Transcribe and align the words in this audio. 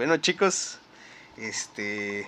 bueno 0.00 0.16
chicos, 0.16 0.78
este, 1.36 2.26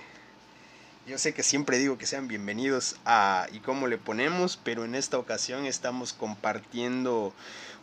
yo 1.07 1.17
sé 1.17 1.33
que 1.33 1.41
siempre 1.41 1.79
digo 1.79 1.97
que 1.97 2.05
sean 2.05 2.27
bienvenidos 2.27 2.97
a 3.03 3.47
y 3.51 3.61
cómo 3.61 3.87
le 3.87 3.97
ponemos, 3.97 4.59
pero 4.63 4.85
en 4.85 4.93
esta 4.93 5.17
ocasión 5.17 5.65
estamos 5.65 6.13
compartiendo 6.13 7.33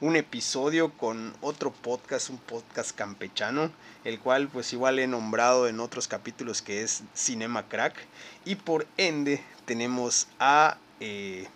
un 0.00 0.14
episodio 0.14 0.92
con 0.92 1.34
otro 1.40 1.72
podcast, 1.72 2.30
un 2.30 2.38
podcast 2.38 2.94
campechano, 2.96 3.72
el 4.04 4.20
cual 4.20 4.46
pues 4.46 4.72
igual 4.72 5.00
he 5.00 5.08
nombrado 5.08 5.66
en 5.66 5.80
otros 5.80 6.06
capítulos 6.06 6.62
que 6.62 6.82
es 6.84 7.02
Cinema 7.16 7.68
Crack 7.68 7.96
y 8.44 8.54
por 8.54 8.86
ende 8.96 9.42
tenemos 9.64 10.28
a 10.38 10.78
eh, 11.00 11.48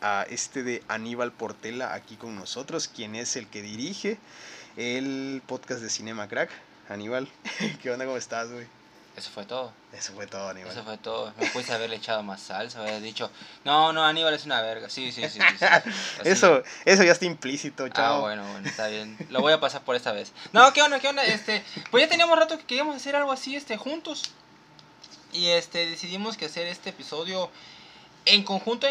a 0.00 0.22
este 0.30 0.62
de 0.62 0.82
Aníbal 0.88 1.32
Portela 1.32 1.92
aquí 1.92 2.16
con 2.16 2.34
nosotros, 2.34 2.88
quien 2.88 3.14
es 3.14 3.36
el 3.36 3.46
que 3.46 3.60
dirige 3.60 4.16
el 4.78 5.42
podcast 5.46 5.82
de 5.82 5.90
Cinema 5.90 6.28
Crack. 6.28 6.48
Aníbal, 6.88 7.28
¿qué 7.82 7.90
onda? 7.90 8.04
¿Cómo 8.04 8.16
estás, 8.16 8.50
güey? 8.50 8.66
Eso 9.16 9.30
fue 9.30 9.44
todo. 9.44 9.72
Eso 9.92 10.12
fue 10.12 10.26
todo, 10.26 10.48
Aníbal. 10.48 10.72
Eso 10.72 10.82
fue 10.82 10.98
todo. 10.98 11.32
Me 11.38 11.46
puse 11.50 11.72
haberle 11.72 11.96
echado 11.96 12.22
más 12.24 12.40
salsa, 12.40 12.80
haber 12.80 13.00
dicho, 13.00 13.30
no, 13.64 13.92
no, 13.92 14.04
Aníbal 14.04 14.34
es 14.34 14.44
una 14.44 14.60
verga. 14.60 14.90
Sí, 14.90 15.12
sí, 15.12 15.22
sí. 15.28 15.38
sí, 15.38 15.64
eso, 16.24 16.62
eso 16.84 17.04
ya 17.04 17.12
está 17.12 17.24
implícito, 17.24 17.88
chao. 17.88 18.16
Ah, 18.16 18.20
bueno, 18.20 18.42
bueno, 18.50 18.68
está 18.68 18.88
bien. 18.88 19.16
Lo 19.30 19.40
voy 19.40 19.52
a 19.52 19.60
pasar 19.60 19.82
por 19.82 19.94
esta 19.94 20.10
vez. 20.10 20.32
No, 20.52 20.72
¿qué 20.72 20.82
onda? 20.82 20.98
¿Qué 20.98 21.08
onda? 21.08 21.24
Este, 21.24 21.62
pues 21.92 22.02
ya 22.02 22.08
teníamos 22.08 22.36
rato 22.36 22.58
que 22.58 22.64
queríamos 22.64 22.96
hacer 22.96 23.14
algo 23.14 23.30
así, 23.30 23.54
este, 23.54 23.76
juntos. 23.76 24.32
Y 25.32 25.48
este, 25.48 25.86
decidimos 25.86 26.36
que 26.36 26.46
hacer 26.46 26.66
este 26.66 26.90
episodio 26.90 27.50
en 28.26 28.42
conjunto, 28.42 28.86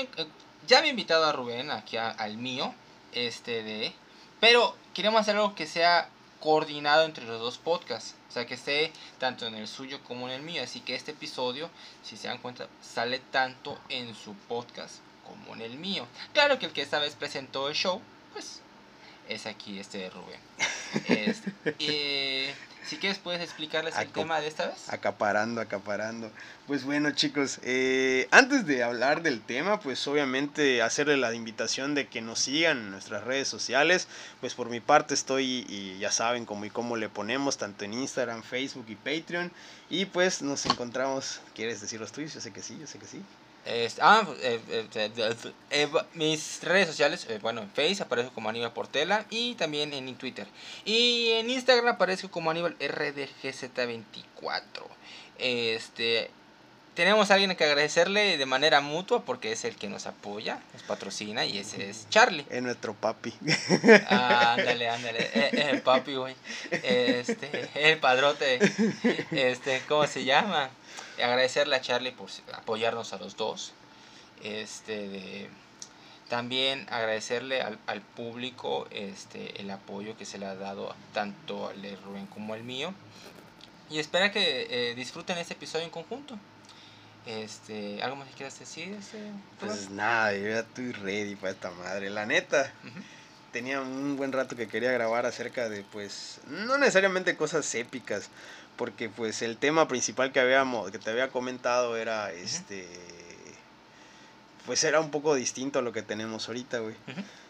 ya 0.67 0.77
había 0.77 0.91
invitado 0.91 1.25
a 1.25 1.31
Rubén 1.31 1.71
aquí 1.71 1.97
al 1.97 2.37
mío, 2.37 2.73
este 3.13 3.63
de, 3.63 3.93
pero 4.39 4.75
queremos 4.93 5.21
hacer 5.21 5.35
algo 5.35 5.55
que 5.55 5.65
sea 5.65 6.09
coordinado 6.43 7.05
entre 7.05 7.25
los 7.25 7.39
dos 7.39 7.57
podcasts, 7.57 8.15
o 8.27 8.33
sea 8.33 8.45
que 8.45 8.55
esté 8.55 8.91
tanto 9.17 9.47
en 9.47 9.55
el 9.55 9.65
suyo 9.65 10.03
como 10.03 10.27
en 10.27 10.33
el 10.33 10.41
mío, 10.41 10.61
así 10.61 10.81
que 10.81 10.93
este 10.93 11.11
episodio, 11.11 11.69
si 12.03 12.17
se 12.17 12.27
dan 12.27 12.37
cuenta, 12.39 12.67
sale 12.81 13.19
tanto 13.19 13.79
en 13.87 14.13
su 14.13 14.33
podcast 14.33 14.95
como 15.25 15.55
en 15.55 15.61
el 15.61 15.77
mío. 15.77 16.05
Claro 16.33 16.59
que 16.59 16.65
el 16.65 16.73
que 16.73 16.81
esta 16.81 16.99
vez 16.99 17.15
presentó 17.15 17.69
el 17.69 17.75
show, 17.75 18.01
pues 18.33 18.59
es 19.29 19.45
aquí 19.45 19.79
este 19.79 19.99
de 19.99 20.09
Rubén. 20.09 20.39
Este, 21.07 21.51
eh, 21.79 22.53
si 22.85 22.97
quieres, 22.97 23.17
puedes 23.17 23.41
explicarles 23.41 23.97
el 23.97 24.09
tema 24.09 24.39
de 24.41 24.47
esta 24.47 24.67
vez. 24.67 24.89
Acaparando, 24.89 25.61
acaparando. 25.61 26.29
Pues 26.67 26.83
bueno, 26.83 27.11
chicos, 27.11 27.59
eh, 27.63 28.27
antes 28.29 28.65
de 28.67 28.83
hablar 28.83 29.23
del 29.23 29.41
tema, 29.41 29.79
pues 29.79 30.05
obviamente 30.07 30.81
hacerle 30.81 31.17
la 31.17 31.33
invitación 31.33 31.95
de 31.95 32.07
que 32.07 32.21
nos 32.21 32.39
sigan 32.39 32.77
en 32.77 32.91
nuestras 32.91 33.23
redes 33.23 33.47
sociales. 33.47 34.07
Pues 34.41 34.53
por 34.53 34.69
mi 34.69 34.81
parte 34.81 35.13
estoy, 35.13 35.65
y 35.67 35.97
ya 35.97 36.11
saben 36.11 36.45
cómo 36.45 36.65
y 36.65 36.69
cómo 36.69 36.97
le 36.97 37.09
ponemos, 37.09 37.57
tanto 37.57 37.85
en 37.85 37.93
Instagram, 37.93 38.43
Facebook 38.43 38.85
y 38.89 38.95
Patreon. 38.95 39.51
Y 39.89 40.05
pues 40.05 40.41
nos 40.41 40.65
encontramos, 40.65 41.39
¿quieres 41.55 41.79
decir 41.81 41.99
los 41.99 42.11
tuyos? 42.11 42.33
Yo 42.33 42.41
sé 42.41 42.51
que 42.51 42.61
sí, 42.61 42.77
yo 42.79 42.85
sé 42.85 42.99
que 42.99 43.07
sí. 43.07 43.23
Este, 43.65 44.01
ah, 44.03 44.27
eh, 44.41 44.59
eh, 44.69 45.47
eh, 45.71 45.89
mis 46.15 46.61
redes 46.63 46.87
sociales, 46.87 47.25
bueno, 47.41 47.61
en 47.61 47.71
Facebook 47.71 48.07
aparezco 48.07 48.33
como 48.33 48.49
Aníbal 48.49 48.73
Portela 48.73 49.25
y 49.29 49.55
también 49.55 49.93
en 49.93 50.13
Twitter. 50.15 50.47
Y 50.83 51.29
en 51.31 51.49
Instagram 51.49 51.95
aparezco 51.95 52.29
como 52.29 52.51
Aníbal 52.51 52.77
RDGZ24. 52.77 54.59
Este, 55.39 56.29
tenemos 56.93 57.31
a 57.31 57.35
alguien 57.35 57.55
que 57.55 57.63
agradecerle 57.63 58.37
de 58.37 58.45
manera 58.45 58.81
mutua 58.81 59.23
porque 59.23 59.53
es 59.53 59.63
el 59.63 59.77
que 59.77 59.87
nos 59.87 60.07
apoya, 60.07 60.59
nos 60.73 60.83
patrocina 60.83 61.45
y 61.45 61.57
ese 61.57 61.89
es 61.89 62.07
Charlie. 62.09 62.45
Es 62.49 62.61
nuestro 62.61 62.93
papi. 62.93 63.33
Ah, 64.09 64.55
ándale, 64.57 64.89
ándale, 64.89 65.29
el 65.71 65.81
papi, 65.81 66.15
güey. 66.15 66.35
Este, 66.69 67.69
el 67.75 67.97
padrote. 67.99 68.59
Este, 69.31 69.81
¿cómo 69.87 70.05
se 70.05 70.25
llama? 70.25 70.69
Agradecerle 71.17 71.75
a 71.75 71.81
Charlie 71.81 72.11
por 72.11 72.29
apoyarnos 72.53 73.13
a 73.13 73.17
los 73.17 73.37
dos. 73.37 73.73
Este, 74.43 75.49
también 76.29 76.87
agradecerle 76.89 77.61
al, 77.61 77.79
al, 77.87 78.01
público 78.01 78.87
este, 78.91 79.61
el 79.61 79.69
apoyo 79.71 80.17
que 80.17 80.25
se 80.25 80.37
le 80.37 80.45
ha 80.45 80.55
dado 80.55 80.95
tanto 81.13 81.67
al 81.69 81.81
de 81.81 81.95
Rubén 81.97 82.25
como 82.27 82.53
al 82.53 82.63
mío. 82.63 82.93
Y 83.89 83.99
espero 83.99 84.31
que 84.31 84.67
eh, 84.69 84.95
disfruten 84.95 85.37
este 85.37 85.53
episodio 85.53 85.85
en 85.85 85.91
conjunto. 85.91 86.37
Este, 87.25 88.01
¿Algo 88.01 88.15
más 88.17 88.27
que 88.27 88.33
quieras 88.33 88.57
decir? 88.59 88.93
Este, 88.93 89.19
pues 89.59 89.89
nada, 89.89 90.35
yo 90.35 90.47
ya 90.49 90.59
estoy 90.59 90.91
ready 90.91 91.35
para 91.35 91.51
esta 91.51 91.71
madre. 91.71 92.09
La 92.09 92.25
neta, 92.25 92.73
tenía 93.51 93.79
un 93.81 94.17
buen 94.17 94.31
rato 94.31 94.55
que 94.55 94.67
quería 94.67 94.91
grabar 94.91 95.25
acerca 95.25 95.69
de, 95.69 95.83
pues, 95.83 96.41
no 96.47 96.77
necesariamente 96.77 97.37
cosas 97.37 97.73
épicas, 97.75 98.29
porque 98.75 99.09
pues 99.09 99.41
el 99.41 99.57
tema 99.57 99.87
principal 99.87 100.31
que 100.31 100.39
habíamos 100.39 100.91
que 100.91 100.99
te 100.99 101.09
había 101.09 101.29
comentado 101.29 101.95
era 101.97 102.31
este 102.31 102.87
pues 104.65 104.83
era 104.83 104.99
un 104.99 105.11
poco 105.11 105.35
distinto 105.35 105.79
a 105.79 105.81
lo 105.81 105.91
que 105.91 106.01
tenemos 106.01 106.47
ahorita 106.47 106.79
güey. 106.79 106.95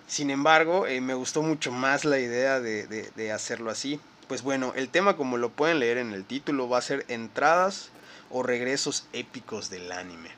Sin 0.07 0.29
embargo 0.29 0.87
eh, 0.87 0.99
me 1.01 1.13
gustó 1.13 1.41
mucho 1.41 1.71
más 1.71 2.05
la 2.05 2.19
idea 2.19 2.59
de, 2.59 2.87
de, 2.87 3.31
hacerlo 3.31 3.69
así. 3.71 3.99
Pues 4.27 4.41
bueno 4.41 4.73
el 4.75 4.89
tema 4.89 5.15
como 5.15 5.37
lo 5.37 5.49
pueden 5.49 5.79
leer 5.79 5.97
en 5.97 6.13
el 6.13 6.25
título 6.25 6.67
va 6.67 6.79
a 6.79 6.81
ser 6.81 7.05
entradas 7.07 7.89
o 8.29 8.43
regresos 8.43 9.07
épicos 9.13 9.69
del 9.69 9.91
anime. 9.91 10.29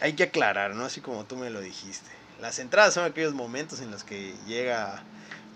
Hay 0.00 0.14
que 0.14 0.24
aclarar 0.24 0.74
no 0.74 0.84
así 0.84 1.00
como 1.00 1.24
tú 1.24 1.36
me 1.36 1.50
lo 1.50 1.60
dijiste. 1.60 2.10
Las 2.40 2.58
entradas 2.58 2.94
son 2.94 3.04
aquellos 3.04 3.34
momentos 3.34 3.80
en 3.80 3.90
los 3.90 4.04
que 4.04 4.34
llega 4.46 5.02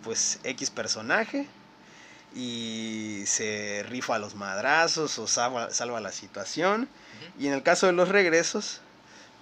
pues 0.03 0.41
X 0.45 0.71
personaje 0.71 1.49
y 2.35 3.25
se 3.27 3.85
rifa 3.89 4.17
a 4.17 4.19
los 4.19 4.35
madrazos 4.35 5.19
o 5.19 5.27
salva, 5.27 5.71
salva 5.71 6.01
la 6.01 6.13
situación. 6.13 6.89
Y 7.39 7.47
en 7.47 7.53
el 7.53 7.63
caso 7.63 7.87
de 7.87 7.93
los 7.93 8.09
regresos, 8.09 8.81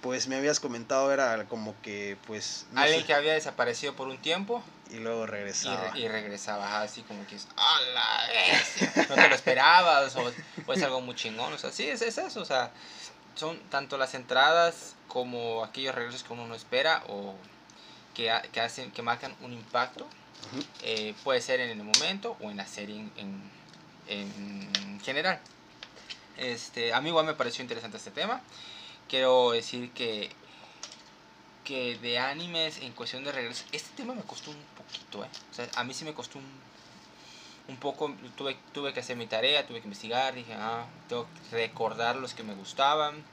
pues 0.01 0.27
me 0.27 0.35
habías 0.35 0.59
comentado 0.59 1.11
era 1.11 1.45
como 1.45 1.75
que 1.81 2.17
pues... 2.27 2.65
Alguien 2.75 3.05
que 3.05 3.13
había 3.13 3.33
desaparecido 3.33 3.95
por 3.95 4.07
un 4.07 4.17
tiempo. 4.17 4.63
Y 4.91 4.97
luego 4.97 5.25
regresaba. 5.25 5.97
Y, 5.97 6.07
regresaba 6.07 6.81
así 6.81 7.01
como 7.03 7.25
que 7.27 7.35
es... 7.35 7.47
No 9.09 9.15
te 9.15 9.29
lo 9.29 9.35
esperabas 9.35 10.15
o, 10.15 10.29
es 10.73 10.83
algo 10.83 11.01
muy 11.01 11.15
chingón. 11.15 11.53
O 11.53 11.57
sea, 11.57 11.71
sí, 11.71 11.87
es, 11.87 12.01
es 12.01 12.17
eso. 12.17 12.41
O 12.41 12.45
sea, 12.45 12.71
son 13.35 13.57
tanto 13.69 13.97
las 13.97 14.13
entradas 14.15 14.95
como 15.07 15.63
aquellos 15.63 15.95
regresos 15.95 16.23
que 16.23 16.33
uno 16.33 16.47
no 16.47 16.55
espera 16.55 17.03
o 17.07 17.35
que, 18.13 18.31
que 18.51 18.61
hacen, 18.61 18.91
que 18.91 19.01
marcan 19.01 19.35
un 19.41 19.53
impacto 19.53 20.07
eh, 20.83 21.13
puede 21.23 21.41
ser 21.41 21.59
en 21.59 21.69
el 21.69 21.83
momento 21.83 22.35
o 22.41 22.51
en 22.51 22.57
la 22.57 22.65
serie 22.65 23.07
en, 23.15 23.41
en, 24.07 24.99
general. 25.01 25.39
Este, 26.37 26.93
a 26.93 27.01
mí 27.01 27.09
igual 27.09 27.25
me 27.25 27.33
pareció 27.33 27.61
interesante 27.61 27.97
este 27.97 28.11
tema. 28.11 28.41
Quiero 29.07 29.51
decir 29.51 29.91
que, 29.91 30.29
que 31.63 31.97
de 31.99 32.19
animes 32.19 32.79
en 32.79 32.93
cuestión 32.93 33.23
de 33.23 33.31
regreso, 33.31 33.63
este 33.71 33.89
tema 33.95 34.13
me 34.13 34.23
costó 34.23 34.51
un 34.51 34.63
poquito. 34.75 35.23
¿eh? 35.23 35.29
O 35.51 35.53
sea, 35.53 35.67
a 35.75 35.83
mí 35.83 35.93
sí 35.93 36.05
me 36.05 36.13
costó 36.13 36.39
un, 36.39 36.45
un 37.67 37.77
poco, 37.77 38.13
tuve, 38.35 38.57
tuve 38.73 38.93
que 38.93 38.99
hacer 38.99 39.17
mi 39.17 39.27
tarea, 39.27 39.65
tuve 39.65 39.79
que 39.79 39.87
investigar, 39.87 40.33
dije, 40.35 40.53
ah, 40.53 40.85
tengo 41.07 41.25
que 41.49 41.55
recordar 41.55 42.15
los 42.15 42.33
que 42.33 42.43
me 42.43 42.53
gustaban. 42.53 43.23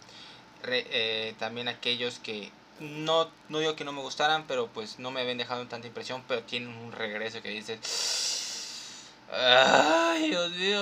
Eh, 0.65 1.35
también 1.39 1.69
aquellos 1.69 2.19
que 2.19 2.51
no, 2.81 3.31
no 3.49 3.59
digo 3.59 3.77
que 3.77 3.85
no 3.85 3.93
me 3.93 4.01
gustaran, 4.01 4.47
pero 4.47 4.69
pues 4.69 4.99
no 4.99 5.11
me 5.11 5.21
habían 5.21 5.39
dejado 5.39 5.67
tanta 5.67 5.87
impresión, 5.87 6.23
pero 6.29 6.43
tienen 6.43 6.71
un 6.71 6.93
regreso 6.93 7.43
que 7.43 7.51
dice... 7.51 7.79
Ay, 9.31 10.31
Dios 10.31 10.51
mío. 10.53 10.81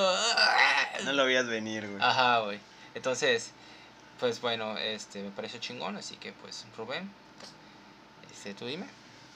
No 1.05 1.13
lo 1.13 1.25
veías 1.25 1.47
venir, 1.47 1.89
güey. 1.89 2.01
Ajá, 2.01 2.41
güey. 2.41 2.61
Entonces, 2.95 3.51
pues 4.21 4.41
bueno, 4.41 4.79
este 4.79 5.23
me 5.23 5.31
pareció 5.31 5.61
chingón, 5.61 5.97
así 5.97 6.17
que 6.17 6.33
pues 6.33 6.65
Rubén, 6.77 7.11
este, 8.33 8.55
tú 8.55 8.67
dime. 8.67 8.87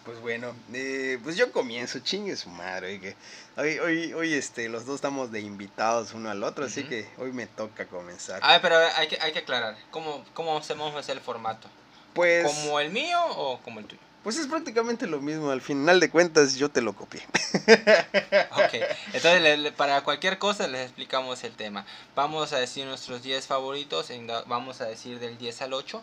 Pues 0.04 0.18
bueno, 0.20 0.54
eh, 0.72 1.18
pues 1.22 1.36
yo 1.36 1.52
comienzo, 1.52 1.98
chingue 1.98 2.34
su 2.34 2.48
madre, 2.48 2.98
que 3.00 3.16
hoy, 3.58 3.78
hoy, 3.80 4.12
hoy 4.14 4.32
este, 4.32 4.70
los 4.70 4.86
dos 4.86 4.94
estamos 4.94 5.30
de 5.30 5.40
invitados 5.40 6.14
uno 6.14 6.30
al 6.30 6.42
otro, 6.42 6.64
así 6.64 6.84
que 6.84 7.06
hoy 7.18 7.32
me 7.32 7.46
toca 7.46 7.86
comenzar. 7.86 8.40
A 8.42 8.52
ver, 8.52 8.62
pero 8.62 8.76
hay 8.96 9.08
que, 9.08 9.20
hay 9.20 9.32
que 9.32 9.40
aclarar, 9.40 9.76
¿cómo, 9.90 10.24
cómo 10.32 10.56
hacemos 10.56 10.94
hacer 10.94 11.18
el 11.18 11.22
formato? 11.22 11.68
Pues. 12.14 12.46
¿Como 12.46 12.80
el 12.80 12.90
mío 12.90 13.18
o 13.36 13.60
como 13.60 13.80
el 13.80 13.86
tuyo? 13.86 14.00
Pues 14.22 14.36
es 14.36 14.48
prácticamente 14.48 15.06
lo 15.06 15.20
mismo, 15.22 15.50
al 15.50 15.62
final 15.62 15.98
de 15.98 16.10
cuentas 16.10 16.56
yo 16.56 16.68
te 16.68 16.82
lo 16.82 16.94
copié. 16.94 17.22
ok, 18.50 18.74
entonces 19.14 19.72
para 19.72 20.04
cualquier 20.04 20.38
cosa 20.38 20.68
les 20.68 20.82
explicamos 20.82 21.42
el 21.42 21.54
tema. 21.54 21.86
Vamos 22.14 22.52
a 22.52 22.58
decir 22.58 22.84
nuestros 22.84 23.22
10 23.22 23.46
favoritos, 23.46 24.10
vamos 24.46 24.82
a 24.82 24.84
decir 24.84 25.20
del 25.20 25.38
10 25.38 25.62
al 25.62 25.72
8, 25.72 26.02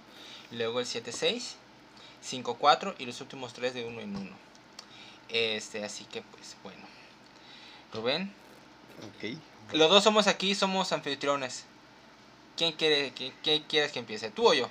luego 0.52 0.80
el 0.80 0.88
7, 0.88 1.12
6, 1.12 1.58
5, 2.22 2.56
4 2.56 2.96
y 2.98 3.06
los 3.06 3.22
últimos 3.22 3.54
3 3.54 3.76
de 3.76 3.86
1 3.86 4.02
en 4.02 4.16
1. 4.16 4.32
Este, 5.30 5.84
así 5.86 6.06
que 6.06 6.24
pues 6.24 6.56
bueno. 6.64 6.88
Rubén. 7.94 8.34
Ok. 8.98 9.38
Los 9.74 9.92
dos 9.92 10.04
somos 10.04 10.26
aquí, 10.26 10.56
somos 10.56 10.92
anfitriones. 10.92 11.66
¿Quién 12.56 12.72
quiere, 12.72 13.14
quién 13.44 13.64
quieres 13.64 13.92
que 13.92 14.00
empiece? 14.00 14.32
¿Tú 14.32 14.48
o 14.48 14.54
yo? 14.56 14.70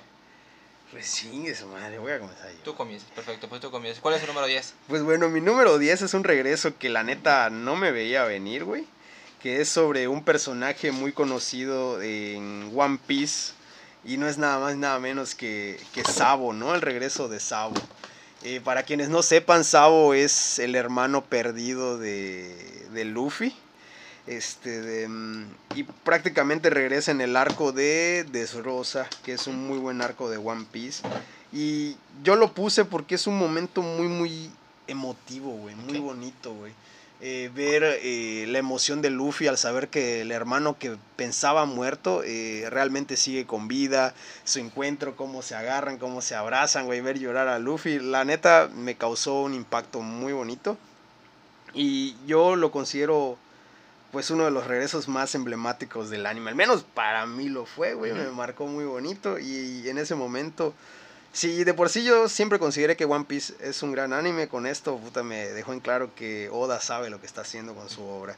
Pues 0.91 1.05
sí, 1.05 1.45
eso 1.47 1.67
madre, 1.67 1.99
voy 1.99 2.13
a 2.13 2.19
comenzar 2.19 2.49
yo. 2.49 2.59
Tú 2.63 2.73
comienzas, 2.75 3.09
perfecto, 3.11 3.49
pues 3.49 3.59
tú 3.61 3.69
comienzas. 3.69 4.01
¿Cuál 4.01 4.15
es 4.15 4.21
tu 4.21 4.27
número 4.27 4.47
10? 4.47 4.73
Pues 4.87 5.03
bueno, 5.03 5.27
mi 5.29 5.41
número 5.41 5.77
10 5.77 6.03
es 6.03 6.13
un 6.13 6.23
regreso 6.23 6.77
que 6.77 6.89
la 6.89 7.03
neta 7.03 7.49
no 7.49 7.75
me 7.75 7.91
veía 7.91 8.23
venir, 8.23 8.63
güey. 8.63 8.85
que 9.41 9.61
es 9.61 9.69
sobre 9.69 10.07
un 10.07 10.23
personaje 10.23 10.91
muy 10.91 11.11
conocido 11.11 12.01
en 12.01 12.71
One 12.75 12.99
Piece 13.05 13.53
y 14.05 14.17
no 14.17 14.27
es 14.27 14.37
nada 14.37 14.59
más 14.59 14.77
nada 14.77 14.97
menos 14.99 15.35
que, 15.35 15.79
que 15.93 16.03
Sabo, 16.05 16.53
¿no? 16.53 16.73
El 16.73 16.81
regreso 16.81 17.27
de 17.27 17.39
Sabo. 17.41 17.75
Eh, 18.43 18.61
para 18.63 18.83
quienes 18.83 19.09
no 19.09 19.21
sepan, 19.23 19.63
Sabo 19.65 20.13
es 20.13 20.57
el 20.59 20.75
hermano 20.75 21.23
perdido 21.25 21.97
de, 21.97 22.87
de 22.93 23.05
Luffy. 23.05 23.53
Este, 24.27 24.81
de, 24.81 25.07
mm, 25.07 25.45
y 25.75 25.83
prácticamente 25.83 26.69
regresa 26.69 27.11
en 27.11 27.21
el 27.21 27.37
arco 27.37 27.71
de 27.71 28.25
Desrosa, 28.29 29.07
que 29.23 29.33
es 29.33 29.47
un 29.47 29.67
muy 29.67 29.77
buen 29.77 30.01
arco 30.01 30.29
de 30.29 30.37
One 30.37 30.65
Piece. 30.69 31.01
Y 31.53 31.95
yo 32.23 32.35
lo 32.35 32.53
puse 32.53 32.83
porque 32.83 33.15
es 33.15 33.25
un 33.25 33.37
momento 33.37 33.81
muy, 33.81 34.07
muy 34.07 34.51
emotivo, 34.87 35.51
güey, 35.51 35.75
muy 35.75 35.99
bonito, 35.99 36.53
güey. 36.53 36.73
Eh, 37.19 37.49
ver 37.55 37.83
eh, 37.83 38.45
la 38.47 38.59
emoción 38.59 39.01
de 39.01 39.09
Luffy 39.09 39.47
al 39.47 39.57
saber 39.57 39.87
que 39.87 40.21
el 40.21 40.31
hermano 40.31 40.77
que 40.77 40.97
pensaba 41.15 41.65
muerto 41.65 42.21
eh, 42.23 42.67
realmente 42.69 43.17
sigue 43.17 43.47
con 43.47 43.67
vida, 43.67 44.13
su 44.43 44.59
encuentro, 44.59 45.15
cómo 45.15 45.41
se 45.41 45.55
agarran, 45.55 45.97
cómo 45.97 46.21
se 46.21 46.35
abrazan, 46.35 46.85
güey, 46.85 47.01
ver 47.01 47.17
llorar 47.17 47.47
a 47.47 47.57
Luffy, 47.57 47.97
la 47.97 48.23
neta 48.23 48.69
me 48.71 48.95
causó 48.95 49.41
un 49.41 49.55
impacto 49.55 50.01
muy 50.01 50.31
bonito 50.31 50.77
y 51.73 52.15
yo 52.27 52.55
lo 52.55 52.71
considero 52.71 53.39
pues 54.17 54.31
uno 54.31 54.45
de 54.45 54.51
los 54.51 54.65
regresos 54.65 55.07
más 55.07 55.35
emblemáticos 55.35 56.09
del 56.09 56.25
anime, 56.25 56.49
al 56.49 56.55
menos 56.55 56.81
para 56.81 57.27
mí 57.27 57.49
lo 57.49 57.67
fue, 57.67 57.93
güey, 57.93 58.13
me 58.13 58.31
marcó 58.31 58.65
muy 58.65 58.83
bonito 58.83 59.37
y 59.37 59.87
en 59.87 59.99
ese 59.99 60.15
momento 60.15 60.73
Sí, 61.33 61.63
de 61.63 61.75
por 61.75 61.89
sí 61.89 62.03
yo 62.03 62.27
siempre 62.27 62.57
consideré 62.57 62.97
que 62.97 63.05
One 63.05 63.25
Piece 63.25 63.53
es 63.59 63.83
un 63.83 63.91
gran 63.91 64.11
anime. 64.11 64.47
Con 64.47 64.65
esto, 64.65 64.97
puta, 64.97 65.21
me 65.21 65.49
dejó 65.49 65.71
en 65.71 65.81
claro 65.81 66.15
que 66.15 66.49
Oda 66.51 66.81
sabe 66.81 67.11
lo 67.11 67.19
que 67.19 67.27
está 67.27 67.41
haciendo 67.41 67.75
con 67.75 67.89
su 67.91 68.01
obra. 68.01 68.35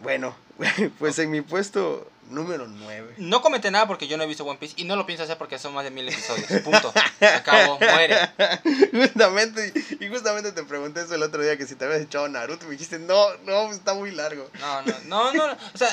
Bueno, 0.00 0.34
pues 0.98 1.18
en 1.18 1.30
mi 1.30 1.40
puesto 1.40 2.10
número 2.30 2.66
9. 2.66 3.14
No 3.18 3.40
comenté 3.40 3.70
nada 3.70 3.86
porque 3.86 4.06
yo 4.06 4.16
no 4.16 4.24
he 4.24 4.26
visto 4.26 4.44
One 4.44 4.58
Piece 4.58 4.74
y 4.76 4.84
no 4.84 4.96
lo 4.96 5.06
pienso 5.06 5.24
hacer 5.24 5.38
porque 5.38 5.58
son 5.58 5.74
más 5.74 5.84
de 5.84 5.90
mil 5.90 6.08
episodios. 6.08 6.46
Punto. 6.62 6.92
Se 7.18 7.26
acabó, 7.26 7.78
muere. 7.78 8.16
Justamente, 8.92 9.72
y 9.98 10.08
justamente 10.08 10.52
te 10.52 10.62
pregunté 10.64 11.02
eso 11.02 11.14
el 11.14 11.22
otro 11.22 11.42
día 11.42 11.56
que 11.56 11.66
si 11.66 11.74
te 11.74 11.84
habías 11.84 12.02
echado 12.02 12.28
Naruto. 12.28 12.66
Me 12.66 12.72
dijiste, 12.72 12.98
no, 12.98 13.34
no, 13.44 13.72
está 13.72 13.94
muy 13.94 14.10
largo. 14.10 14.48
No, 14.60 14.82
no, 14.82 14.94
no, 15.06 15.32
no. 15.32 15.52
O 15.74 15.78
sea, 15.78 15.88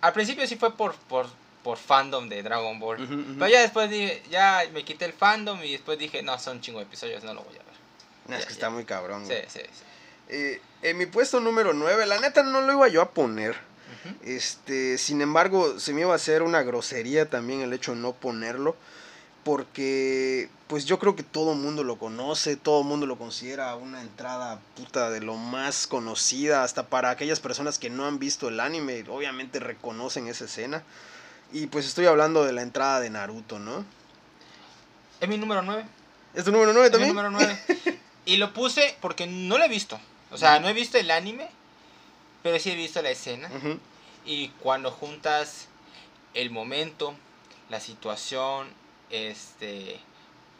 al 0.00 0.12
principio 0.12 0.46
sí 0.46 0.56
fue 0.56 0.76
por, 0.76 0.94
por 0.94 1.26
por 1.62 1.78
fandom 1.78 2.28
de 2.28 2.42
Dragon 2.42 2.78
Ball. 2.78 2.98
Pero 3.38 3.48
ya 3.48 3.60
después 3.60 3.88
dije, 3.88 4.22
ya 4.30 4.62
me 4.72 4.84
quité 4.84 5.04
el 5.04 5.12
fandom 5.12 5.62
y 5.62 5.72
después 5.72 5.98
dije, 5.98 6.22
no, 6.22 6.38
son 6.38 6.60
chingo 6.60 6.80
de 6.80 6.86
episodios, 6.86 7.22
no 7.24 7.34
lo 7.34 7.42
voy 7.42 7.54
a 7.54 7.58
ver. 7.58 7.72
No, 8.26 8.36
es 8.36 8.46
que 8.46 8.52
está 8.52 8.70
muy 8.70 8.84
cabrón. 8.84 9.26
Sí, 9.26 9.34
sí, 9.48 9.60
sí. 9.60 9.84
Eh, 10.28 10.60
en 10.82 10.98
mi 10.98 11.06
puesto 11.06 11.40
número 11.40 11.72
9, 11.72 12.06
la 12.06 12.20
neta 12.20 12.42
no 12.42 12.60
lo 12.60 12.72
iba 12.72 12.88
yo 12.88 13.02
a 13.02 13.10
poner. 13.10 13.56
Este, 14.24 14.98
sin 14.98 15.20
embargo, 15.20 15.78
se 15.78 15.92
me 15.92 16.00
iba 16.00 16.12
a 16.12 16.16
hacer 16.16 16.42
una 16.42 16.62
grosería 16.62 17.28
también 17.28 17.60
el 17.60 17.72
hecho 17.72 17.94
de 17.94 18.00
no 18.00 18.12
ponerlo. 18.12 18.76
Porque, 19.44 20.48
pues 20.68 20.84
yo 20.84 21.00
creo 21.00 21.16
que 21.16 21.24
todo 21.24 21.52
el 21.52 21.58
mundo 21.58 21.82
lo 21.82 21.98
conoce, 21.98 22.56
todo 22.56 22.82
el 22.82 22.86
mundo 22.86 23.06
lo 23.06 23.18
considera 23.18 23.74
una 23.74 24.00
entrada 24.00 24.60
puta 24.76 25.10
de 25.10 25.20
lo 25.20 25.36
más 25.36 25.88
conocida. 25.88 26.62
Hasta 26.62 26.86
para 26.86 27.10
aquellas 27.10 27.40
personas 27.40 27.78
que 27.78 27.90
no 27.90 28.06
han 28.06 28.20
visto 28.20 28.48
el 28.48 28.60
anime, 28.60 29.04
obviamente 29.08 29.58
reconocen 29.58 30.28
esa 30.28 30.44
escena. 30.44 30.84
Y 31.52 31.66
pues 31.66 31.86
estoy 31.86 32.06
hablando 32.06 32.44
de 32.44 32.52
la 32.52 32.62
entrada 32.62 33.00
de 33.00 33.10
Naruto, 33.10 33.58
¿no? 33.58 33.84
Es 35.20 35.28
mi 35.28 35.38
número 35.38 35.62
9. 35.62 35.84
¿Es 36.34 36.44
tu 36.44 36.52
número 36.52 36.72
9 36.72 36.90
también? 36.90 37.10
Es 37.10 37.14
mi 37.14 37.22
número 37.22 37.30
9. 37.30 37.98
y 38.24 38.36
lo 38.36 38.54
puse 38.54 38.96
porque 39.00 39.26
no 39.26 39.58
lo 39.58 39.64
he 39.64 39.68
visto. 39.68 40.00
O 40.32 40.38
sea, 40.38 40.60
no 40.60 40.68
he 40.68 40.72
visto 40.72 40.98
el 40.98 41.10
anime, 41.10 41.48
pero 42.42 42.58
sí 42.58 42.70
he 42.70 42.74
visto 42.74 43.02
la 43.02 43.10
escena. 43.10 43.50
Y 44.24 44.48
cuando 44.60 44.90
juntas 44.90 45.68
el 46.34 46.50
momento, 46.50 47.14
la 47.68 47.80
situación, 47.80 48.68
este 49.10 50.00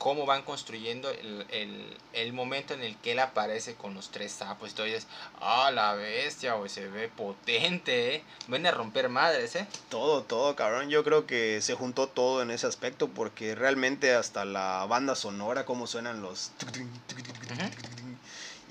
cómo 0.03 0.27
van 0.27 0.43
construyendo 0.43 1.09
el, 1.11 2.33
momento 2.33 2.75
en 2.75 2.83
el 2.83 2.97
que 2.97 3.13
él 3.13 3.21
aparece 3.21 3.77
con 3.77 3.95
los 3.95 4.11
tres 4.11 4.33
sapos. 4.33 4.71
Entonces, 4.71 5.07
ah, 5.41 5.71
la 5.73 5.95
bestia, 5.95 6.55
güey, 6.55 6.69
se 6.69 6.89
ve 6.89 7.09
potente, 7.09 8.17
¿eh? 8.17 8.25
Viene 8.49 8.69
a 8.69 8.73
romper 8.73 9.09
madres, 9.09 9.55
¿eh? 9.55 9.65
Todo, 9.91 10.25
todo, 10.25 10.57
cabrón. 10.57 10.91
Yo 10.91 11.05
creo 11.05 11.27
que 11.27 11.63
se 11.63 11.75
juntó 11.75 12.09
todo 12.09 12.43
en 12.43 12.51
ese 12.51 12.67
aspecto 12.67 13.07
porque 13.07 13.55
realmente 13.55 14.13
hasta 14.13 14.45
la 14.45 14.85
banda 14.87 15.15
sonora, 15.15 15.65
cómo 15.65 15.87
suenan 15.87 16.21
los... 16.21 16.51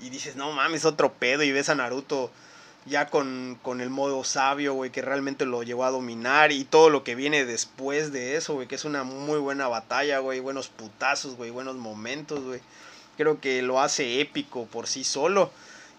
Y 0.02 0.10
dices, 0.10 0.36
no 0.36 0.52
mames, 0.52 0.84
otro 0.84 1.12
pedo 1.14 1.42
y 1.42 1.52
ves 1.52 1.68
a 1.68 1.74
Naruto 1.74 2.30
ya 2.84 3.06
con, 3.06 3.58
el 3.80 3.90
modo 3.90 4.24
sabio, 4.24 4.74
güey, 4.74 4.90
que 4.90 5.02
realmente 5.02 5.46
lo 5.46 5.62
llevó 5.62 5.84
a 5.84 5.90
dominar 5.90 6.52
y 6.52 6.64
todo 6.64 6.90
lo 6.90 7.04
que 7.04 7.14
viene 7.14 7.44
después 7.44 8.12
de 8.12 8.36
eso, 8.36 8.54
güey, 8.54 8.66
que 8.66 8.74
es 8.74 8.84
una 8.84 9.04
muy 9.04 9.38
buena 9.38 9.68
batalla, 9.68 10.18
güey, 10.18 10.40
buenos 10.40 10.68
putazos, 10.68 11.36
güey, 11.36 11.50
buenos 11.50 11.76
momentos, 11.76 12.42
güey. 12.42 12.60
Creo 13.16 13.40
que 13.40 13.62
lo 13.62 13.80
hace 13.80 14.20
épico 14.20 14.66
por 14.66 14.86
sí 14.86 15.04
solo. 15.04 15.50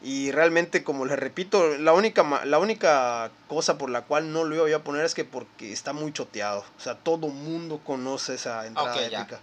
Y 0.02 0.32
realmente, 0.32 0.84
como 0.84 1.06
les 1.06 1.18
repito, 1.18 1.78
la 1.78 1.94
única, 1.94 2.44
la 2.44 2.60
única 2.60 3.32
cosa 3.48 3.78
por 3.78 3.90
la 3.90 4.02
cual 4.02 4.34
no 4.34 4.44
lo 4.44 4.68
iba 4.68 4.78
a 4.78 4.84
poner 4.84 5.06
es 5.06 5.16
que 5.16 5.24
porque 5.24 5.72
está 5.72 5.94
muy 5.94 6.12
choteado. 6.12 6.66
O 6.78 6.82
sea, 6.82 6.96
todo 6.96 7.30
mundo 7.30 7.80
conoce 7.86 8.34
esa 8.34 8.68
entrada 8.68 9.02
épica. 9.02 9.40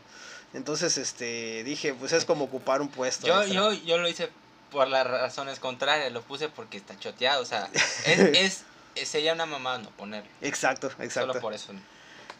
Entonces, 0.52 0.98
este, 0.98 1.64
dije, 1.64 1.94
pues 1.94 2.12
es 2.12 2.26
como 2.26 2.44
ocupar 2.44 2.82
un 2.82 2.88
puesto. 2.88 3.26
Yo, 3.26 3.44
yo, 3.44 3.72
yo 3.72 3.96
lo 3.96 4.06
hice 4.06 4.28
por 4.70 4.88
las 4.88 5.06
razones 5.06 5.58
contrarias, 5.58 6.12
lo 6.12 6.22
puse 6.22 6.48
porque 6.48 6.76
está 6.78 6.98
choteado, 6.98 7.42
o 7.42 7.46
sea, 7.46 7.68
es, 8.06 8.64
es, 8.94 9.08
sería 9.08 9.32
una 9.34 9.46
mamá 9.46 9.78
no 9.78 9.90
ponerlo. 9.90 10.30
Exacto, 10.40 10.88
exacto. 10.98 11.32
Solo 11.32 11.40
por 11.40 11.54
eso. 11.54 11.72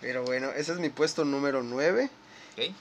Pero 0.00 0.25
bueno, 0.25 0.50
ese 0.50 0.73
es 0.73 0.79
mi 0.79 0.88
puesto 0.88 1.25
número 1.25 1.62
9. 1.62 2.11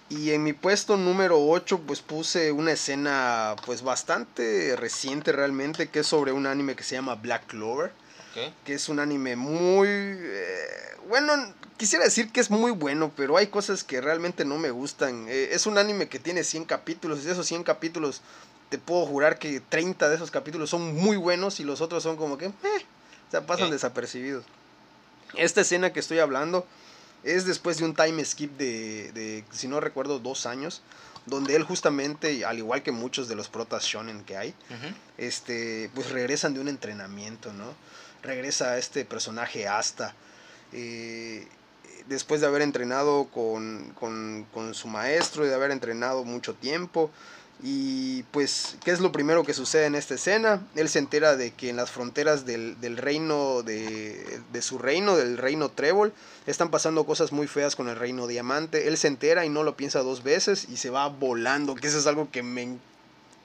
Y 0.09 0.31
en 0.31 0.43
mi 0.43 0.53
puesto 0.53 0.97
número 0.97 1.39
8 1.39 1.81
pues 1.87 2.01
puse 2.01 2.51
una 2.51 2.73
escena 2.73 3.55
pues 3.65 3.81
bastante 3.81 4.75
reciente 4.75 5.31
realmente, 5.31 5.89
que 5.89 5.99
es 5.99 6.07
sobre 6.07 6.31
un 6.31 6.47
anime 6.47 6.75
que 6.75 6.83
se 6.83 6.95
llama 6.95 7.15
Black 7.15 7.47
Clover. 7.47 7.91
Que 8.65 8.73
es 8.73 8.87
un 8.87 8.99
anime 8.99 9.35
muy... 9.35 9.87
Eh, 9.89 10.97
bueno, 11.09 11.33
quisiera 11.75 12.05
decir 12.05 12.31
que 12.31 12.39
es 12.39 12.49
muy 12.49 12.71
bueno, 12.71 13.11
pero 13.17 13.35
hay 13.35 13.47
cosas 13.47 13.83
que 13.83 13.99
realmente 13.99 14.45
no 14.45 14.57
me 14.57 14.71
gustan. 14.71 15.27
Eh, 15.27 15.49
es 15.51 15.65
un 15.65 15.77
anime 15.77 16.07
que 16.07 16.19
tiene 16.19 16.45
100 16.45 16.63
capítulos 16.63 17.25
y 17.25 17.29
esos 17.29 17.45
100 17.47 17.63
capítulos 17.63 18.21
te 18.69 18.77
puedo 18.77 19.05
jurar 19.05 19.39
que 19.39 19.59
30 19.59 20.09
de 20.09 20.15
esos 20.15 20.31
capítulos 20.31 20.69
son 20.69 20.95
muy 20.95 21.17
buenos 21.17 21.59
y 21.59 21.63
los 21.63 21.81
otros 21.81 22.03
son 22.03 22.17
como 22.17 22.37
que, 22.37 22.45
eh, 22.45 22.51
o 23.27 23.31
sea, 23.31 23.45
pasan 23.45 23.71
desapercibidos. 23.71 24.45
Esta 25.35 25.61
escena 25.61 25.91
que 25.91 25.99
estoy 25.99 26.19
hablando 26.19 26.65
es 27.23 27.45
después 27.45 27.77
de 27.77 27.85
un 27.85 27.95
time 27.95 28.23
skip 28.23 28.57
de, 28.57 29.11
de, 29.11 29.43
si 29.51 29.67
no 29.67 29.79
recuerdo, 29.79 30.19
dos 30.19 30.45
años, 30.45 30.81
donde 31.25 31.55
él 31.55 31.63
justamente, 31.63 32.45
al 32.45 32.57
igual 32.57 32.83
que 32.83 32.91
muchos 32.91 33.27
de 33.27 33.35
los 33.35 33.49
protas 33.49 33.83
shonen 33.83 34.23
que 34.23 34.37
hay, 34.37 34.53
este, 35.17 35.89
pues 35.93 36.11
regresan 36.11 36.53
de 36.53 36.59
un 36.59 36.67
entrenamiento, 36.67 37.53
¿no? 37.53 37.73
Regresa 38.23 38.77
este 38.77 39.05
personaje 39.05 39.67
Asta. 39.67 40.13
Eh, 40.73 41.47
después 42.07 42.41
de 42.41 42.47
haber 42.47 42.61
entrenado 42.61 43.25
con, 43.25 43.93
con, 43.99 44.45
con, 44.53 44.73
su 44.73 44.87
maestro 44.87 45.45
y 45.45 45.49
de 45.49 45.55
haber 45.55 45.71
entrenado 45.71 46.23
mucho 46.23 46.55
tiempo, 46.55 47.11
y 47.61 48.23
pues, 48.23 48.77
¿qué 48.85 48.91
es 48.91 49.01
lo 49.01 49.11
primero 49.11 49.43
que 49.43 49.53
sucede 49.53 49.85
en 49.85 49.95
esta 49.95 50.13
escena? 50.13 50.65
Él 50.75 50.87
se 50.87 50.99
entera 50.99 51.35
de 51.35 51.51
que 51.51 51.69
en 51.69 51.75
las 51.75 51.91
fronteras 51.91 52.45
del, 52.45 52.77
reino, 52.95 53.63
de, 53.63 54.61
su 54.61 54.77
reino, 54.77 55.17
del 55.17 55.37
reino 55.37 55.69
Trébol, 55.69 56.13
están 56.47 56.71
pasando 56.71 57.05
cosas 57.05 57.33
muy 57.33 57.47
feas 57.47 57.75
con 57.75 57.89
el 57.89 57.97
reino 57.97 58.27
Diamante. 58.27 58.87
Él 58.87 58.97
se 58.97 59.07
entera 59.07 59.45
y 59.45 59.49
no 59.49 59.63
lo 59.63 59.75
piensa 59.75 59.99
dos 59.99 60.23
veces 60.23 60.67
y 60.69 60.77
se 60.77 60.89
va 60.89 61.09
volando, 61.09 61.75
que 61.75 61.87
eso 61.87 61.99
es 61.99 62.07
algo 62.07 62.31
que 62.31 62.43
me 62.43 62.79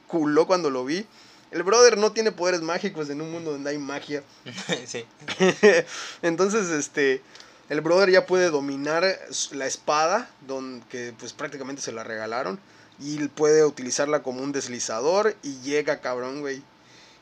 enculó 0.06 0.46
cuando 0.46 0.70
lo 0.70 0.84
vi. 0.84 1.06
El 1.50 1.64
brother 1.64 1.98
no 1.98 2.12
tiene 2.12 2.30
poderes 2.30 2.62
mágicos 2.62 3.10
en 3.10 3.20
un 3.20 3.32
mundo 3.32 3.50
donde 3.50 3.70
hay 3.70 3.78
magia. 3.78 4.22
sí. 4.86 5.04
Entonces, 6.22 6.68
este, 6.70 7.20
el 7.68 7.80
brother 7.80 8.10
ya 8.10 8.26
puede 8.26 8.50
dominar 8.50 9.18
la 9.50 9.66
espada, 9.66 10.30
don, 10.46 10.82
que 10.88 11.12
pues 11.18 11.32
prácticamente 11.32 11.82
se 11.82 11.90
la 11.90 12.04
regalaron 12.04 12.60
y 12.98 13.26
puede 13.28 13.64
utilizarla 13.64 14.22
como 14.22 14.42
un 14.42 14.52
deslizador 14.52 15.36
y 15.42 15.60
llega 15.60 16.00
cabrón, 16.00 16.40
güey. 16.40 16.62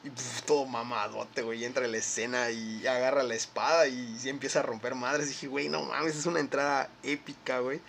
Y 0.04 0.10
todo 0.46 0.66
mamadote, 0.66 1.42
güey. 1.42 1.64
Entra 1.64 1.84
en 1.84 1.92
la 1.92 1.98
escena 1.98 2.50
y 2.50 2.86
agarra 2.86 3.22
la 3.22 3.34
espada 3.34 3.86
y, 3.86 4.18
empieza 4.24 4.58
a 4.58 4.62
romper 4.62 4.94
madres. 4.94 5.26
Y 5.26 5.30
dije, 5.30 5.46
güey, 5.46 5.68
no 5.68 5.82
mames, 5.82 6.16
es 6.16 6.26
una 6.26 6.40
entrada 6.40 6.90
épica, 7.02 7.60
güey. 7.60 7.80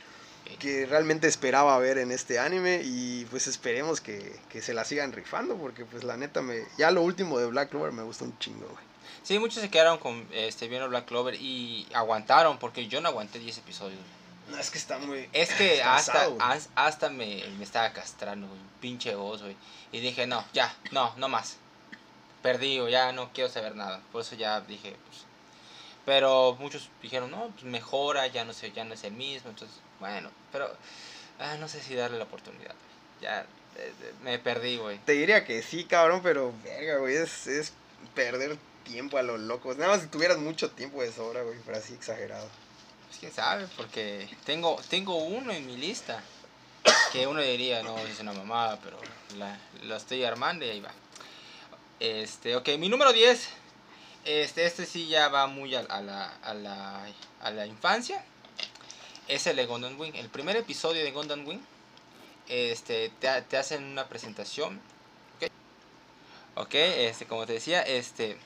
Que 0.59 0.85
realmente 0.85 1.27
esperaba 1.27 1.77
ver 1.79 1.97
en 1.97 2.11
este 2.11 2.37
anime. 2.37 2.81
Y 2.83 3.25
pues 3.25 3.47
esperemos 3.47 3.99
que, 3.99 4.39
se 4.61 4.73
la 4.73 4.85
sigan 4.85 5.11
rifando. 5.11 5.57
Porque 5.57 5.85
pues 5.85 6.03
la 6.03 6.15
neta 6.15 6.41
me. 6.41 6.63
Ya 6.77 6.91
lo 6.91 7.01
último 7.01 7.39
de 7.39 7.47
Black 7.47 7.71
Clover 7.71 7.91
me 7.91 8.03
gustó 8.03 8.25
un 8.25 8.37
chingo, 8.37 8.67
güey. 8.67 8.85
Sí, 9.23 9.39
muchos 9.39 9.61
se 9.61 9.69
quedaron 9.69 9.97
con 9.97 10.27
este 10.31 10.67
viendo 10.67 10.87
Black 10.89 11.05
Clover 11.05 11.33
y 11.35 11.87
aguantaron. 11.95 12.59
Porque 12.59 12.87
yo 12.87 13.01
no 13.01 13.09
aguanté 13.09 13.39
10 13.39 13.57
episodios. 13.57 14.01
No, 14.49 14.57
es 14.57 14.69
que 14.69 14.77
está 14.77 14.97
muy. 14.99 15.29
Es 15.33 15.53
que 15.53 15.81
hasta, 15.81 16.27
hasta 16.75 17.09
me, 17.09 17.43
me, 17.57 17.63
estaba 17.63 17.91
castrando, 17.93 18.47
güey. 18.47 18.59
Pinche 18.81 19.15
voz, 19.15 19.41
güey. 19.41 19.55
Y 19.91 19.99
dije, 19.99 20.27
no, 20.27 20.43
ya, 20.53 20.75
no, 20.91 21.13
no 21.17 21.29
más. 21.29 21.57
perdido, 22.41 22.89
ya 22.89 23.11
no 23.13 23.31
quiero 23.33 23.49
saber 23.49 23.75
nada. 23.75 24.01
Por 24.11 24.21
eso 24.21 24.35
ya 24.35 24.61
dije, 24.61 24.95
pues, 25.07 25.25
pero 26.05 26.55
muchos 26.59 26.89
dijeron, 27.01 27.31
no, 27.31 27.49
pues 27.51 27.63
mejora, 27.63 28.27
ya 28.27 28.43
no 28.43 28.53
sé, 28.53 28.71
ya 28.71 28.83
no 28.83 28.93
es 28.93 29.03
el 29.03 29.13
mismo, 29.13 29.49
entonces, 29.49 29.77
bueno, 29.99 30.29
pero 30.51 30.69
ah, 31.39 31.55
no 31.59 31.67
sé 31.67 31.81
si 31.81 31.95
darle 31.95 32.17
la 32.17 32.25
oportunidad. 32.25 32.75
Ya 33.21 33.41
eh, 33.41 33.93
eh, 34.01 34.13
me 34.21 34.37
perdí, 34.39 34.77
güey. 34.77 34.99
Te 34.99 35.13
diría 35.13 35.45
que 35.45 35.61
sí, 35.61 35.85
cabrón, 35.85 36.21
pero 36.21 36.53
verga, 36.63 36.97
güey, 36.97 37.15
es, 37.15 37.47
es 37.47 37.73
perder 38.13 38.57
tiempo 38.83 39.17
a 39.17 39.23
los 39.23 39.39
locos. 39.39 39.77
Nada 39.77 39.93
más 39.93 40.01
si 40.01 40.07
tuvieras 40.07 40.37
mucho 40.37 40.71
tiempo 40.71 41.01
de 41.01 41.11
sobra, 41.11 41.41
güey, 41.43 41.57
pero 41.65 41.77
así 41.77 41.93
exagerado. 41.93 42.47
Pues 43.13 43.19
quién 43.19 43.31
sabe, 43.31 43.67
porque 43.77 44.27
tengo, 44.43 44.81
tengo 44.89 45.15
uno 45.17 45.51
en 45.51 45.67
mi 45.67 45.77
lista. 45.77 46.19
Que 47.11 47.27
uno 47.27 47.41
diría, 47.41 47.83
no, 47.83 47.95
es 47.99 48.19
una 48.19 48.33
mamada, 48.33 48.79
pero 48.83 48.97
la, 49.37 49.55
la 49.83 49.97
estoy 49.97 50.23
armando 50.23 50.65
y 50.65 50.69
ahí 50.69 50.79
va. 50.79 50.91
Este, 51.99 52.55
ok, 52.55 52.69
mi 52.79 52.89
número 52.89 53.13
10. 53.13 53.49
Este, 54.25 54.65
este 54.65 54.87
sí 54.87 55.07
ya 55.07 55.29
va 55.29 55.45
muy 55.45 55.75
a, 55.75 55.83
la, 55.83 56.25
a, 56.41 56.53
la, 56.55 57.05
a 57.41 57.51
la 57.51 57.67
infancia. 57.67 58.25
Es 59.27 59.45
el 59.45 59.57
de 59.57 59.67
Gundam 59.67 59.99
Wing. 59.99 60.15
El 60.15 60.29
primer 60.29 60.57
episodio 60.57 61.03
de 61.03 61.11
Gundam 61.11 61.47
Wing. 61.47 61.61
Este, 62.47 63.11
te, 63.19 63.43
te 63.43 63.57
hacen 63.57 63.83
una 63.83 64.09
presentación. 64.09 64.81
Ok, 65.35 65.51
ok, 66.55 66.73
este, 66.73 67.27
como 67.27 67.45
te 67.45 67.53
decía, 67.53 67.83
este. 67.83 68.39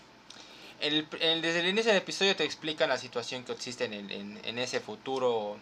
El, 0.80 1.08
desde 1.10 1.60
el 1.62 1.68
inicio 1.68 1.92
del 1.92 2.02
episodio 2.02 2.36
te 2.36 2.44
explican 2.44 2.90
la 2.90 2.98
situación 2.98 3.44
que 3.44 3.52
existe 3.52 3.86
en, 3.86 3.94
el- 3.94 4.12
en, 4.12 4.60
ese 4.60 4.80
futuro 4.80 5.58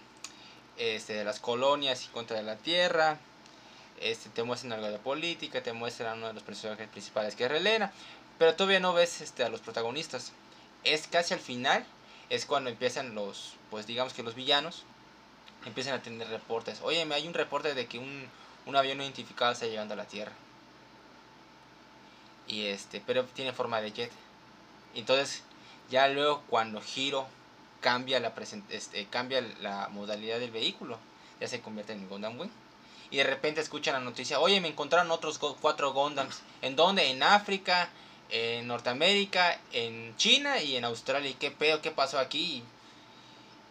este, 0.78 1.14
de 1.14 1.24
las 1.24 1.40
colonias 1.40 2.06
y 2.06 2.08
contra 2.10 2.42
la 2.42 2.58
tierra. 2.58 3.18
Este, 4.02 4.30
te 4.30 4.44
muestran 4.44 4.74
algo 4.74 4.88
de 4.90 5.00
política, 5.00 5.64
te 5.64 5.72
muestran 5.72 6.18
uno 6.18 6.28
de 6.28 6.34
los 6.34 6.44
personajes 6.44 6.90
principales 6.90 7.36
que 7.36 7.46
es 7.46 7.52
Relena, 7.52 7.94
pero 8.38 8.56
todavía 8.56 8.82
no 8.82 8.94
ves 8.94 9.22
este, 9.22 9.44
a 9.46 9.50
los 9.50 9.62
protagonistas. 9.62 10.34
Es 10.84 11.08
casi 11.08 11.34
al 11.34 11.40
final, 11.40 11.86
es 12.30 12.46
cuando 12.46 12.70
empiezan 12.70 13.16
los, 13.16 13.54
pues 13.72 13.88
digamos 13.88 14.14
que 14.14 14.22
los 14.24 14.36
villanos, 14.36 14.84
empiezan 15.66 15.94
a 15.94 16.02
tener 16.02 16.28
reportes. 16.28 16.80
Oye, 16.82 17.08
hay 17.14 17.28
un 17.28 17.34
reporte 17.34 17.74
de 17.74 17.88
que 17.88 18.00
un, 18.00 18.28
un 18.66 18.76
avión 18.76 18.98
no 18.98 19.04
identificado 19.04 19.54
está 19.54 19.66
llegando 19.66 19.94
a 19.94 19.98
la 19.98 20.06
Tierra. 20.06 20.34
Y 22.48 22.66
este, 22.66 23.02
pero 23.06 23.24
tiene 23.24 23.54
forma 23.54 23.80
de 23.82 23.92
jet. 23.92 24.12
Entonces, 24.96 25.44
ya 25.90 26.08
luego 26.08 26.42
cuando 26.50 26.82
Hiro 26.96 27.28
cambia 27.82 28.20
la 28.20 28.34
este, 28.70 29.06
cambia 29.08 29.42
la 29.62 29.90
modalidad 29.90 30.40
del 30.40 30.52
vehículo, 30.52 30.98
ya 31.40 31.48
se 31.48 31.62
convierte 31.62 31.94
en 31.94 32.10
Gundam 32.10 32.40
Wing. 32.40 32.50
Y 33.12 33.18
de 33.18 33.24
repente 33.24 33.62
escuchan 33.62 33.94
la 33.94 34.00
noticia, 34.00 34.40
oye, 34.40 34.60
me 34.60 34.70
encontraron 34.70 35.12
otros 35.12 35.38
cuatro 35.38 35.94
Gundams. 35.94 36.42
¿En 36.62 36.76
dónde? 36.76 37.12
En 37.12 37.22
África, 37.22 37.90
en 38.30 38.68
Norteamérica, 38.68 39.60
en 39.72 40.16
China 40.18 40.60
y 40.62 40.76
en 40.76 40.86
Australia. 40.86 41.30
¿Y 41.30 41.36
qué 41.36 41.52
pedo? 41.52 41.82
¿Qué 41.82 41.92
pasó 41.92 42.18
aquí? 42.18 42.64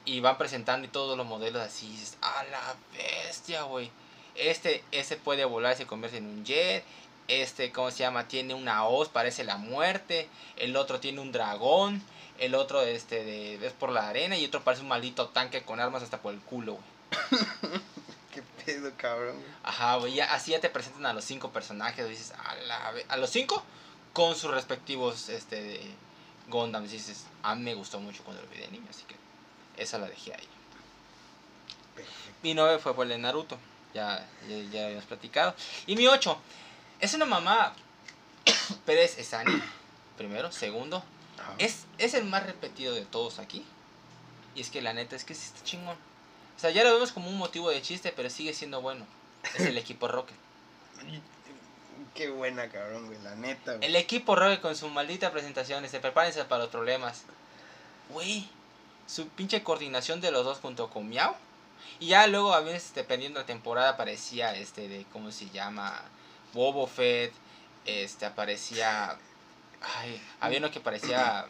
Y 0.04 0.20
van 0.20 0.38
presentando 0.38 0.86
y 0.86 0.90
todos 0.90 1.16
los 1.16 1.26
modelos 1.26 1.62
así. 1.62 1.98
a 2.20 2.44
la 2.44 2.76
bestia, 2.96 3.62
güey. 3.62 3.90
Este, 4.36 4.84
este 4.92 5.16
puede 5.16 5.44
volar 5.44 5.74
y 5.74 5.78
se 5.78 5.86
convierte 5.86 6.18
en 6.18 6.26
un 6.26 6.44
jet. 6.44 6.84
Este, 7.28 7.72
¿cómo 7.72 7.90
se 7.90 7.98
llama? 7.98 8.28
Tiene 8.28 8.54
una 8.54 8.86
hoz, 8.86 9.08
parece 9.08 9.44
la 9.44 9.56
muerte. 9.56 10.28
El 10.56 10.76
otro 10.76 11.00
tiene 11.00 11.20
un 11.20 11.32
dragón. 11.32 12.02
El 12.38 12.54
otro, 12.54 12.82
este, 12.82 13.24
de, 13.24 13.66
es 13.66 13.72
por 13.72 13.90
la 13.90 14.08
arena. 14.08 14.36
Y 14.36 14.44
otro 14.44 14.62
parece 14.62 14.82
un 14.82 14.88
maldito 14.88 15.28
tanque 15.28 15.62
con 15.62 15.80
armas 15.80 16.02
hasta 16.02 16.20
por 16.20 16.34
el 16.34 16.40
culo, 16.40 16.74
güey. 16.74 17.40
Qué 18.34 18.42
pedo, 18.64 18.90
cabrón. 18.96 19.36
Ajá, 19.62 19.96
güey, 19.96 20.18
así 20.20 20.50
ya 20.50 20.60
te 20.60 20.68
presentan 20.68 21.06
a 21.06 21.12
los 21.12 21.24
cinco 21.24 21.52
personajes, 21.52 22.08
dices, 22.08 22.32
a 22.32 22.54
la 22.66 22.92
a 23.08 23.16
los 23.16 23.30
cinco 23.30 23.62
con 24.14 24.34
sus 24.36 24.50
respectivos, 24.50 25.28
este, 25.28 25.62
de 25.62 25.80
Gundams, 26.48 26.90
dices, 26.90 27.26
a 27.42 27.54
mí 27.54 27.62
me 27.62 27.74
gustó 27.74 28.00
mucho 28.00 28.22
cuando 28.22 28.42
lo 28.42 28.48
vi 28.48 28.58
de 28.58 28.68
niño, 28.68 28.86
así 28.88 29.02
que 29.04 29.16
esa 29.76 29.98
la 29.98 30.08
dejé 30.08 30.32
ahí. 30.32 30.48
Mi 32.42 32.54
9 32.54 32.78
fue 32.78 32.94
por 32.94 33.04
el 33.04 33.10
de 33.10 33.18
Naruto, 33.18 33.58
ya, 33.92 34.26
ya, 34.48 34.56
ya 34.70 34.84
habíamos 34.84 35.04
platicado. 35.04 35.54
Y 35.86 35.96
mi 35.96 36.06
8, 36.06 36.38
es 37.04 37.14
una 37.14 37.26
mamá, 37.26 37.74
pero 38.86 39.00
es, 39.00 39.18
es 39.18 39.34
anime, 39.34 39.62
primero, 40.16 40.50
segundo, 40.52 41.04
Ajá. 41.38 41.54
es, 41.58 41.84
es 41.98 42.14
el 42.14 42.24
más 42.24 42.44
repetido 42.44 42.94
de 42.94 43.04
todos 43.04 43.38
aquí. 43.38 43.64
Y 44.54 44.60
es 44.60 44.70
que 44.70 44.80
la 44.80 44.92
neta 44.92 45.16
es 45.16 45.24
que 45.24 45.34
sí 45.34 45.46
está 45.46 45.64
chingón. 45.64 45.96
O 46.56 46.60
sea, 46.60 46.70
ya 46.70 46.84
lo 46.84 46.94
vemos 46.94 47.12
como 47.12 47.28
un 47.28 47.36
motivo 47.36 47.70
de 47.70 47.82
chiste, 47.82 48.12
pero 48.14 48.30
sigue 48.30 48.54
siendo 48.54 48.80
bueno. 48.80 49.04
Es 49.54 49.66
el 49.66 49.76
equipo 49.78 50.08
Rocket. 50.08 50.36
Qué 52.14 52.30
buena, 52.30 52.68
cabrón, 52.68 53.06
güey, 53.06 53.18
la 53.22 53.34
neta, 53.34 53.74
güey. 53.74 53.86
El 53.86 53.96
equipo 53.96 54.36
Rocket 54.36 54.60
con 54.60 54.76
su 54.76 54.88
maldita 54.88 55.32
presentación, 55.32 55.86
se 55.88 56.00
prepárense 56.00 56.44
para 56.44 56.62
los 56.62 56.70
problemas. 56.70 57.24
Güey, 58.10 58.48
su 59.06 59.28
pinche 59.28 59.62
coordinación 59.62 60.20
de 60.20 60.30
los 60.30 60.44
dos 60.44 60.58
junto 60.60 60.88
con 60.88 61.08
Miau. 61.08 61.34
Y 61.98 62.08
ya 62.08 62.26
luego 62.28 62.54
a 62.54 62.60
veces, 62.60 62.94
dependiendo 62.94 63.38
de 63.38 63.42
la 63.42 63.46
temporada, 63.46 63.90
aparecía 63.90 64.54
este 64.54 64.88
de, 64.88 65.04
¿cómo 65.12 65.32
se 65.32 65.50
llama? 65.50 66.02
Bobo 66.54 66.86
Fett, 66.86 67.32
este, 67.84 68.24
aparecía... 68.24 69.18
Ay, 69.82 70.22
había 70.40 70.58
uno 70.58 70.70
que 70.70 70.80
parecía... 70.80 71.46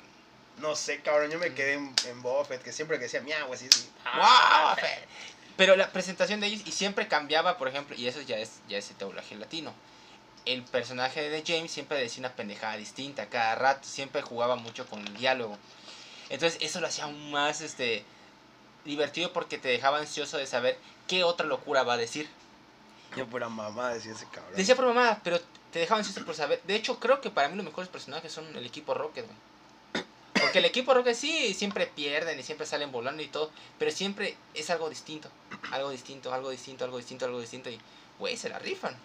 No 0.59 0.75
sé, 0.75 1.01
cabrón, 1.03 1.31
yo 1.31 1.39
me 1.39 1.55
quedé 1.55 1.75
en, 1.75 1.95
en 2.07 2.23
Boba 2.23 2.45
Fett, 2.45 2.63
que 2.63 2.73
siempre 2.73 2.99
que 2.99 3.05
decía 3.05 3.21
miau, 3.21 3.53
así, 3.53 3.69
así. 3.71 3.89
¡Wow! 4.05 4.75
Fett! 4.77 5.07
Pero 5.57 5.77
la 5.77 5.93
presentación 5.93 6.41
de 6.41 6.49
ellos, 6.49 6.63
y 6.67 6.73
siempre 6.73 7.07
cambiaba, 7.07 7.59
por 7.59 7.69
ejemplo, 7.69 7.95
y 7.97 8.09
eso 8.09 8.21
ya 8.23 8.39
es, 8.39 8.61
ya 8.69 8.79
es 8.79 8.91
el 8.91 8.99
doblaje 8.99 9.37
latino. 9.37 9.73
El 10.45 10.65
personaje 10.65 11.31
de 11.31 11.45
James 11.47 11.71
siempre 11.71 11.99
decía 11.99 12.21
una 12.21 12.35
pendejada 12.35 12.77
distinta 12.77 13.29
cada 13.29 13.55
rato, 13.55 13.87
siempre 13.87 14.23
jugaba 14.23 14.57
mucho 14.57 14.87
con 14.87 15.07
el 15.07 15.17
diálogo. 15.17 15.57
Entonces 16.29 16.59
eso 16.61 16.81
lo 16.81 16.89
hacía 16.89 17.05
aún 17.05 17.31
más 17.31 17.61
este, 17.61 18.05
divertido 18.85 19.33
porque 19.33 19.59
te 19.59 19.69
dejaba 19.69 19.99
ansioso 19.99 20.37
de 20.37 20.47
saber 20.47 20.79
qué 21.07 21.25
otra 21.25 21.47
locura 21.47 21.83
va 21.83 21.95
a 21.95 21.99
decir. 21.99 22.29
Yo 23.17 23.27
pura 23.27 23.49
mamá 23.49 23.95
decía 23.95 24.13
ese 24.13 24.27
cabrón. 24.27 24.55
Decía 24.57 24.77
por 24.77 24.87
mamá, 24.87 25.21
pero 25.23 25.41
te 25.73 25.79
dejaba 25.81 25.99
ansioso 25.99 26.25
por 26.25 26.35
saber. 26.35 26.61
De 26.65 26.75
hecho, 26.75 26.99
creo 26.99 27.21
que 27.21 27.31
para 27.31 27.49
mí 27.49 27.57
los 27.57 27.65
mejores 27.65 27.89
personajes 27.89 28.33
son 28.33 28.45
el 28.57 28.67
equipo 28.67 28.95
Rocket, 28.95 29.27
güey. 29.27 30.05
Porque 30.41 30.59
el 30.59 30.65
equipo 30.65 30.93
Rocket 30.93 31.15
sí, 31.15 31.55
siempre 31.55 31.87
pierden 31.87 32.39
y 32.39 32.43
siempre 32.43 32.67
salen 32.67 32.93
volando 32.93 33.23
y 33.23 33.29
todo, 33.29 33.51
pero 33.79 33.91
siempre 33.91 34.37
es 34.53 34.69
algo 34.71 34.91
distinto, 34.91 35.31
algo 35.71 35.91
distinto, 35.91 36.35
algo 36.35 36.51
distinto, 36.51 36.85
algo 36.85 36.99
distinto, 36.99 37.25
algo 37.25 37.41
distinto 37.41 37.71
y, 37.71 37.79
güey, 38.19 38.37
se 38.37 38.49
la 38.49 38.59
rifan. 38.59 38.97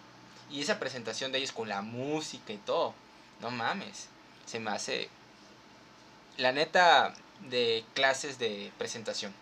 Y 0.49 0.61
esa 0.61 0.79
presentación 0.79 1.31
de 1.31 1.37
ellos 1.37 1.51
con 1.51 1.69
la 1.69 1.81
música 1.81 2.51
y 2.51 2.57
todo, 2.57 2.93
no 3.39 3.51
mames, 3.51 4.07
se 4.45 4.59
me 4.59 4.71
hace, 4.71 5.09
la 6.37 6.51
neta, 6.51 7.13
de 7.47 7.85
clases 7.93 8.39
de 8.39 8.71
presentación. 8.77 9.33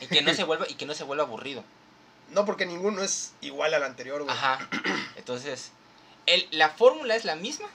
Y 0.00 0.06
que 0.06 0.22
no 0.22 0.32
se 0.34 0.44
vuelva, 0.44 0.66
y 0.68 0.74
que 0.74 0.86
no 0.86 0.94
se 0.94 1.04
vuelva 1.04 1.24
aburrido. 1.24 1.64
No, 2.32 2.44
porque 2.44 2.66
ninguno 2.66 3.02
es 3.02 3.32
igual 3.40 3.74
al 3.74 3.84
anterior, 3.84 4.22
güey. 4.22 4.34
Ajá. 4.34 4.68
Entonces, 5.16 5.70
el, 6.26 6.46
la 6.50 6.70
fórmula 6.70 7.14
es 7.14 7.24
la 7.24 7.36
misma, 7.36 7.68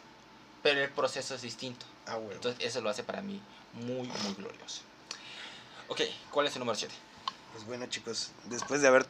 pero 0.64 0.82
el 0.82 0.90
proceso 0.90 1.36
es 1.36 1.42
distinto. 1.42 1.86
Ah, 2.08 2.16
güey. 2.16 2.36
Entonces, 2.36 2.66
eso 2.66 2.82
lo 2.82 2.90
hace 2.90 3.04
para 3.04 3.22
mí 3.22 3.42
muy, 3.74 4.08
muy 4.08 4.34
glorioso. 4.36 4.82
Ok, 5.88 6.02
¿cuál 6.32 6.48
es 6.48 6.54
el 6.54 6.60
número 6.60 6.78
7? 6.78 6.94
Pues 7.54 7.66
bueno, 7.66 7.86
chicos, 7.88 8.32
después 8.46 8.82
de 8.82 8.88
haber 8.88 9.06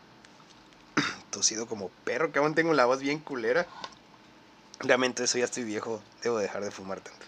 tosido 1.31 1.67
como 1.67 1.89
perro, 2.05 2.31
que 2.31 2.39
aún 2.39 2.55
tengo 2.55 2.73
la 2.73 2.85
voz 2.85 2.99
bien 2.99 3.19
culera. 3.19 3.67
Realmente 4.79 5.23
eso 5.23 5.37
ya 5.37 5.45
estoy 5.45 5.63
viejo, 5.63 6.01
debo 6.23 6.37
dejar 6.37 6.63
de 6.63 6.71
fumar 6.71 7.01
tanto. 7.01 7.25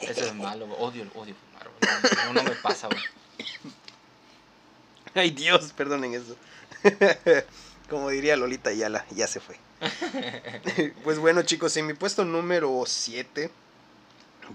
Eso 0.00 0.24
es 0.24 0.34
malo, 0.36 0.66
güey. 0.66 0.80
odio, 0.80 1.10
odio 1.14 1.34
fumar, 1.34 1.68
güey. 1.68 2.26
No, 2.26 2.32
no 2.34 2.42
me 2.42 2.56
pasa, 2.56 2.88
güey. 2.88 3.02
Ay 5.14 5.30
Dios, 5.30 5.72
perdonen 5.72 6.14
eso. 6.14 6.36
Como 7.88 8.10
diría 8.10 8.36
Lolita 8.36 8.70
Ayala, 8.70 9.04
ya 9.10 9.26
se 9.26 9.40
fue. 9.40 9.56
pues 11.04 11.18
bueno 11.18 11.42
chicos, 11.42 11.76
en 11.76 11.86
mi 11.86 11.94
puesto 11.94 12.24
número 12.24 12.84
7, 12.86 13.50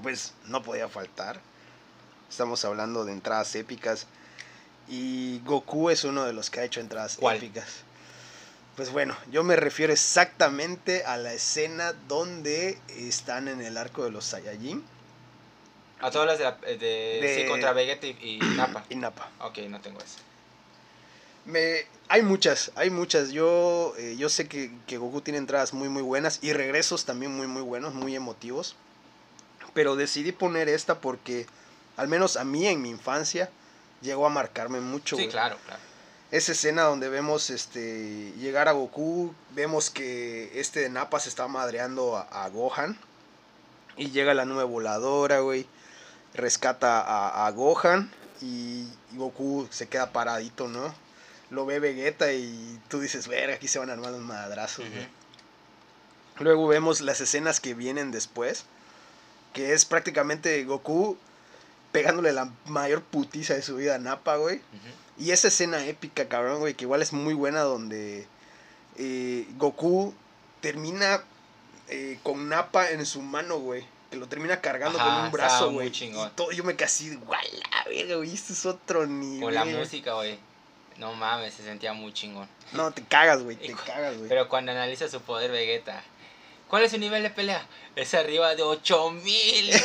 pues 0.02 0.34
no 0.46 0.64
podía 0.64 0.90
faltar. 0.90 1.40
Estamos 2.30 2.64
hablando 2.66 3.06
de 3.06 3.14
entradas 3.14 3.54
épicas. 3.56 4.08
Y 4.88 5.40
Goku 5.46 5.90
es 5.92 6.04
uno 6.04 6.26
de 6.26 6.34
los 6.34 6.50
que 6.50 6.60
ha 6.60 6.64
hecho 6.64 6.80
entradas 6.80 7.18
¿Cuál? 7.20 7.38
épicas. 7.38 7.68
Pues 8.76 8.92
bueno, 8.92 9.16
yo 9.30 9.44
me 9.44 9.56
refiero 9.56 9.92
exactamente 9.94 11.04
a 11.06 11.18
la 11.18 11.34
escena 11.34 11.94
donde 12.08 12.80
están 12.88 13.48
en 13.48 13.62
el 13.62 13.78
arco 13.78 14.04
de 14.06 14.10
los 14.12 14.26
Saiyajin 14.26 14.84
A 16.00 16.10
todas 16.12 16.28
las 16.28 16.38
de, 16.40 16.44
la- 16.46 16.58
de, 16.78 16.78
De- 17.22 17.36
Sí, 17.36 17.46
contra 17.46 17.74
Vegeta 17.74 18.08
y, 18.08 18.18
y 18.22 18.40
Nappa. 18.56 18.86
y 18.90 18.96
Nappa. 18.96 19.30
Ok, 19.42 19.58
no 19.70 19.80
tengo 19.82 20.00
eso. 20.00 20.18
Me, 21.46 21.86
hay 22.10 22.24
muchas, 22.24 22.72
hay 22.76 22.90
muchas. 22.90 23.30
Yo, 23.30 23.94
eh, 23.98 24.16
yo 24.18 24.30
sé 24.30 24.48
que, 24.48 24.72
que 24.88 24.98
Goku 24.98 25.22
tiene 25.22 25.38
entradas 25.38 25.74
muy 25.74 25.90
muy 25.90 26.02
buenas 26.02 26.40
y 26.42 26.54
regresos 26.54 27.06
también 27.06 27.36
muy 27.36 27.48
muy 27.48 27.62
buenos, 27.62 27.94
muy 27.94 28.16
emotivos. 28.16 28.76
Pero 29.74 29.96
decidí 29.96 30.32
poner 30.32 30.68
esta 30.68 31.00
porque, 31.00 31.46
al 31.96 32.08
menos 32.08 32.38
a 32.38 32.44
mí 32.44 32.68
en 32.68 32.82
mi 32.82 32.90
infancia, 32.90 33.50
llegó 34.02 34.26
a 34.26 34.30
marcarme 34.30 34.80
mucho. 34.82 35.16
Sí, 35.16 35.28
claro, 35.28 35.58
claro. 35.66 35.82
Esa 36.32 36.52
escena 36.52 36.84
donde 36.84 37.10
vemos 37.10 37.50
este 37.50 38.34
llegar 38.40 38.68
a 38.68 38.74
Goku, 38.74 39.34
vemos 39.52 39.90
que 39.90 40.52
este 40.60 40.82
de 40.82 40.90
Nappa 40.90 41.20
se 41.20 41.30
está 41.30 41.48
madreando 41.48 42.18
a, 42.18 42.22
a 42.44 42.50
Gohan. 42.50 43.00
Y 43.98 44.12
llega 44.12 44.34
la 44.34 44.46
nube 44.46 44.64
voladora, 44.64 45.40
güey. 45.40 45.68
Rescata 46.34 47.02
a, 47.02 47.46
a 47.46 47.52
Gohan. 47.52 48.12
Y, 48.42 48.88
y 49.12 49.18
Goku 49.18 49.68
se 49.70 49.88
queda 49.88 50.12
paradito, 50.12 50.68
¿no? 50.68 50.94
Lo 51.50 51.66
ve 51.66 51.80
Vegeta 51.80 52.32
y 52.32 52.80
tú 52.90 53.00
dices, 53.00 53.28
verga, 53.28 53.56
aquí 53.56 53.68
se 53.68 53.80
van 53.80 53.90
a 53.90 53.94
armar 53.94 54.12
los 54.12 54.22
madrazos, 54.22 54.86
güey. 54.90 55.08
Luego 56.40 56.68
vemos 56.68 57.02
las 57.02 57.22
escenas 57.22 57.60
que 57.60 57.74
vienen 57.74 58.12
después. 58.12 58.66
Que 59.54 59.74
es 59.74 59.86
prácticamente 59.86 60.64
Goku 60.64 61.18
pegándole 61.92 62.32
la 62.34 62.52
mayor 62.66 63.02
putiza 63.02 63.56
de 63.56 63.62
su 63.64 63.78
vida 63.78 63.96
a 63.96 63.98
Nappa, 63.98 64.38
güey. 64.38 64.62
Y 65.18 65.32
esa 65.32 65.48
escena 65.48 65.86
épica, 65.86 66.30
cabrón, 66.30 66.60
güey, 66.60 66.76
que 66.76 66.86
igual 66.86 67.02
es 67.02 67.14
muy 67.14 67.34
buena 67.34 67.62
donde 67.62 68.28
eh, 68.98 69.48
Goku 69.58 70.14
termina 70.62 71.24
eh, 71.88 72.20
con 72.24 72.48
Nappa 72.48 72.92
en 72.92 73.06
su 73.06 73.22
mano, 73.22 73.58
güey. 73.60 73.86
Que 74.12 74.18
lo 74.18 74.28
termina 74.28 74.62
cargando 74.62 75.00
Ajá, 75.00 75.16
con 75.16 75.26
un 75.26 75.32
brazo, 75.32 75.72
güey. 75.72 75.92
yo 75.92 76.64
me 76.64 76.76
quedé 76.76 76.86
así, 76.86 77.10
la 77.12 77.90
verga, 77.90 78.16
güey, 78.16 78.34
esto 78.34 78.54
es 78.54 78.66
otro 78.66 79.06
nivel. 79.06 79.42
Con 79.42 79.54
la 79.54 79.66
música, 79.66 80.14
güey. 80.14 80.40
No 81.00 81.14
mames, 81.14 81.54
se 81.56 81.64
sentía 81.64 81.94
muy 81.94 82.14
chingón. 82.14 82.48
No, 82.74 82.92
te 82.92 83.04
cagas, 83.04 83.42
güey, 83.42 83.56
te 83.56 83.74
cagas, 83.74 84.16
güey. 84.18 84.30
Pero 84.30 84.48
cuando 84.50 84.72
analiza 84.72 85.08
su 85.10 85.22
poder 85.22 85.50
Vegeta, 85.50 86.04
¿cuál 86.68 86.84
es 86.84 86.92
su 86.92 86.98
nivel 86.98 87.24
de 87.24 87.30
pelea? 87.32 87.66
Es 87.96 88.14
arriba 88.14 88.54
de 88.56 88.62
8000. 88.64 89.72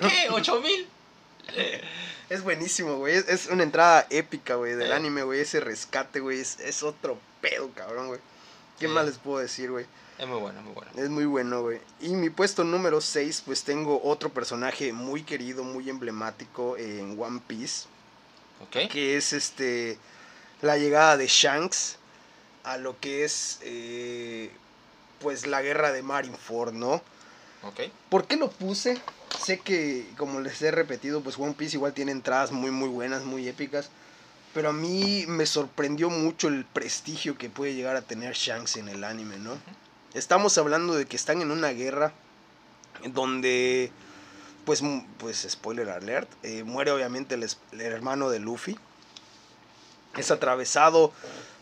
¿Qué? 0.00 0.30
¿8000? 0.30 0.86
Es 2.30 2.42
buenísimo, 2.42 2.96
güey. 2.96 3.16
Es, 3.16 3.28
es 3.28 3.46
una 3.48 3.62
entrada 3.62 4.06
épica, 4.10 4.54
güey, 4.54 4.74
del 4.74 4.88
Sí. 4.88 4.92
anime, 4.94 5.22
güey. 5.22 5.40
Ese 5.40 5.60
rescate, 5.60 6.20
güey, 6.20 6.40
es, 6.40 6.58
es 6.60 6.82
otro 6.82 7.18
pedo, 7.40 7.70
cabrón, 7.74 8.08
güey. 8.08 8.20
¿Qué 8.78 8.86
Sí. 8.86 8.92
más 8.92 9.04
les 9.06 9.18
puedo 9.18 9.38
decir, 9.38 9.70
güey? 9.70 9.84
Es 10.18 10.26
muy 10.26 10.38
bueno, 10.40 10.62
muy 10.62 10.72
bueno. 10.72 10.90
Es 10.96 11.08
muy 11.10 11.26
bueno, 11.26 11.60
güey. 11.62 11.80
Y 12.00 12.10
mi 12.10 12.30
puesto 12.30 12.64
número 12.64 13.00
6, 13.00 13.42
pues 13.44 13.64
tengo 13.64 14.00
otro 14.02 14.30
personaje 14.30 14.92
muy 14.92 15.22
querido, 15.22 15.64
muy 15.64 15.90
emblemático 15.90 16.76
en 16.78 17.20
One 17.20 17.40
Piece. 17.46 17.86
Que 18.70 19.16
es 19.16 19.32
este. 19.32 19.98
La 20.60 20.78
llegada 20.78 21.16
de 21.16 21.26
Shanks 21.26 21.96
a 22.64 22.76
lo 22.76 22.98
que 23.00 23.24
es. 23.24 23.58
eh, 23.62 24.50
pues 25.22 25.46
la 25.46 25.62
guerra 25.62 25.92
de 25.92 26.02
Marineford, 26.02 26.74
¿no? 26.74 27.00
¿Por 28.10 28.26
qué 28.26 28.36
lo 28.36 28.50
puse? 28.50 29.00
Sé 29.40 29.60
que, 29.60 30.04
como 30.18 30.40
les 30.40 30.60
he 30.62 30.70
repetido, 30.70 31.22
pues 31.22 31.38
One 31.38 31.54
Piece 31.54 31.76
igual 31.76 31.94
tiene 31.94 32.12
entradas 32.12 32.50
muy, 32.50 32.70
muy 32.70 32.88
buenas, 32.88 33.22
muy 33.22 33.48
épicas. 33.48 33.88
Pero 34.52 34.70
a 34.70 34.72
mí 34.72 35.24
me 35.28 35.46
sorprendió 35.46 36.10
mucho 36.10 36.48
el 36.48 36.64
prestigio 36.64 37.38
que 37.38 37.48
puede 37.48 37.74
llegar 37.74 37.96
a 37.96 38.02
tener 38.02 38.34
Shanks 38.34 38.76
en 38.76 38.88
el 38.88 39.04
anime, 39.04 39.38
¿no? 39.38 39.56
Estamos 40.12 40.58
hablando 40.58 40.94
de 40.94 41.06
que 41.06 41.16
están 41.16 41.40
en 41.40 41.50
una 41.50 41.70
guerra 41.70 42.12
donde, 43.06 43.90
pues, 44.64 44.82
pues 45.18 45.46
spoiler 45.48 45.90
alert, 45.90 46.30
eh, 46.42 46.64
muere 46.64 46.90
obviamente 46.90 47.34
el, 47.34 47.80
hermano 47.80 48.30
de 48.30 48.38
Luffy. 48.38 48.78
Es 50.16 50.30
atravesado, 50.30 51.12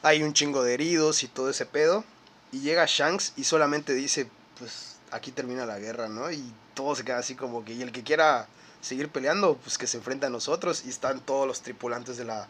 hay 0.02 0.22
un 0.22 0.32
chingo 0.32 0.62
de 0.62 0.74
heridos 0.74 1.22
y 1.22 1.28
todo 1.28 1.50
ese 1.50 1.66
pedo. 1.66 2.04
Y 2.52 2.60
llega 2.60 2.84
Shanks 2.86 3.32
y 3.36 3.44
solamente 3.44 3.94
dice, 3.94 4.28
pues 4.58 4.96
aquí 5.12 5.30
termina 5.30 5.66
la 5.66 5.78
guerra, 5.78 6.08
¿no? 6.08 6.30
Y 6.32 6.52
todo 6.74 6.96
se 6.96 7.04
queda 7.04 7.18
así 7.18 7.36
como 7.36 7.64
que, 7.64 7.74
y 7.74 7.82
el 7.82 7.92
que 7.92 8.02
quiera 8.02 8.48
seguir 8.80 9.08
peleando, 9.08 9.56
pues 9.56 9.78
que 9.78 9.86
se 9.86 9.98
enfrenta 9.98 10.26
a 10.26 10.30
nosotros. 10.30 10.82
Y 10.84 10.88
están 10.88 11.20
todos 11.20 11.46
los 11.46 11.60
tripulantes 11.60 12.16
de 12.16 12.24
la, 12.24 12.48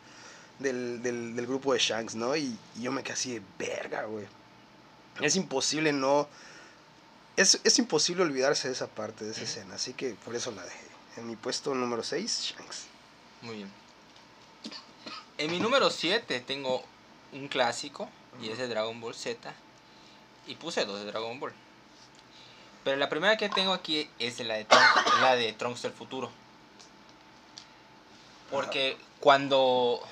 del, 0.58 1.02
del, 1.02 1.36
del 1.36 1.46
grupo 1.46 1.74
de 1.74 1.78
Shanks, 1.78 2.14
¿no? 2.14 2.34
Y, 2.34 2.56
y 2.76 2.82
yo 2.82 2.92
me 2.92 3.02
quedé 3.02 3.12
así 3.12 3.34
de 3.34 3.42
verga, 3.58 4.04
güey. 4.04 4.26
Es 5.20 5.36
imposible 5.36 5.92
no... 5.92 6.28
Es, 7.40 7.58
es 7.64 7.78
imposible 7.78 8.22
olvidarse 8.22 8.68
de 8.68 8.74
esa 8.74 8.86
parte, 8.86 9.24
de 9.24 9.30
esa 9.30 9.44
escena. 9.44 9.76
Así 9.76 9.94
que 9.94 10.10
por 10.10 10.36
eso 10.36 10.50
la 10.50 10.62
dejé. 10.62 10.86
En 11.16 11.26
mi 11.26 11.36
puesto 11.36 11.74
número 11.74 12.02
6, 12.02 12.54
Shanks. 12.54 12.84
Muy 13.40 13.56
bien. 13.56 13.72
En 15.38 15.50
mi 15.50 15.58
número 15.58 15.88
7 15.88 16.40
tengo 16.40 16.84
un 17.32 17.48
clásico 17.48 18.10
y 18.42 18.50
es 18.50 18.58
de 18.58 18.68
Dragon 18.68 19.00
Ball 19.00 19.14
Z. 19.14 19.54
Y 20.48 20.56
puse 20.56 20.84
dos 20.84 20.98
de 20.98 21.06
Dragon 21.06 21.40
Ball. 21.40 21.54
Pero 22.84 22.98
la 22.98 23.08
primera 23.08 23.38
que 23.38 23.48
tengo 23.48 23.72
aquí 23.72 24.10
es 24.18 24.38
la 24.40 24.56
de, 24.56 24.66
Trunks, 24.66 24.94
la 25.22 25.34
de 25.34 25.54
Trunks 25.54 25.80
del 25.80 25.92
futuro. 25.92 26.30
Porque 28.50 28.98
cuando. 29.18 30.06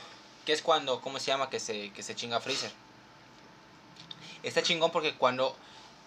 ¿Qué 0.47 0.55
es 0.55 0.63
cuando? 0.63 1.03
¿Cómo 1.03 1.19
se 1.19 1.27
llama? 1.27 1.51
Que 1.51 1.61
se, 1.61 1.91
que 1.91 2.03
se 2.03 2.15
chinga 2.15 2.41
Freezer. 2.41 2.73
Está 4.43 4.63
chingón 4.63 4.91
porque 4.91 5.15
cuando 5.15 5.55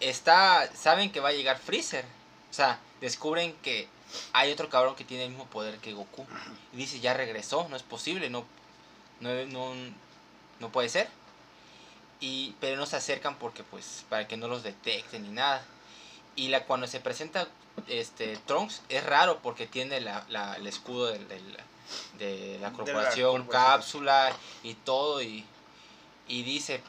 está. 0.08 0.70
Saben 0.74 1.10
que 1.12 1.20
va 1.20 1.30
a 1.30 1.32
llegar 1.32 1.58
Freezer. 1.58 2.04
O 2.50 2.54
sea, 2.54 2.78
descubren 3.00 3.54
que 3.62 3.88
hay 4.32 4.52
otro 4.52 4.68
cabrón 4.68 4.94
que 4.94 5.04
tiene 5.04 5.24
el 5.24 5.30
mismo 5.30 5.46
poder 5.46 5.78
que 5.78 5.92
Goku. 5.94 6.26
Y 6.72 6.76
dice, 6.76 7.00
ya 7.00 7.14
regresó, 7.14 7.66
no 7.70 7.76
es 7.76 7.82
posible, 7.82 8.28
no, 8.30 8.44
no, 9.20 9.30
no, 9.46 9.72
no 10.60 10.68
puede 10.70 10.88
ser. 10.88 11.08
Y, 12.20 12.54
pero 12.60 12.76
no 12.76 12.86
se 12.86 12.96
acercan 12.96 13.36
porque 13.36 13.64
pues 13.64 14.04
para 14.08 14.28
que 14.28 14.36
no 14.36 14.48
los 14.48 14.62
detecten 14.62 15.22
ni 15.22 15.30
nada. 15.30 15.64
Y 16.36 16.48
la, 16.48 16.64
cuando 16.64 16.86
se 16.86 17.00
presenta 17.00 17.48
este 17.88 18.36
Trunks 18.46 18.82
es 18.88 19.04
raro 19.04 19.40
porque 19.42 19.66
tiene 19.66 20.00
la, 20.00 20.24
la- 20.28 20.54
el 20.56 20.66
escudo 20.66 21.06
del- 21.06 21.26
del- 21.28 21.56
de 22.18 22.58
la 22.60 22.72
corporación, 22.72 23.38
corporación. 23.42 23.48
cápsula 23.48 24.32
y 24.62 24.74
todo. 24.74 25.20
Y, 25.22 25.44
y 26.28 26.42
dice, 26.42 26.80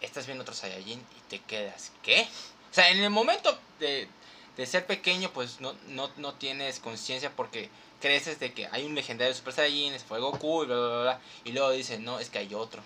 estás 0.00 0.26
viendo 0.26 0.42
otro 0.42 0.54
Saiyajin 0.54 1.00
y 1.00 1.20
te 1.28 1.40
quedas, 1.40 1.92
¿qué? 2.02 2.28
O 2.70 2.74
sea, 2.74 2.90
en 2.90 2.98
el 2.98 3.10
momento 3.10 3.58
de, 3.80 4.08
de 4.56 4.66
ser 4.66 4.86
pequeño 4.86 5.30
pues 5.32 5.60
no, 5.60 5.74
no, 5.88 6.10
no 6.16 6.34
tienes 6.34 6.80
conciencia 6.80 7.30
porque 7.34 7.70
creces 8.00 8.38
de 8.38 8.52
que 8.52 8.68
hay 8.70 8.84
un 8.84 8.94
legendario 8.94 9.34
Super 9.34 9.52
Saiyajin, 9.52 9.94
ese 9.94 10.04
fue 10.04 10.20
Goku 10.20 10.64
y 10.64 10.66
bla, 10.66 10.76
bla, 10.76 10.88
bla, 10.88 11.02
bla. 11.02 11.20
Y 11.44 11.52
luego 11.52 11.70
dices, 11.70 12.00
no, 12.00 12.18
es 12.18 12.30
que 12.30 12.38
hay 12.38 12.54
otro. 12.54 12.82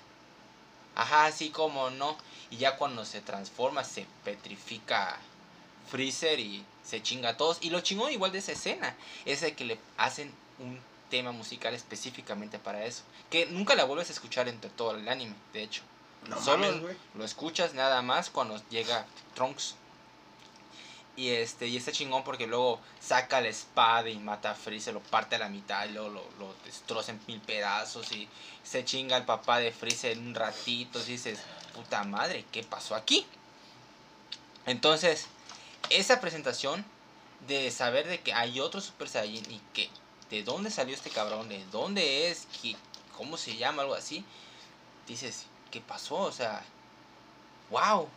Ajá, 0.95 1.27
así 1.27 1.51
como 1.51 1.91
no. 1.91 2.17
Y 2.51 2.59
ya 2.59 2.77
cuando 2.77 3.05
se 3.05 3.21
transforma, 3.21 3.85
se 3.85 4.07
petrifica 4.25 5.19
Freezer 5.91 6.39
y 6.39 6.65
se 6.85 7.03
chinga 7.03 7.31
a 7.31 7.37
todos. 7.37 7.59
Y 7.61 7.71
lo 7.71 7.81
chingón 7.81 8.13
igual 8.13 8.33
de 8.33 8.39
esa 8.39 8.53
escena 8.53 8.95
es 9.25 9.41
de 9.41 9.55
que 9.55 9.65
le 9.65 9.79
hacen 9.97 10.33
un 10.59 10.79
tema 11.11 11.33
musical 11.33 11.75
específicamente 11.75 12.59
para 12.59 12.85
eso. 12.85 13.03
Que 13.31 13.47
nunca 13.47 13.75
la 13.75 13.85
vuelves 13.85 14.11
a 14.11 14.13
escuchar 14.13 14.49
entre 14.49 14.71
todo 14.71 14.93
el 14.93 15.09
anime, 15.09 15.35
de 15.53 15.63
hecho. 15.63 15.83
No 16.29 16.41
Solo 16.41 16.59
mames, 16.73 16.97
lo 17.15 17.25
escuchas 17.25 17.75
nada 17.75 18.01
más 18.03 18.31
cuando 18.31 18.61
llega 18.71 19.07
Trunks. 19.35 19.75
Y 21.15 21.29
este, 21.29 21.67
y 21.67 21.77
está 21.77 21.93
chingón 21.93 22.25
porque 22.25 22.47
luego 22.47 22.81
saca 23.01 23.41
la 23.43 23.49
espada 23.49 24.09
y 24.09 24.17
mata 24.19 24.53
a 24.53 24.55
Freezer, 24.55 24.95
lo 24.95 25.01
parte 25.01 25.37
a 25.37 25.39
la 25.39 25.51
mitad 25.51 25.85
y 25.87 25.93
luego 25.93 26.09
lo, 26.09 26.25
lo 26.39 26.55
destroza 26.65 27.13
en 27.13 27.21
mil 27.27 27.39
pedazos 27.41 28.13
y 28.13 28.29
se 28.65 28.83
chinga 28.85 29.17
al 29.17 29.27
papá 29.27 29.59
de 29.59 29.73
Freezer 29.73 30.13
en 30.13 30.29
un 30.29 30.35
ratito. 30.35 31.01
Y 31.01 31.05
dices, 31.05 31.41
puta 31.75 32.03
madre, 32.05 32.47
¿qué 32.51 32.63
pasó 32.63 32.95
aquí? 32.95 33.27
Entonces, 34.65 35.27
esa 35.91 36.21
presentación 36.21 36.85
de 37.47 37.71
saber 37.71 38.07
de 38.07 38.21
que 38.21 38.33
hay 38.33 38.61
otro 38.61 38.81
Super 38.81 39.09
Saiyan 39.09 39.51
y 39.51 39.61
que 39.75 39.91
de 40.31 40.43
dónde 40.45 40.71
salió 40.71 40.95
este 40.95 41.11
cabrón, 41.11 41.49
de 41.49 41.63
dónde 41.67 42.31
es, 42.31 42.47
¿Qué- 42.63 42.77
cómo 43.17 43.37
se 43.37 43.57
llama, 43.57 43.83
algo 43.83 43.95
así, 43.95 44.25
dices, 45.07 45.45
¿qué 45.73 45.81
pasó? 45.81 46.17
O 46.19 46.31
sea, 46.33 46.63
wow. 47.71 48.09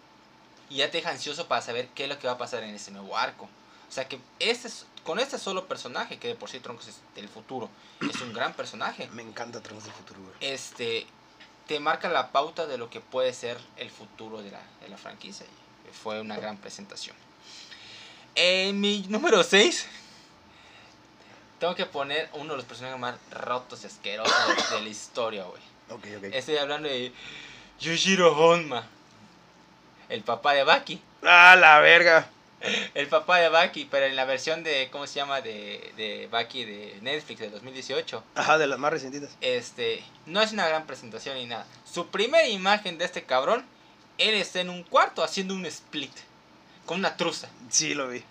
Y 0.70 0.78
ya 0.78 0.92
te 0.92 0.98
deja 0.98 1.10
ansioso 1.10 1.48
para 1.48 1.62
saber 1.64 1.88
qué 1.96 2.04
es 2.04 2.10
lo 2.10 2.20
que 2.20 2.28
va 2.28 2.34
a 2.34 2.38
pasar 2.38 2.64
en 2.64 2.76
ese 2.76 2.92
nuevo 2.92 3.18
arco. 3.18 3.46
O 3.90 3.92
sea 3.92 4.08
que 4.08 4.20
este, 4.40 4.68
es- 4.68 4.86
con 5.04 5.20
este 5.20 5.38
solo 5.40 5.68
personaje, 5.68 6.18
que 6.20 6.28
de 6.28 6.36
por 6.36 6.50
sí 6.50 6.60
Trunks 6.60 6.88
es 6.88 6.96
del 7.16 7.30
futuro, 7.30 7.70
es 8.02 8.20
un 8.22 8.34
gran 8.34 8.54
personaje, 8.54 9.08
Me 9.14 9.22
encanta 9.24 9.62
Trunks 9.62 9.86
del 9.86 9.94
futuro, 9.94 10.20
güey. 10.22 10.34
este, 10.42 11.06
te 11.68 11.80
marca 11.80 12.10
la 12.10 12.32
pauta 12.32 12.66
de 12.68 12.78
lo 12.80 12.90
que 12.90 13.02
puede 13.02 13.34
ser 13.34 13.60
el 13.78 13.90
futuro 13.92 14.42
de 14.42 14.52
la, 14.52 14.62
de 14.82 14.90
la 14.90 14.98
franquicia. 14.98 15.46
Y 15.88 15.94
fue 15.96 16.20
una 16.22 16.36
gran 16.38 16.58
presentación. 16.58 17.16
En 18.34 18.80
mi 18.82 19.06
número 19.08 19.44
6, 19.44 19.86
tengo 21.60 21.76
que 21.76 21.86
poner 21.86 22.30
uno 22.34 22.52
de 22.54 22.58
los 22.58 22.66
personajes 22.66 23.00
más 23.00 23.16
rotos 23.32 23.84
y 23.84 23.88
asquerosos 23.88 24.36
de, 24.72 24.76
de 24.76 24.82
la 24.82 24.90
historia, 24.90 25.44
güey. 25.46 25.62
Ok, 25.90 26.06
ok. 26.18 26.24
Estoy 26.32 26.58
hablando 26.58 26.90
de 26.90 27.12
Yushiro 27.80 28.36
Honma, 28.38 28.88
el 30.10 30.24
papá 30.24 30.54
de 30.54 30.64
Baki. 30.64 31.02
¡Ah, 31.24 31.56
la 31.56 31.80
verga! 31.80 32.30
El 32.96 33.08
papá 33.08 33.38
de 33.38 33.50
Baki, 33.50 33.88
pero 33.92 34.06
en 34.06 34.16
la 34.16 34.26
versión 34.26 34.64
de, 34.64 34.90
¿cómo 34.92 35.06
se 35.06 35.16
llama? 35.16 35.42
De, 35.42 35.92
de 35.98 36.28
Baki 36.32 36.66
de 36.66 36.98
Netflix 37.02 37.40
de 37.40 37.50
2018. 37.50 38.24
Ajá, 38.34 38.58
de 38.58 38.66
las 38.66 38.80
más 38.80 38.92
recientitas. 38.92 39.38
Este, 39.42 40.04
no 40.26 40.42
es 40.42 40.52
una 40.52 40.68
gran 40.68 40.88
presentación 40.88 41.36
ni 41.38 41.46
nada. 41.46 41.68
Su 41.86 42.08
primera 42.08 42.48
imagen 42.48 42.98
de 42.98 43.06
este 43.06 43.24
cabrón, 43.24 43.64
él 44.18 44.34
está 44.34 44.62
en 44.62 44.70
un 44.70 44.84
cuarto 44.84 45.24
haciendo 45.24 45.54
un 45.54 45.66
split 45.66 46.12
con 46.86 47.00
una 47.00 47.18
truza. 47.18 47.50
Sí, 47.70 47.94
lo 47.94 48.08
vi. 48.08 48.24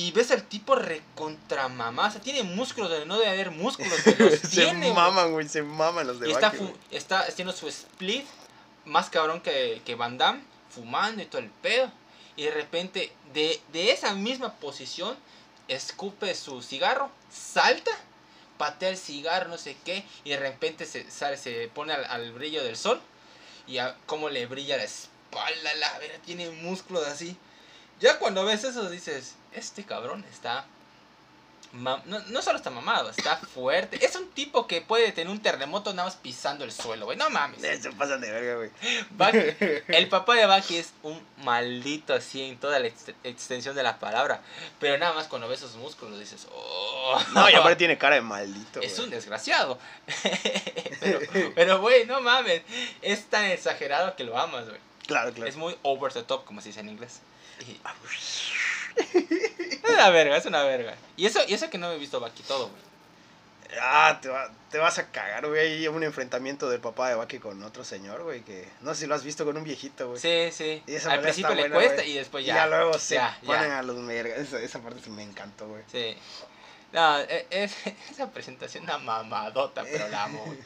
Y 0.00 0.12
ves 0.12 0.30
al 0.30 0.44
tipo 0.44 0.76
recontra 0.76 1.68
mamá, 1.68 2.08
o 2.08 2.10
sea, 2.10 2.22
tiene 2.22 2.42
músculos 2.42 2.88
donde 2.88 3.04
no 3.04 3.18
debe 3.18 3.32
haber 3.32 3.50
músculos, 3.50 3.92
los 4.18 4.32
se 4.32 4.48
tiene. 4.48 4.94
maman, 4.94 5.30
güey, 5.30 5.46
se 5.46 5.62
maman 5.62 6.06
los 6.06 6.18
de 6.18 6.30
Y 6.30 6.32
está, 6.32 6.54
está 6.90 7.20
haciendo 7.20 7.52
su 7.52 7.68
split 7.68 8.24
más 8.86 9.10
cabrón 9.10 9.42
que, 9.42 9.82
que 9.84 9.96
Van 9.96 10.16
Damme, 10.16 10.42
fumando 10.70 11.22
y 11.22 11.26
todo 11.26 11.42
el 11.42 11.50
pedo. 11.50 11.92
y 12.34 12.44
de 12.44 12.50
repente 12.50 13.12
de, 13.34 13.60
de 13.74 13.92
esa 13.92 14.14
misma 14.14 14.54
posición 14.54 15.18
escupe 15.68 16.34
su 16.34 16.62
cigarro, 16.62 17.10
salta, 17.30 17.90
patea 18.56 18.88
el 18.88 18.96
cigarro, 18.96 19.50
no 19.50 19.58
sé 19.58 19.76
qué, 19.84 20.06
y 20.24 20.30
de 20.30 20.38
repente 20.38 20.86
se, 20.86 21.10
sale, 21.10 21.36
se 21.36 21.68
pone 21.74 21.92
al, 21.92 22.06
al 22.06 22.32
brillo 22.32 22.64
del 22.64 22.78
sol 22.78 23.02
y 23.66 23.76
a 23.76 23.98
cómo 24.06 24.30
le 24.30 24.46
brilla 24.46 24.78
la 24.78 24.84
espalda, 24.84 25.74
la 25.74 25.98
vera, 25.98 26.14
tiene 26.24 26.48
músculos 26.48 27.06
así. 27.06 27.36
Ya 28.00 28.18
cuando 28.18 28.46
ves 28.46 28.64
eso 28.64 28.88
dices, 28.88 29.34
este 29.52 29.84
cabrón 29.84 30.24
está 30.30 30.66
no, 31.72 32.02
no 32.04 32.42
solo 32.42 32.56
está 32.58 32.70
mamado, 32.70 33.10
está 33.10 33.36
fuerte. 33.36 34.04
Es 34.04 34.16
un 34.16 34.28
tipo 34.30 34.66
que 34.66 34.80
puede 34.80 35.12
tener 35.12 35.30
un 35.30 35.40
terremoto 35.40 35.94
nada 35.94 36.08
más 36.08 36.16
pisando 36.16 36.64
el 36.64 36.72
suelo, 36.72 37.04
güey. 37.06 37.16
No 37.16 37.30
mames. 37.30 37.60
Se 37.60 37.92
pasan 37.92 38.20
de 38.20 38.30
verga, 38.30 38.56
güey. 38.56 39.82
El 39.88 40.08
papá 40.08 40.34
de 40.34 40.46
Baki 40.46 40.78
es 40.78 40.92
un 41.04 41.20
maldito 41.44 42.12
así 42.12 42.42
en 42.42 42.58
toda 42.58 42.80
la 42.80 42.88
ex- 42.88 43.12
extensión 43.22 43.76
de 43.76 43.84
la 43.84 44.00
palabra. 44.00 44.42
Pero 44.80 44.98
nada 44.98 45.12
más 45.12 45.28
cuando 45.28 45.48
ves 45.48 45.60
sus 45.60 45.76
músculos 45.76 46.18
dices, 46.18 46.48
oh. 46.52 47.20
No, 47.34 47.48
y 47.48 47.54
aparte 47.54 47.76
tiene 47.76 47.96
cara 47.96 48.16
de 48.16 48.22
maldito, 48.22 48.80
Es 48.80 48.98
un 48.98 49.10
desgraciado. 49.10 49.78
pero, 51.00 51.20
pero, 51.54 51.80
güey, 51.80 52.04
no 52.06 52.20
mames. 52.20 52.62
Es 53.00 53.26
tan 53.26 53.44
exagerado 53.44 54.16
que 54.16 54.24
lo 54.24 54.36
amas, 54.36 54.68
güey. 54.68 54.80
Claro, 55.06 55.32
claro. 55.32 55.48
Es 55.48 55.56
muy 55.56 55.76
over 55.82 56.12
the 56.12 56.24
top, 56.24 56.44
como 56.44 56.60
se 56.60 56.68
dice 56.68 56.80
en 56.80 56.88
inglés. 56.88 57.20
Es 58.96 59.90
una 59.90 60.10
verga, 60.10 60.36
es 60.36 60.46
una 60.46 60.62
verga. 60.64 60.94
Y 61.16 61.26
eso, 61.26 61.40
y 61.46 61.54
eso 61.54 61.68
que 61.70 61.78
no 61.78 61.90
he 61.92 61.98
visto 61.98 62.20
Baki 62.20 62.42
todo, 62.42 62.68
güey. 62.68 62.82
Ah, 63.80 64.18
te, 64.20 64.28
va- 64.28 64.50
te 64.70 64.78
vas 64.78 64.98
a 64.98 65.12
cagar, 65.12 65.46
güey. 65.46 65.60
Hay 65.60 65.88
un 65.88 66.02
enfrentamiento 66.02 66.68
del 66.68 66.80
papá 66.80 67.08
de 67.08 67.14
Baki 67.14 67.38
con 67.38 67.62
otro 67.62 67.84
señor, 67.84 68.22
güey, 68.24 68.40
que 68.42 68.68
no 68.80 68.94
sé 68.94 69.02
si 69.02 69.06
lo 69.06 69.14
has 69.14 69.22
visto 69.22 69.44
con 69.44 69.56
un 69.56 69.62
viejito, 69.62 70.08
güey. 70.08 70.20
Sí, 70.20 70.50
sí. 70.52 70.82
Y 70.88 70.94
esa 70.96 71.12
Al 71.12 71.20
principio 71.20 71.54
le 71.54 71.62
buena, 71.62 71.74
cuesta 71.76 71.94
güey. 71.96 72.10
y 72.10 72.14
después 72.14 72.42
Y 72.42 72.48
ya. 72.48 72.54
ya 72.56 72.66
luego 72.66 72.98
se 72.98 73.14
ya, 73.14 73.38
ya. 73.42 73.46
ponen 73.46 73.70
a 73.70 73.82
los 73.82 74.04
vergas. 74.06 74.38
Esa, 74.40 74.60
esa 74.60 74.80
parte 74.80 75.00
sí 75.04 75.10
me 75.10 75.22
encantó, 75.22 75.68
güey. 75.68 75.82
Sí. 75.90 76.16
No, 76.92 77.20
e- 77.20 77.46
es, 77.50 77.72
esa 78.10 78.28
presentación 78.32 78.82
una 78.84 78.98
mamadota, 78.98 79.84
pero 79.84 80.08
la 80.08 80.24
amo. 80.24 80.44
güey. 80.44 80.58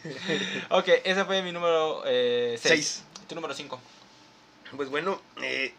ok, 0.71 0.89
ese 1.05 1.25
fue 1.27 1.43
mi 1.43 1.53
número 1.53 2.03
6. 2.05 2.61
Seis. 2.63 3.03
Tu 3.29 3.35
número 3.35 3.53
5. 3.53 3.79
Pues 4.77 4.89
bueno, 4.89 5.21
eh, 5.43 5.75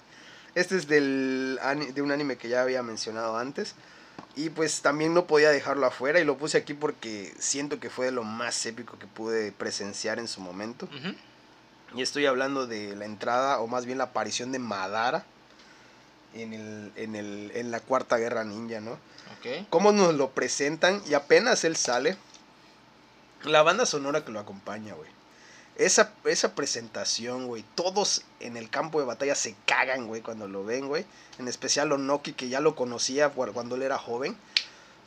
este 0.56 0.78
es 0.78 0.88
del 0.88 1.60
de 1.94 2.02
un 2.02 2.12
anime 2.12 2.38
que 2.38 2.50
ya 2.50 2.62
había 2.62 2.82
mencionado 2.82 3.38
antes. 3.38 3.76
Y 4.38 4.50
pues 4.50 4.82
también 4.82 5.14
no 5.14 5.28
podía 5.28 5.50
dejarlo 5.50 5.86
afuera 5.86 6.20
y 6.20 6.26
lo 6.26 6.38
puse 6.38 6.58
aquí 6.58 6.74
porque 6.74 7.34
siento 7.40 7.80
que 7.80 7.90
fue 7.90 8.08
de 8.08 8.12
lo 8.12 8.24
más 8.24 8.66
épico 8.66 9.00
que 9.00 9.08
pude 9.08 9.52
presenciar 9.52 10.20
en 10.20 10.28
su 10.28 10.42
momento. 10.42 10.90
Y 11.96 12.02
estoy 12.02 12.26
hablando 12.26 12.68
de 12.68 12.96
la 12.96 13.06
entrada, 13.06 13.60
o 13.60 13.68
más 13.68 13.86
bien 13.86 13.98
la 13.98 14.06
aparición 14.06 14.52
de 14.52 14.60
Madara 14.60 15.26
en, 16.34 16.54
el, 16.54 16.92
en, 16.98 17.16
el, 17.16 17.52
en 17.56 17.72
la 17.72 17.80
Cuarta 17.80 18.18
Guerra 18.18 18.44
Ninja, 18.44 18.82
¿no? 18.82 18.98
Cómo 19.70 19.92
nos 19.92 20.14
lo 20.16 20.32
presentan 20.32 21.02
y 21.08 21.14
apenas 21.14 21.64
él 21.64 21.76
sale, 21.78 22.18
la 23.44 23.62
banda 23.62 23.86
sonora 23.86 24.26
que 24.26 24.32
lo 24.32 24.40
acompaña, 24.40 24.94
güey. 24.96 25.10
Esa, 25.78 26.14
esa 26.24 26.56
presentación, 26.56 27.48
güey. 27.48 27.66
Todos 27.76 28.24
en 28.40 28.56
el 28.56 28.70
campo 28.70 29.00
de 29.00 29.06
batalla 29.06 29.36
se 29.36 29.56
cagan, 29.66 30.08
güey, 30.08 30.22
cuando 30.22 30.48
lo 30.48 30.64
ven, 30.64 30.88
güey. 30.88 31.06
En 31.38 31.48
especial 31.48 31.92
Onoki, 31.92 32.34
que 32.34 32.48
ya 32.48 32.62
lo 32.62 32.76
conocía 32.76 33.30
cuando 33.30 33.76
él 33.76 33.82
era 33.82 33.98
joven. 33.98 34.38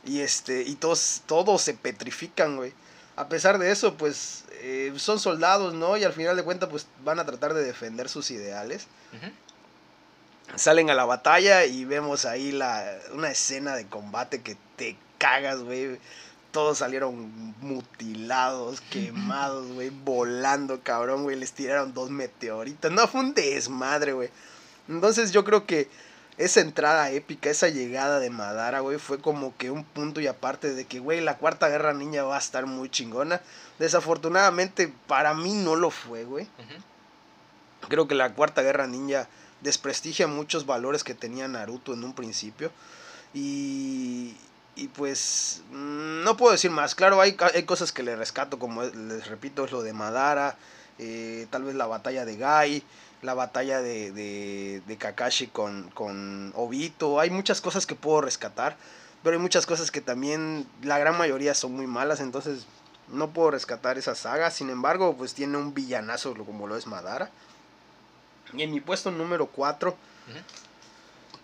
Y 0.05 0.21
este, 0.21 0.61
y 0.61 0.75
todos, 0.75 1.23
todos 1.25 1.61
se 1.61 1.73
petrifican, 1.73 2.55
güey. 2.55 2.73
A 3.15 3.27
pesar 3.27 3.57
de 3.57 3.71
eso, 3.71 3.95
pues, 3.95 4.45
eh, 4.61 4.93
son 4.97 5.19
soldados, 5.19 5.73
¿no? 5.73 5.97
Y 5.97 6.03
al 6.03 6.13
final 6.13 6.37
de 6.37 6.43
cuentas, 6.43 6.69
pues, 6.69 6.87
van 7.03 7.19
a 7.19 7.25
tratar 7.25 7.53
de 7.53 7.63
defender 7.63 8.07
sus 8.07 8.31
ideales. 8.31 8.87
Salen 10.55 10.89
a 10.89 10.93
la 10.93 11.05
batalla 11.05 11.65
y 11.65 11.83
vemos 11.85 12.25
ahí 12.25 12.51
la, 12.51 12.97
una 13.13 13.29
escena 13.29 13.75
de 13.75 13.87
combate 13.87 14.41
que 14.41 14.55
te 14.75 14.97
cagas, 15.17 15.59
güey. 15.59 15.99
Todos 16.51 16.79
salieron 16.79 17.53
mutilados, 17.61 18.81
quemados, 18.89 19.71
güey, 19.71 19.89
volando, 19.89 20.81
cabrón, 20.81 21.23
güey. 21.23 21.37
Les 21.37 21.53
tiraron 21.53 21.93
dos 21.93 22.09
meteoritos. 22.09 22.91
No, 22.91 23.07
fue 23.07 23.21
un 23.21 23.33
desmadre, 23.33 24.13
güey. 24.13 24.29
Entonces 24.87 25.31
yo 25.31 25.43
creo 25.45 25.65
que 25.65 25.87
esa 26.39 26.61
entrada 26.61 27.11
épica, 27.11 27.49
esa 27.49 27.67
llegada 27.67 28.19
de 28.19 28.29
Madara, 28.29 28.79
güey, 28.79 28.97
fue 28.97 29.19
como 29.19 29.55
que 29.57 29.71
un 29.71 29.83
punto 29.83 30.21
y 30.21 30.27
aparte 30.27 30.73
de 30.73 30.85
que, 30.85 30.99
güey, 30.99 31.19
la 31.19 31.37
cuarta 31.37 31.67
guerra 31.67 31.93
ninja 31.93 32.23
va 32.23 32.37
a 32.37 32.39
estar 32.39 32.65
muy 32.65 32.89
chingona. 32.89 33.41
Desafortunadamente, 33.77 34.91
para 35.07 35.33
mí 35.33 35.53
no 35.53 35.75
lo 35.75 35.91
fue, 35.91 36.23
güey. 36.23 36.47
Creo 37.89 38.07
que 38.07 38.15
la 38.15 38.33
cuarta 38.33 38.61
guerra 38.61 38.87
ninja 38.87 39.27
desprestigia 39.59 40.27
muchos 40.27 40.65
valores 40.65 41.03
que 41.03 41.13
tenía 41.13 41.47
Naruto 41.49 41.93
en 41.93 42.05
un 42.05 42.13
principio. 42.13 42.71
Y, 43.33 44.37
y 44.83 44.87
pues 44.87 45.61
mm, 45.71 46.23
no 46.23 46.37
puedo 46.37 46.51
decir 46.51 46.71
más. 46.71 46.95
Claro, 46.95 47.21
hay, 47.21 47.35
hay 47.53 47.63
cosas 47.63 47.91
que 47.91 48.03
le 48.03 48.15
rescato, 48.15 48.59
como 48.59 48.83
es- 48.83 48.95
les 48.95 49.27
repito, 49.27 49.65
es 49.65 49.71
lo 49.71 49.81
de 49.81 49.93
Madara, 49.93 50.55
eh, 50.97 51.47
tal 51.49 51.63
vez 51.63 51.75
la 51.75 51.85
batalla 51.87 52.25
de 52.25 52.37
Gai, 52.37 52.83
la 53.21 53.33
batalla 53.33 53.81
de, 53.81 54.11
de, 54.11 54.81
de 54.87 54.97
Kakashi 54.97 55.47
con, 55.47 55.89
con 55.91 56.51
Obito. 56.55 57.19
Hay 57.19 57.29
muchas 57.29 57.61
cosas 57.61 57.85
que 57.85 57.95
puedo 57.95 58.21
rescatar, 58.21 58.77
pero 59.23 59.35
hay 59.35 59.41
muchas 59.41 59.65
cosas 59.65 59.91
que 59.91 60.01
también 60.01 60.65
la 60.81 60.97
gran 60.99 61.17
mayoría 61.17 61.53
son 61.53 61.73
muy 61.73 61.87
malas, 61.87 62.19
entonces 62.21 62.65
no 63.09 63.31
puedo 63.31 63.51
rescatar 63.51 63.97
esa 63.97 64.15
saga. 64.15 64.51
Sin 64.51 64.69
embargo, 64.69 65.15
pues 65.17 65.33
tiene 65.33 65.57
un 65.57 65.73
villanazo 65.73 66.33
lo- 66.35 66.45
como 66.45 66.67
lo 66.67 66.77
es 66.77 66.87
Madara. 66.87 67.29
Y 68.53 68.63
en 68.63 68.71
mi 68.71 68.79
puesto 68.79 69.11
número 69.11 69.47
4, 69.47 69.95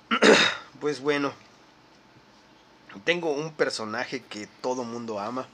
pues 0.80 1.00
bueno, 1.02 1.34
tengo 3.03 3.31
un 3.31 3.51
personaje 3.51 4.21
que 4.23 4.47
todo 4.62 4.84
mundo 4.84 5.19
ama. 5.19 5.47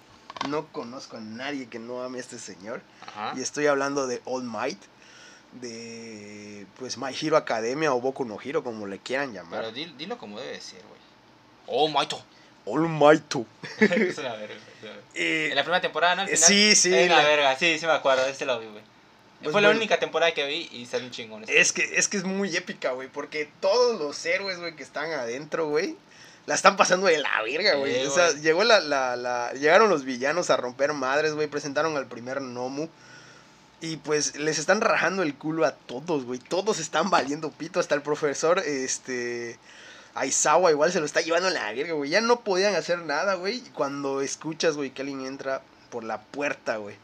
No 0.49 0.67
conozco 0.67 1.17
a 1.17 1.21
nadie 1.21 1.67
que 1.67 1.79
no 1.79 2.01
ame 2.03 2.17
a 2.17 2.21
este 2.21 2.39
señor. 2.39 2.81
Ajá. 3.07 3.33
Y 3.37 3.41
estoy 3.41 3.67
hablando 3.67 4.07
de 4.07 4.21
All 4.25 4.43
Might, 4.43 4.79
de 5.53 6.65
pues 6.77 6.97
My 6.97 7.13
Hero 7.19 7.37
Academia 7.37 7.93
o 7.93 8.01
Boku 8.01 8.25
no 8.25 8.37
Hero, 8.41 8.63
como 8.63 8.87
le 8.87 8.99
quieran 8.99 9.33
llamar. 9.33 9.61
Pero 9.61 9.71
dilo, 9.71 9.93
dilo 9.97 10.17
como 10.17 10.39
debe 10.39 10.59
ser, 10.61 10.81
güey. 10.81 10.99
Oh, 11.67 11.87
Maito. 11.87 12.21
All 12.65 12.87
Might. 12.87 13.35
es 13.79 14.17
una 14.17 14.33
verga. 14.33 14.53
es 14.55 14.83
una 14.83 14.91
verga. 14.91 15.01
Eh, 15.13 15.47
En 15.49 15.55
la 15.55 15.63
primera 15.63 15.81
temporada, 15.81 16.15
¿no? 16.15 16.21
Al 16.23 16.29
eh, 16.29 16.35
final, 16.35 16.47
sí, 16.47 16.75
sí, 16.75 16.93
Es 16.93 17.07
una 17.07 17.21
la- 17.21 17.27
verga, 17.27 17.57
sí, 17.57 17.77
sí 17.79 17.85
me 17.85 17.91
acuerdo, 17.91 18.25
este 18.25 18.45
lo 18.45 18.59
vi, 18.59 18.67
güey. 18.67 18.83
Pues 19.41 19.53
Fue 19.53 19.61
la 19.61 19.71
única 19.71 19.99
temporada 19.99 20.31
que 20.35 20.45
vi 20.45 20.69
y 20.71 20.85
salió 20.85 21.07
un 21.07 21.11
chingón. 21.11 21.41
este. 21.43 21.59
Es 21.59 21.71
que, 21.71 21.83
es 21.97 22.07
que 22.07 22.17
es 22.17 22.23
muy 22.23 22.55
épica, 22.55 22.91
güey, 22.91 23.07
porque 23.07 23.49
todos 23.59 23.99
los 23.99 24.23
héroes, 24.25 24.59
güey, 24.59 24.75
que 24.75 24.83
están 24.83 25.11
adentro, 25.11 25.67
güey, 25.67 25.95
la 26.45 26.55
están 26.55 26.75
pasando 26.77 27.07
de 27.07 27.17
la 27.19 27.41
verga, 27.43 27.75
güey. 27.75 28.01
Sí, 28.01 28.07
o 28.07 28.11
sea, 28.11 28.31
güey. 28.31 28.41
llegó 28.41 28.63
la, 28.63 28.79
la, 28.79 29.15
la, 29.15 29.53
llegaron 29.53 29.89
los 29.89 30.03
villanos 30.05 30.49
a 30.49 30.57
romper 30.57 30.93
madres, 30.93 31.33
güey, 31.33 31.47
presentaron 31.47 31.95
al 31.97 32.07
primer 32.07 32.41
Nomu. 32.41 32.87
Y 33.83 33.97
pues 33.97 34.35
les 34.35 34.59
están 34.59 34.79
rajando 34.79 35.23
el 35.23 35.33
culo 35.35 35.65
a 35.65 35.71
todos, 35.71 36.25
güey. 36.25 36.39
Todos 36.39 36.79
están 36.79 37.09
valiendo 37.09 37.49
pito. 37.51 37.79
Hasta 37.79 37.95
el 37.95 38.03
profesor, 38.03 38.59
este. 38.59 39.57
Aizawa 40.13 40.71
igual 40.71 40.91
se 40.91 40.99
lo 40.99 41.05
está 41.05 41.21
llevando 41.21 41.47
a 41.47 41.51
la 41.51 41.71
verga, 41.71 41.93
güey. 41.93 42.09
Ya 42.11 42.21
no 42.21 42.41
podían 42.41 42.75
hacer 42.75 42.99
nada, 42.99 43.35
güey. 43.35 43.61
Cuando 43.73 44.21
escuchas, 44.21 44.75
güey, 44.75 44.91
que 44.91 45.01
alguien 45.01 45.25
entra 45.25 45.61
por 45.89 46.03
la 46.03 46.21
puerta, 46.21 46.77
güey. 46.77 46.95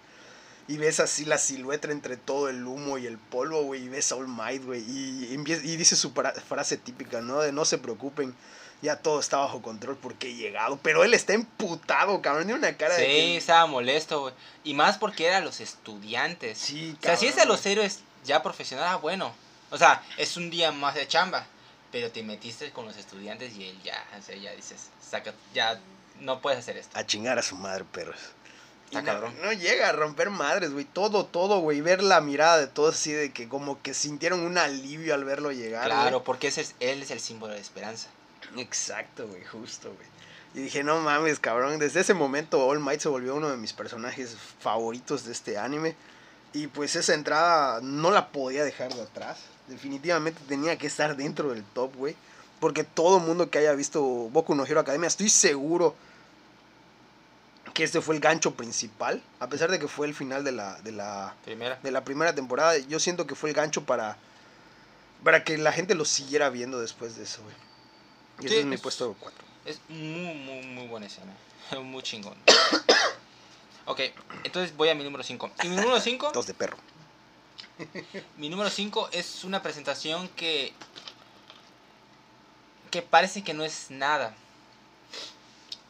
Y 0.67 0.77
ves 0.77 0.99
así 0.99 1.23
la 1.25 1.37
silueta 1.37 1.89
entre 1.91 2.17
todo 2.17 2.49
el 2.49 2.63
humo 2.67 2.97
y 2.97 3.07
el 3.07 3.17
polvo, 3.17 3.63
güey. 3.63 3.85
Y 3.85 3.89
ves 3.89 4.11
a 4.11 4.15
All 4.15 4.27
Might, 4.27 4.63
güey. 4.65 4.81
Y, 4.81 5.35
dice 5.77 5.95
su 5.95 6.11
fra- 6.11 6.33
frase 6.33 6.77
típica, 6.77 7.21
¿no? 7.21 7.39
De 7.39 7.51
no 7.53 7.65
se 7.65 7.77
preocupen. 7.77 8.35
Ya 8.81 8.97
todo 8.97 9.19
está 9.19 9.37
bajo 9.37 9.61
control 9.61 9.97
porque 9.97 10.29
he 10.29 10.35
llegado. 10.35 10.79
Pero 10.83 11.03
él 11.03 11.13
está 11.13 11.33
emputado, 11.33 12.21
cabrón. 12.21 12.45
Tiene 12.45 12.59
una 12.59 12.77
cara 12.77 12.95
de. 12.95 13.05
Sí, 13.05 13.37
estaba 13.37 13.65
molesto, 13.65 14.21
güey. 14.21 14.33
Y 14.63 14.73
más 14.75 14.97
porque 14.97 15.25
eran 15.25 15.43
los 15.43 15.59
estudiantes. 15.61 16.57
Sí, 16.57 16.95
O 16.99 17.03
sea, 17.03 17.17
si 17.17 17.25
es 17.25 17.33
a 17.33 17.37
cabrón. 17.37 17.55
los 17.55 17.65
héroes 17.65 17.99
ya 18.23 18.43
profesionales, 18.43 18.91
ah, 18.93 18.97
bueno. 18.97 19.33
O 19.71 19.77
sea, 19.77 20.03
es 20.17 20.37
un 20.37 20.49
día 20.49 20.71
más 20.71 20.95
de 20.95 21.07
chamba. 21.07 21.45
Pero 21.91 22.11
te 22.11 22.21
metiste 22.21 22.71
con 22.71 22.85
los 22.85 22.97
estudiantes 22.97 23.55
y 23.55 23.69
él 23.69 23.81
ya, 23.81 24.05
o 24.17 24.21
sea, 24.21 24.35
ya 24.35 24.51
dices, 24.51 24.89
saca, 25.01 25.33
ya 25.53 25.79
no 26.19 26.41
puedes 26.41 26.59
hacer 26.59 26.77
esto. 26.77 26.97
A 26.97 27.05
chingar 27.05 27.39
a 27.39 27.41
su 27.41 27.55
madre, 27.55 27.85
perros. 27.85 28.17
Está 28.85 29.01
no, 29.01 29.05
cabrón. 29.05 29.35
no 29.41 29.51
llega 29.53 29.89
a 29.89 29.91
romper 29.93 30.29
madres, 30.29 30.71
güey. 30.71 30.85
Todo, 30.85 31.25
todo, 31.25 31.59
güey. 31.59 31.81
Ver 31.81 32.03
la 32.03 32.21
mirada 32.21 32.57
de 32.57 32.67
todos 32.67 32.95
así 32.95 33.11
de 33.11 33.31
que 33.31 33.49
como 33.49 33.81
que 33.81 33.93
sintieron 33.93 34.41
un 34.41 34.57
alivio 34.57 35.13
al 35.13 35.23
verlo 35.23 35.51
llegar. 35.51 35.85
Claro, 35.85 36.23
porque 36.23 36.47
ese 36.47 36.61
es, 36.61 36.75
él 36.79 37.01
es 37.01 37.11
el 37.11 37.19
símbolo 37.19 37.53
de 37.53 37.59
esperanza. 37.59 38.07
Exacto, 38.55 39.27
güey. 39.27 39.43
Justo, 39.45 39.93
güey. 39.93 40.07
Y 40.53 40.61
dije, 40.61 40.83
no 40.83 40.99
mames, 41.01 41.39
cabrón. 41.39 41.77
Desde 41.79 41.99
ese 41.99 42.13
momento 42.13 42.65
All 42.65 42.79
Might 42.79 43.01
se 43.01 43.09
volvió 43.09 43.35
uno 43.35 43.49
de 43.49 43.57
mis 43.57 43.73
personajes 43.73 44.35
favoritos 44.59 45.25
de 45.25 45.31
este 45.31 45.57
anime. 45.57 45.95
Y 46.53 46.67
pues 46.67 46.95
esa 46.95 47.13
entrada 47.13 47.79
no 47.81 48.09
la 48.09 48.29
podía 48.29 48.63
dejar 48.63 48.93
de 48.93 49.01
atrás. 49.01 49.39
Definitivamente 49.67 50.41
tenía 50.47 50.77
que 50.77 50.87
estar 50.87 51.15
dentro 51.15 51.49
del 51.49 51.63
top, 51.63 51.95
güey. 51.95 52.15
Porque 52.59 52.83
todo 52.83 53.19
mundo 53.19 53.49
que 53.51 53.59
haya 53.59 53.73
visto 53.73 54.01
Boku 54.01 54.55
no 54.55 54.65
Hero 54.65 54.79
Academia, 54.79 55.07
estoy 55.07 55.29
seguro 55.29 55.95
que 57.73 57.83
este 57.83 58.01
fue 58.01 58.15
el 58.15 58.21
gancho 58.21 58.55
principal. 58.55 59.21
A 59.39 59.47
pesar 59.47 59.69
de 59.69 59.77
que 59.77 59.87
fue 59.87 60.07
el 60.07 60.15
final 60.15 60.43
de 60.43 60.53
la, 60.53 60.81
de 60.81 60.91
la, 60.91 61.35
Primera. 61.45 61.77
de 61.83 61.91
la 61.91 62.03
primera 62.03 62.33
temporada, 62.33 62.75
yo 62.79 62.99
siento 62.99 63.27
que 63.27 63.35
fue 63.35 63.51
el 63.51 63.55
gancho 63.55 63.83
para, 63.83 64.17
para 65.23 65.43
que 65.43 65.59
la 65.59 65.71
gente 65.71 65.93
lo 65.93 66.05
siguiera 66.05 66.49
viendo 66.49 66.79
después 66.79 67.15
de 67.17 67.25
eso, 67.25 67.43
güey. 67.43 67.55
Y 68.39 68.45
ese 68.45 68.55
Sí, 68.55 68.59
es 68.61 68.65
mi 68.65 68.75
es- 68.75 68.81
puesto 68.81 69.15
4. 69.19 69.43
Es 69.65 69.79
muy, 69.89 70.33
muy, 70.35 70.61
muy 70.65 70.87
buena 70.87 71.05
escena. 71.07 71.33
Muy 71.83 72.01
chingón. 72.03 72.37
ok, 73.85 73.99
entonces 74.45 74.75
voy 74.77 74.89
a 74.89 74.95
mi 74.95 75.03
número 75.03 75.23
5. 75.23 75.51
Y 75.63 75.67
mi 75.67 75.75
número 75.75 75.99
5, 75.99 76.31
Dos 76.33 76.47
de 76.47 76.53
perro. 76.53 76.77
mi 78.37 78.49
número 78.49 78.69
5 78.69 79.09
es 79.11 79.43
una 79.43 79.61
presentación 79.61 80.27
que 80.29 80.73
que 82.91 83.01
parece 83.01 83.43
que 83.43 83.53
no 83.53 83.65
es 83.65 83.91
nada. 83.91 84.33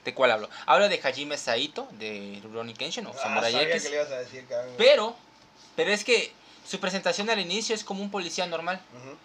¿De 0.03 0.13
cuál 0.15 0.31
hablo? 0.31 0.49
Hablo 0.65 0.89
de 0.89 0.99
Hajime 1.03 1.37
Saito 1.37 1.87
de 1.91 2.39
Rurouni 2.43 2.73
Kenshin 2.73 3.05
o 3.05 3.13
Samurai 3.13 3.53
X. 3.55 3.85
Ah, 3.85 3.89
ibas 3.93 4.11
a 4.11 4.17
decir. 4.19 4.45
Pero, 4.77 5.15
pero 5.75 5.91
es 5.91 6.03
que 6.03 6.33
su 6.67 6.79
presentación 6.79 7.29
al 7.29 7.39
inicio 7.39 7.75
es 7.75 7.83
como 7.83 8.01
un 8.01 8.09
policía 8.09 8.47
normal. 8.47 8.81
Ujú. 8.93 9.17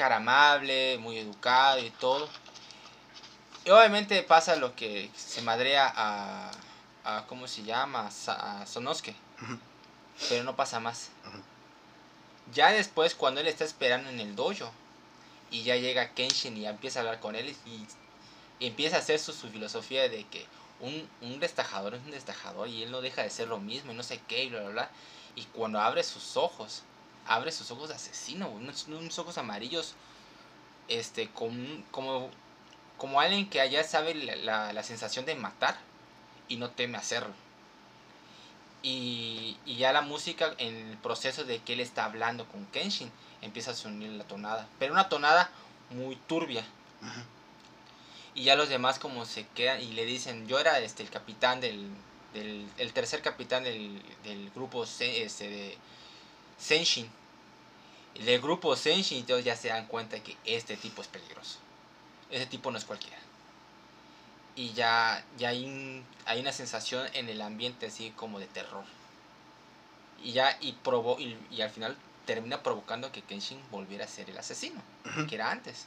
Cara 0.00 0.16
amable, 0.16 0.96
muy 0.96 1.18
educado 1.18 1.78
y 1.78 1.90
todo. 1.90 2.26
Y 3.66 3.70
obviamente 3.70 4.22
pasa 4.22 4.56
lo 4.56 4.74
que 4.74 5.10
se 5.14 5.42
madrea 5.42 5.92
a, 5.94 6.50
a 7.04 7.26
¿cómo 7.26 7.46
se 7.46 7.64
llama? 7.64 8.08
A 8.28 8.64
Sonosuke. 8.66 9.14
Pero 10.30 10.42
no 10.44 10.56
pasa 10.56 10.80
más. 10.80 11.10
Ya 12.54 12.72
después, 12.72 13.14
cuando 13.14 13.42
él 13.42 13.46
está 13.46 13.64
esperando 13.64 14.08
en 14.08 14.20
el 14.20 14.34
dojo, 14.34 14.72
y 15.50 15.64
ya 15.64 15.76
llega 15.76 16.14
Kenshin 16.14 16.56
y 16.56 16.62
ya 16.62 16.70
empieza 16.70 17.00
a 17.00 17.02
hablar 17.02 17.20
con 17.20 17.36
él, 17.36 17.54
y, 17.66 17.86
y 18.58 18.68
empieza 18.68 18.96
a 18.96 19.00
hacer 19.00 19.18
su, 19.18 19.34
su 19.34 19.50
filosofía 19.50 20.08
de 20.08 20.24
que 20.28 20.46
un, 20.80 21.06
un 21.20 21.40
destajador 21.40 21.94
es 21.94 22.00
un 22.00 22.12
destajador, 22.12 22.68
y 22.68 22.84
él 22.84 22.90
no 22.90 23.02
deja 23.02 23.22
de 23.22 23.28
ser 23.28 23.48
lo 23.48 23.58
mismo, 23.58 23.92
y 23.92 23.96
no 23.96 24.02
sé 24.02 24.18
qué, 24.26 24.44
y 24.44 24.48
bla, 24.48 24.60
bla, 24.60 24.70
bla. 24.70 24.90
Y 25.36 25.44
cuando 25.44 25.78
abre 25.78 26.02
sus 26.04 26.38
ojos, 26.38 26.84
abre 27.30 27.52
sus 27.52 27.70
ojos 27.72 27.88
de 27.90 27.96
asesino, 27.96 28.48
unos, 28.50 28.88
unos 28.88 29.18
ojos 29.20 29.38
amarillos, 29.38 29.94
este, 30.88 31.28
con, 31.30 31.84
como, 31.92 32.30
como 32.98 33.20
alguien 33.20 33.48
que 33.50 33.60
allá 33.60 33.84
sabe 33.84 34.14
la, 34.14 34.36
la- 34.36 34.72
la 34.74 34.82
sensación 34.84 35.26
de 35.26 35.34
matar 35.36 35.78
y 36.48 36.56
no 36.56 36.70
teme 36.70 36.98
hacerlo. 36.98 37.34
Y, 38.82 39.58
y 39.66 39.76
ya 39.76 39.92
la 39.92 40.00
música, 40.00 40.54
en 40.58 40.74
el 40.90 40.96
proceso 40.98 41.44
de 41.44 41.58
que 41.58 41.74
él 41.74 41.80
está 41.80 42.04
hablando 42.06 42.46
con 42.48 42.64
Kenshin, 42.66 43.10
empieza 43.42 43.72
a 43.72 43.88
unir 43.88 44.10
la 44.12 44.24
tonada, 44.24 44.68
pero 44.78 44.92
una 44.94 45.08
tonada 45.08 45.50
muy 45.90 46.16
turbia. 46.16 46.64
Y 48.34 48.44
ya 48.44 48.56
los 48.56 48.68
demás 48.68 48.98
como 48.98 49.24
se 49.26 49.46
quedan 49.48 49.80
y 49.82 49.92
le 49.92 50.04
dicen, 50.04 50.46
yo 50.46 50.58
era 50.58 50.78
este 50.80 51.02
el 51.02 51.10
capitán 51.10 51.60
del, 51.60 51.88
del 52.32 52.68
el 52.78 52.92
tercer 52.92 53.22
capitán 53.22 53.64
del, 53.64 54.00
del 54.24 54.50
grupo 54.54 54.86
Se- 54.86 55.22
este, 55.24 55.48
de 55.48 55.78
Senshin. 56.58 57.10
Del 58.24 58.40
grupo 58.40 58.76
Senshin 58.76 59.18
y 59.18 59.22
todos 59.22 59.42
ya 59.44 59.56
se 59.56 59.68
dan 59.68 59.86
cuenta 59.86 60.20
que 60.22 60.36
este 60.44 60.76
tipo 60.76 61.00
es 61.02 61.08
peligroso. 61.08 61.58
Ese 62.30 62.46
tipo 62.46 62.70
no 62.70 62.78
es 62.78 62.84
cualquiera. 62.84 63.18
Y 64.56 64.72
ya, 64.72 65.24
ya 65.38 65.48
hay, 65.50 65.64
un- 65.64 66.04
hay 66.26 66.40
una 66.40 66.52
sensación 66.52 67.08
en 67.14 67.28
el 67.28 67.40
ambiente 67.40 67.86
así 67.86 68.10
como 68.16 68.38
de 68.38 68.46
terror. 68.46 68.84
Y 70.22 70.32
ya 70.32 70.56
y, 70.60 70.72
provo 70.72 71.18
y, 71.18 71.38
y 71.50 71.62
al 71.62 71.70
final 71.70 71.96
termina 72.26 72.62
provocando 72.62 73.10
que 73.10 73.22
Kenshin 73.22 73.60
volviera 73.70 74.04
a 74.04 74.08
ser 74.08 74.28
el 74.28 74.36
asesino 74.38 74.80
que 75.28 75.34
era 75.36 75.50
antes. 75.50 75.86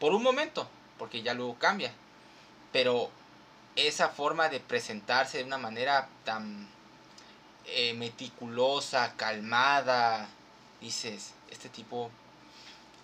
Por 0.00 0.12
un 0.14 0.22
momento, 0.22 0.68
porque 0.98 1.22
ya 1.22 1.32
luego 1.32 1.56
cambia. 1.58 1.92
Pero 2.72 3.08
esa 3.76 4.08
forma 4.08 4.48
de 4.48 4.58
presentarse 4.58 5.38
de 5.38 5.44
una 5.44 5.58
manera 5.58 6.08
tan 6.24 6.68
eh, 7.66 7.94
meticulosa, 7.94 9.12
calmada, 9.16 10.28
dices, 10.80 11.32
este 11.52 11.68
tipo 11.68 12.10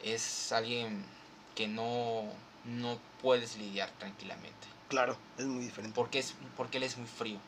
es 0.03 0.51
alguien 0.53 1.05
que 1.55 1.69
no, 1.69 2.25
no 2.65 2.99
puedes 3.23 3.57
lidiar 3.57 3.91
tranquilamente. 3.99 4.67
Claro, 4.89 5.17
es 5.37 5.45
muy 5.45 5.65
diferente. 5.65 5.95
Porque, 5.95 6.19
es, 6.19 6.35
porque 6.57 6.79
él 6.79 6.85
es 6.85 6.97
muy 6.97 7.07
frío 7.09 7.39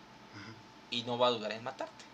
y 0.90 1.02
no 1.04 1.18
va 1.18 1.28
a 1.28 1.30
dudar 1.30 1.52
en 1.52 1.62
matarte. 1.64 2.04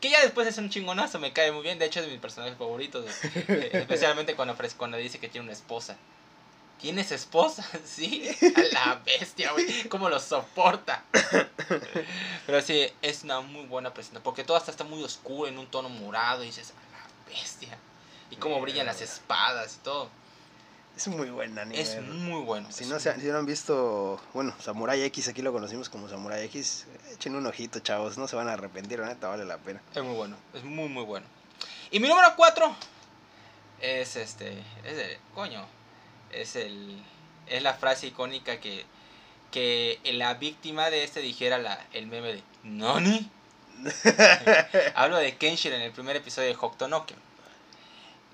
Que 0.00 0.10
ya 0.10 0.20
después 0.22 0.48
es 0.48 0.58
un 0.58 0.70
chingonazo, 0.70 1.18
me 1.18 1.32
cae 1.32 1.52
muy 1.52 1.62
bien. 1.62 1.78
De 1.78 1.86
hecho, 1.86 2.00
es 2.00 2.06
de 2.06 2.12
mis 2.12 2.20
personajes 2.20 2.56
favoritos. 2.58 3.04
eh, 3.24 3.70
Especialmente 3.72 4.34
cuando, 4.34 4.56
cuando 4.76 4.96
dice 4.96 5.18
que 5.20 5.28
tiene 5.28 5.44
una 5.44 5.52
esposa. 5.52 5.96
¿Tienes 6.80 7.12
esposa? 7.12 7.64
Sí. 7.84 8.28
A 8.56 8.62
la 8.74 9.02
bestia, 9.04 9.52
güey. 9.52 9.88
¿Cómo 9.88 10.08
lo 10.08 10.18
soporta? 10.18 11.04
Pero 12.46 12.60
sí, 12.62 12.88
es 13.02 13.22
una 13.22 13.40
muy 13.40 13.66
buena 13.66 13.94
presentación. 13.94 14.24
Porque 14.24 14.42
todo 14.42 14.56
hasta 14.56 14.70
está 14.72 14.82
muy 14.84 15.02
oscuro, 15.04 15.48
en 15.48 15.58
un 15.58 15.66
tono 15.68 15.88
morado. 15.88 16.42
Y 16.42 16.46
dices, 16.46 16.70
a 16.72 16.92
la 16.92 17.34
bestia. 17.36 17.78
Y 18.32 18.36
cómo 18.36 18.60
brillan 18.62 18.86
las 18.86 19.02
espadas 19.02 19.76
y 19.76 19.84
todo. 19.84 20.08
Es 20.96 21.06
muy 21.06 21.28
buen 21.30 21.58
anime. 21.58 21.80
Es 21.80 22.00
muy 22.02 22.40
bueno. 22.42 22.70
Si 22.72 22.86
no, 22.86 22.98
se, 22.98 23.18
si 23.20 23.26
no 23.26 23.38
han 23.38 23.46
visto, 23.46 24.20
bueno, 24.32 24.54
Samurai 24.58 25.02
X, 25.02 25.28
aquí 25.28 25.42
lo 25.42 25.52
conocimos 25.52 25.90
como 25.90 26.08
Samurai 26.08 26.44
X, 26.46 26.86
echen 27.12 27.36
un 27.36 27.46
ojito, 27.46 27.80
chavos, 27.80 28.16
no 28.16 28.26
se 28.26 28.36
van 28.36 28.48
a 28.48 28.54
arrepentir, 28.54 28.98
la 28.98 29.06
neta 29.06 29.28
vale 29.28 29.44
la 29.44 29.58
pena. 29.58 29.82
Es 29.94 30.02
muy 30.02 30.14
bueno, 30.14 30.36
es 30.54 30.64
muy 30.64 30.88
muy 30.88 31.04
bueno. 31.04 31.26
Y 31.90 32.00
mi 32.00 32.08
número 32.08 32.34
4 32.34 32.74
es 33.80 34.16
este, 34.16 34.58
es 34.84 34.98
el, 34.98 35.18
coño, 35.34 35.66
es 36.30 36.56
el, 36.56 37.02
es 37.46 37.62
la 37.62 37.74
frase 37.74 38.06
icónica 38.06 38.60
que, 38.60 38.86
que 39.50 40.00
la 40.04 40.34
víctima 40.34 40.88
de 40.88 41.04
este 41.04 41.20
dijera 41.20 41.58
la, 41.58 41.86
el 41.92 42.06
meme 42.06 42.34
de 42.34 42.42
¿Nani? 42.64 43.30
Hablo 44.94 45.16
de 45.18 45.36
Kenshin 45.36 45.72
en 45.72 45.82
el 45.82 45.92
primer 45.92 46.16
episodio 46.16 46.48
de 46.48 46.54
Hokuto 46.54 46.88
no. 46.88 47.04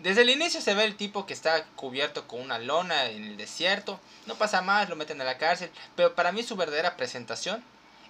Desde 0.00 0.22
el 0.22 0.30
inicio 0.30 0.60
se 0.60 0.74
ve 0.74 0.84
el 0.84 0.96
tipo 0.96 1.26
que 1.26 1.32
está 1.32 1.64
cubierto 1.74 2.28
con 2.28 2.40
una 2.40 2.58
lona 2.58 3.06
en 3.06 3.24
el 3.24 3.36
desierto. 3.36 3.98
No 4.26 4.36
pasa 4.36 4.62
más, 4.62 4.88
lo 4.88 4.94
meten 4.94 5.20
a 5.20 5.24
la 5.24 5.38
cárcel. 5.38 5.70
Pero 5.96 6.14
para 6.14 6.30
mí 6.30 6.44
su 6.44 6.54
verdadera 6.54 6.96
presentación 6.96 7.64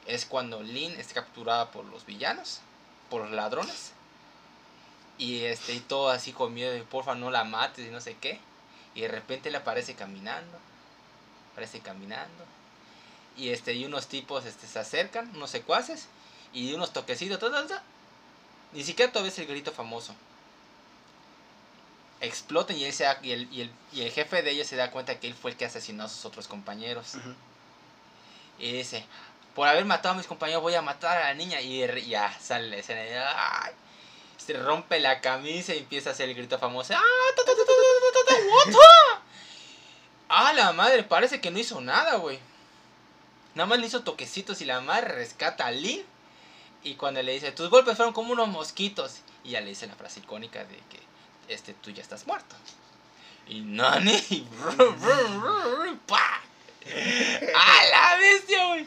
es 0.06 0.26
cuando 0.26 0.62
Lin 0.62 0.92
es 0.98 1.14
capturada 1.14 1.70
por 1.70 1.86
los 1.86 2.04
villanos, 2.04 2.60
por 3.08 3.22
los 3.22 3.30
ladrones. 3.30 3.92
Y 5.16 5.44
este 5.44 5.72
y 5.72 5.80
todo 5.80 6.10
así 6.10 6.32
con 6.32 6.52
miedo 6.52 6.72
de 6.72 6.82
porfa 6.82 7.14
no 7.14 7.30
la 7.30 7.44
mates 7.44 7.86
y 7.86 7.90
no 7.90 8.02
sé 8.02 8.16
qué. 8.20 8.38
Y 8.94 9.00
de 9.02 9.08
repente 9.08 9.50
le 9.50 9.56
aparece 9.56 9.94
caminando. 9.94 10.58
Aparece 11.52 11.80
caminando. 11.80 12.44
Y 13.34 13.48
este 13.48 13.72
y 13.72 13.86
unos 13.86 14.08
tipos 14.08 14.44
este, 14.44 14.66
se 14.66 14.78
acercan, 14.78 15.30
unos 15.34 15.50
secuaces. 15.50 16.08
Y 16.52 16.74
unos 16.74 16.92
toquecitos, 16.92 17.38
ta, 17.38 17.82
ni 18.72 18.84
siquiera 18.84 19.10
todavía 19.10 19.32
es 19.32 19.38
el 19.38 19.46
grito 19.46 19.72
famoso 19.72 20.14
exploten 22.20 22.76
y, 22.76 22.84
él 22.84 22.92
se 22.92 23.04
da, 23.04 23.18
y, 23.22 23.32
el, 23.32 23.52
y, 23.52 23.62
el, 23.62 23.70
y, 23.92 24.02
el, 24.02 24.10
jefe 24.10 24.42
de 24.42 24.50
ellos 24.50 24.66
se 24.66 24.76
da 24.76 24.90
cuenta 24.90 25.18
que 25.20 25.26
él 25.26 25.34
fue 25.34 25.52
el 25.52 25.56
que 25.56 25.64
asesinó 25.64 26.04
a 26.04 26.08
sus 26.08 26.24
otros 26.24 26.48
compañeros. 26.48 27.14
Uh 27.14 27.18
-huh. 27.18 27.34
Y 28.58 28.72
dice, 28.72 29.04
por 29.54 29.68
haber 29.68 29.84
matado 29.84 30.14
a 30.14 30.18
mis 30.18 30.26
compañeros 30.26 30.62
voy 30.62 30.74
a 30.74 30.82
matar 30.82 31.16
a 31.18 31.28
la 31.28 31.34
niña. 31.34 31.60
Y 31.60 31.86
ya 32.08 32.36
sale 32.40 32.68
la 32.68 32.76
escena. 32.76 33.04
Y, 33.04 33.10
¡ay! 33.12 33.72
se 34.36 34.54
rompe 34.54 34.98
la 34.98 35.20
camisa 35.20 35.74
y 35.74 35.78
empieza 35.78 36.10
a 36.10 36.12
hacer 36.12 36.28
el 36.28 36.34
grito 36.34 36.58
famoso. 36.58 36.94
¡Ah! 36.94 37.02
Ta, 37.36 37.44
ta, 37.44 37.52
ta, 37.52 38.82
¡Ah, 40.30 40.52
la 40.52 40.72
madre! 40.72 41.02
Parece 41.02 41.40
que 41.40 41.50
no 41.50 41.58
hizo 41.58 41.80
nada, 41.80 42.16
güey. 42.16 42.38
Nada 43.54 43.66
más 43.66 43.78
le 43.78 43.86
hizo 43.86 44.04
toquecitos 44.04 44.60
y 44.60 44.64
la 44.64 44.80
madre 44.80 45.08
rescata 45.08 45.66
a 45.66 45.70
Lee. 45.70 46.04
Y 46.82 46.94
cuando 46.94 47.22
le 47.22 47.32
dice, 47.32 47.52
tus 47.52 47.68
golpes 47.68 47.96
fueron 47.96 48.14
como 48.14 48.32
unos 48.32 48.48
mosquitos. 48.48 49.20
Y 49.44 49.50
ya 49.50 49.60
le 49.60 49.70
dice 49.70 49.86
la 49.86 49.96
frase 49.96 50.20
icónica 50.20 50.64
de 50.64 50.76
que 50.76 51.00
este, 51.48 51.74
tú 51.74 51.90
ya 51.90 52.02
estás 52.02 52.26
muerto. 52.26 52.56
Y 53.46 53.60
Nani. 53.60 54.12
¡A 57.54 57.86
la 57.90 58.16
bestia, 58.16 58.66
güey! 58.68 58.86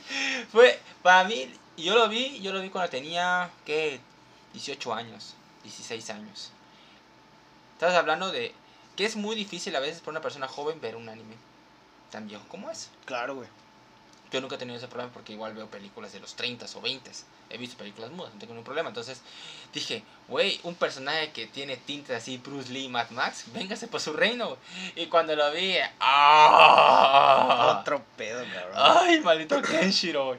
Fue, 0.52 0.80
para 1.02 1.28
mí, 1.28 1.52
yo 1.78 1.95
lo 1.95 2.10
vi, 2.10 2.39
yo 2.41 2.52
lo 2.54 2.62
vi 2.62 2.69
cuando 2.69 2.89
tenía, 2.89 3.50
¿qué? 3.65 4.00
18 4.54 4.93
años, 4.93 5.36
16 5.63 6.10
años. 6.12 6.52
Estás 7.74 7.95
hablando 7.95 8.32
de 8.32 8.54
que 8.95 9.06
es 9.06 9.15
muy 9.15 9.36
difícil 9.36 9.76
a 9.76 9.80
veces 9.80 10.00
para 10.02 10.12
una 10.12 10.21
persona 10.21 10.47
joven 10.47 10.82
ver 10.82 10.95
un 10.95 11.10
anime 11.10 11.36
tan 12.12 12.28
viejo 12.28 12.43
como 12.47 12.69
ese. 12.69 12.89
Claro, 13.06 13.36
güey. 13.36 13.50
Yo 14.31 14.39
nunca 14.39 14.55
he 14.55 14.57
tenido 14.57 14.77
ese 14.77 14.87
problema 14.87 15.11
porque 15.11 15.33
igual 15.33 15.53
veo 15.53 15.67
películas 15.67 16.13
de 16.13 16.21
los 16.21 16.35
30 16.35 16.65
o 16.75 16.81
20. 16.81 17.11
He 17.49 17.57
visto 17.57 17.77
películas 17.77 18.11
mudas, 18.11 18.33
no 18.33 18.39
tengo 18.39 18.53
ningún 18.53 18.63
problema. 18.63 18.87
Entonces 18.87 19.21
dije, 19.73 20.03
güey, 20.29 20.59
un 20.63 20.75
personaje 20.75 21.31
que 21.31 21.47
tiene 21.47 21.75
tintes 21.75 22.15
así, 22.15 22.37
Bruce 22.37 22.71
Lee, 22.71 22.87
Mad 22.87 23.09
Max, 23.09 23.45
véngase 23.53 23.87
por 23.87 23.99
su 23.99 24.13
reino. 24.13 24.57
Y 24.95 25.07
cuando 25.07 25.35
lo 25.35 25.51
vi, 25.51 25.75
¡ah! 25.99 27.79
Otro 27.81 28.01
pedo, 28.15 28.41
cabrón. 28.53 28.73
¡Ay, 28.75 29.19
maldito 29.19 29.61
Kenshiro! 29.61 30.37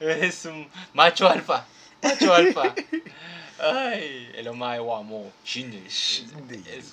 Eres 0.00 0.44
un 0.46 0.68
macho 0.92 1.28
alfa. 1.28 1.64
Macho 2.02 2.34
alfa. 2.34 2.74
¡Ay! 3.60 4.32
El 4.34 4.48
Omae 4.48 4.80
wa 4.80 5.02
mo. 5.02 5.30
Es 5.44 6.24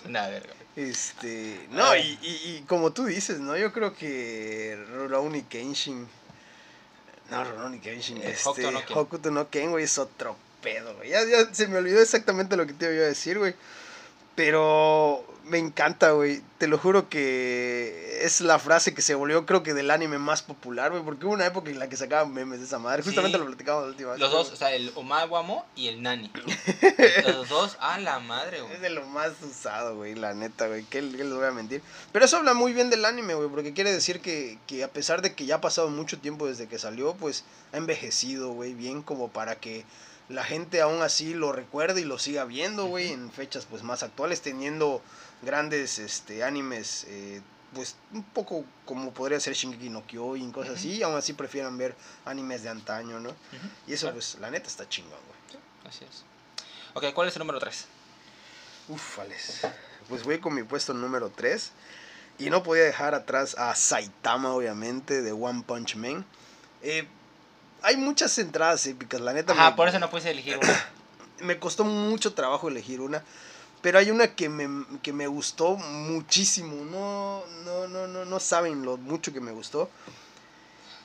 una 0.05 0.27
verga. 0.27 0.53
Este, 0.75 1.65
no, 1.71 1.95
y, 1.95 2.19
y, 2.21 2.57
y 2.57 2.63
como 2.67 2.93
tú 2.93 3.05
dices, 3.05 3.39
¿no? 3.39 3.57
Yo 3.57 3.73
creo 3.73 3.95
que 3.95 4.77
Rurouni 4.91 5.41
Kenshin, 5.41 6.07
no, 7.29 7.43
Rurouni 7.43 7.79
Kenshin, 7.79 8.17
este, 8.21 8.49
Hokuto 8.49 8.71
no 8.71 8.85
Ken. 8.85 8.97
Hokuto 8.97 9.31
no 9.31 9.49
Ken, 9.49 9.71
güey, 9.71 9.83
es 9.83 9.97
otro 9.97 10.35
pedo, 10.61 10.95
güey. 10.95 11.09
Ya, 11.09 11.23
ya 11.25 11.53
se 11.53 11.67
me 11.67 11.77
olvidó 11.77 12.01
exactamente 12.01 12.57
lo 12.57 12.65
que 12.65 12.73
te 12.73 12.93
iba 12.93 13.03
a 13.03 13.07
decir, 13.07 13.37
güey. 13.37 13.55
Pero 14.37 15.25
me 15.45 15.57
encanta, 15.57 16.11
güey. 16.11 16.43
Te 16.59 16.67
lo 16.67 16.77
juro 16.77 17.09
que 17.09 18.19
es 18.21 18.39
la 18.39 18.59
frase 18.59 18.93
que 18.93 19.01
se 19.01 19.15
volvió, 19.15 19.47
creo 19.47 19.63
que 19.63 19.73
del 19.73 19.89
anime 19.89 20.19
más 20.19 20.43
popular, 20.43 20.91
güey. 20.91 21.01
Porque 21.01 21.25
hubo 21.25 21.33
una 21.33 21.47
época 21.47 21.71
en 21.71 21.79
la 21.79 21.89
que 21.89 21.97
sacaban 21.97 22.31
memes 22.31 22.59
de 22.59 22.65
esa 22.65 22.77
madre. 22.77 23.01
Justamente 23.01 23.39
lo 23.39 23.47
platicamos 23.47 23.85
la 23.85 23.89
última 23.89 24.11
vez. 24.11 24.19
Los 24.19 24.31
dos, 24.31 24.51
o 24.51 24.55
sea, 24.55 24.75
el 24.75 24.91
Omawamo 24.93 25.65
y 25.75 25.87
el 25.87 26.03
Nani. 26.03 26.29
Los 27.25 27.49
dos, 27.49 27.77
a 27.79 27.97
la 27.97 28.19
madre, 28.19 28.61
güey. 28.61 28.75
Es 28.75 28.81
de 28.81 28.91
lo 28.91 29.07
más 29.07 29.31
usado, 29.41 29.95
güey, 29.95 30.13
la 30.13 30.35
neta, 30.35 30.67
güey. 30.67 30.83
¿Qué, 30.83 30.99
qué 30.99 31.23
les 31.23 31.33
voy 31.33 31.45
a 31.45 31.51
mentir? 31.51 31.81
Pero 32.11 32.25
eso 32.25 32.37
habla 32.37 32.53
muy 32.53 32.73
bien 32.73 32.91
del 32.91 33.05
anime, 33.05 33.33
güey, 33.33 33.49
porque 33.49 33.73
quiere 33.73 33.91
decir 33.91 34.21
que, 34.21 34.59
que 34.67 34.83
a 34.83 34.89
pesar 34.89 35.23
de 35.23 35.33
que 35.33 35.47
ya 35.47 35.55
ha 35.55 35.61
pasado 35.61 35.89
mucho 35.89 36.19
tiempo 36.19 36.45
desde 36.45 36.67
que 36.67 36.77
salió, 36.77 37.15
pues 37.15 37.43
ha 37.73 37.77
envejecido, 37.77 38.51
güey, 38.51 38.75
bien 38.75 39.01
como 39.01 39.29
para 39.29 39.55
que 39.55 39.83
la 40.29 40.43
gente 40.43 40.81
aún 40.81 41.01
así 41.01 41.33
lo 41.33 41.51
recuerde 41.51 42.01
y 42.01 42.03
lo 42.03 42.19
siga 42.19 42.45
viendo, 42.45 42.85
güey, 42.85 43.11
en 43.11 43.31
fechas 43.31 43.65
pues 43.65 43.83
más 43.83 44.03
actuales, 44.03 44.41
teniendo 44.41 45.01
grandes 45.41 45.99
este, 45.99 46.43
animes, 46.43 47.05
eh, 47.07 47.41
pues 47.73 47.95
un 48.11 48.23
poco 48.23 48.65
como 48.85 49.13
podría 49.13 49.39
ser 49.39 49.53
Shingeki 49.53 49.89
no 49.89 50.05
Kyojin, 50.05 50.51
cosas 50.51 50.75
así, 50.79 50.97
y 50.97 51.03
aún 51.03 51.15
así 51.15 51.33
prefieran 51.33 51.77
ver 51.77 51.95
animes 52.25 52.63
de 52.63 52.69
antaño, 52.69 53.19
¿no? 53.19 53.33
Y 53.87 53.93
eso, 53.93 54.05
claro. 54.05 54.15
pues, 54.15 54.37
la 54.39 54.51
neta 54.51 54.67
está 54.67 54.87
chingón, 54.87 55.11
güey. 55.11 55.63
Así 55.87 56.05
es. 56.05 56.23
Ok, 56.93 57.13
¿cuál 57.13 57.27
es 57.27 57.35
el 57.35 57.39
número 57.39 57.59
3? 57.59 57.85
Ufales. 58.89 59.61
Pues 60.09 60.23
voy 60.23 60.39
con 60.39 60.53
mi 60.53 60.63
puesto 60.63 60.93
número 60.93 61.29
3. 61.29 61.71
Y 62.39 62.49
no 62.49 62.63
podía 62.63 62.83
dejar 62.83 63.15
atrás 63.15 63.55
a 63.57 63.75
Saitama, 63.75 64.53
obviamente, 64.53 65.21
de 65.21 65.31
One 65.31 65.63
Punch 65.65 65.95
Man. 65.95 66.25
Eh, 66.81 67.07
hay 67.81 67.97
muchas 67.97 68.37
entradas 68.37 68.85
épicas, 68.87 69.21
la 69.21 69.33
neta. 69.33 69.53
Ajá, 69.53 69.71
me, 69.71 69.75
por 69.75 69.87
eso 69.87 69.99
no 69.99 70.09
puse 70.09 70.31
elegir 70.31 70.57
una. 70.57 70.85
me 71.41 71.59
costó 71.59 71.83
mucho 71.83 72.33
trabajo 72.33 72.67
elegir 72.69 73.01
una. 73.01 73.23
Pero 73.81 73.99
hay 73.99 74.09
una 74.09 74.33
que 74.35 74.49
me, 74.49 74.67
que 75.03 75.13
me 75.13 75.27
gustó 75.27 75.75
muchísimo. 75.75 76.83
No, 76.85 77.43
no, 77.63 77.87
no, 77.87 78.07
no, 78.07 78.25
no 78.25 78.39
saben 78.39 78.83
lo 78.83 78.97
mucho 78.97 79.31
que 79.31 79.39
me 79.39 79.51
gustó. 79.51 79.89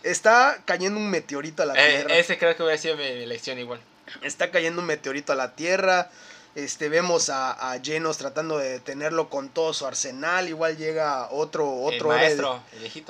Está 0.03 0.63
cayendo 0.65 0.99
un 0.99 1.09
meteorito 1.11 1.63
a 1.63 1.67
la 1.67 1.75
Eh, 1.75 1.97
Tierra. 1.99 2.17
ese 2.17 2.39
creo 2.39 2.57
que 2.57 2.63
hubiera 2.63 2.79
sido 2.79 2.97
mi 2.97 3.05
elección 3.05 3.59
igual. 3.59 3.81
está 4.23 4.51
cayendo 4.51 4.81
un 4.81 4.87
meteorito 4.87 5.33
a 5.33 5.37
la 5.37 5.55
Tierra. 5.55 6.11
Este, 6.55 6.91
vemos 6.91 7.31
a, 7.31 7.53
a 7.73 7.81
Genos 7.81 8.19
tratando 8.19 8.59
de 8.59 8.69
detenerlo 8.69 9.31
con 9.31 9.49
todo 9.49 9.73
su 9.73 9.87
arsenal. 9.87 10.51
Igual 10.51 10.77
llega 10.77 11.29
otro, 11.31 11.81
otro 11.81 12.13
el 12.13 12.19
héroe 12.21 12.33
el. 12.33 12.39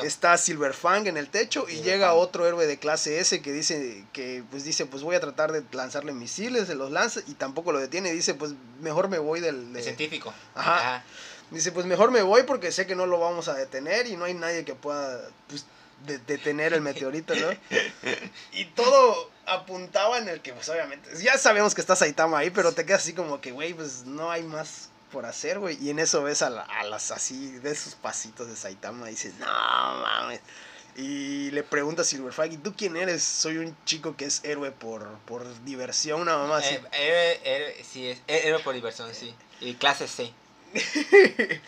Está 0.05 0.39
Silverfang 0.39 1.09
en 1.09 1.17
el 1.17 1.29
techo 1.29 1.67
y 1.69 1.83
llega 1.83 2.15
otro 2.15 2.47
héroe 2.47 2.69
de 2.69 2.79
clase 2.79 3.19
S 3.19 3.43
que 3.43 3.53
dice 3.53 4.05
que 4.13 4.45
pues 4.49 4.63
dice 4.65 4.87
pues 4.87 5.03
voy 5.03 5.17
a 5.17 5.21
tratar 5.21 5.51
de 5.51 5.65
lanzarle 5.73 6.13
misiles, 6.13 6.69
se 6.69 6.77
los 6.77 6.93
lanza 6.93 7.19
y 7.27 7.35
tampoco 7.35 7.73
lo 7.73 7.81
detiene 7.81 8.13
dice 8.13 8.35
pues 8.35 8.53
mejor 8.81 9.09
me 9.09 9.19
voy 9.19 9.41
del 9.41 9.75
El 9.75 9.83
científico. 9.83 10.33
Ajá. 10.55 11.03
dice 11.51 11.73
pues 11.73 11.85
mejor 11.85 12.13
me 12.13 12.23
voy 12.23 12.45
porque 12.45 12.71
sé 12.71 12.87
que 12.87 12.95
no 12.95 13.07
lo 13.07 13.19
vamos 13.19 13.49
a 13.49 13.55
detener 13.55 14.07
y 14.07 14.17
no 14.17 14.25
hay 14.25 14.35
nadie 14.35 14.65
que 14.65 14.77
pueda 14.77 15.21
pues, 15.49 15.67
de- 16.07 16.19
detener 16.19 16.75
el 16.75 16.81
meteorito, 16.81 17.35
¿no? 17.35 17.49
y 18.53 18.67
todo 18.67 19.32
apuntaba 19.47 20.19
en 20.19 20.29
el 20.29 20.41
que 20.41 20.53
pues 20.53 20.69
obviamente 20.69 21.09
ya 21.23 21.37
sabemos 21.39 21.75
que 21.75 21.81
está 21.81 21.97
Saitama 21.97 22.39
ahí, 22.39 22.51
pero 22.51 22.73
te 22.73 22.85
quedas 22.87 23.03
así 23.03 23.13
como 23.13 23.41
que 23.41 23.51
güey, 23.53 23.75
pues 23.75 24.05
no 24.05 24.31
hay 24.31 24.43
más 24.43 24.89
por 25.11 25.27
hacer, 25.27 25.59
güey. 25.59 25.77
Y 25.83 25.91
en 25.91 25.99
eso 25.99 26.23
ves 26.23 26.41
a, 26.43 26.49
la- 26.51 26.63
a 26.63 26.85
las 26.85 27.11
así, 27.11 27.51
de 27.59 27.71
esos 27.71 27.95
pasitos 27.95 28.49
de 28.49 28.57
Saitama 28.57 29.09
y 29.09 29.11
dices, 29.11 29.35
no 29.39 29.47
mames. 29.47 30.41
Y 30.97 31.51
le 31.53 31.63
pregunta 31.63 32.03
a 32.03 32.05
Silverfang, 32.05 32.53
¿y 32.53 32.57
tú 32.59 32.75
quién 32.77 32.97
eres? 32.97 33.23
Soy 33.23 33.57
un 33.59 33.77
chico 33.87 34.15
que 34.17 34.25
es 34.27 34.43
héroe 34.45 34.71
por, 34.73 35.07
por 35.27 35.45
diversión, 35.65 36.21
una 36.21 36.37
mamá 36.37 36.59
así. 36.59 36.75
Eh, 36.75 36.81
héroe- 36.93 37.41
héroe- 37.45 37.85
sí, 37.85 38.09
es 38.09 38.21
héroe 38.27 38.63
por 38.63 38.75
diversión, 38.75 39.15
sí. 39.15 39.35
Y 39.61 39.75
clase 39.75 40.07
C. 40.09 40.33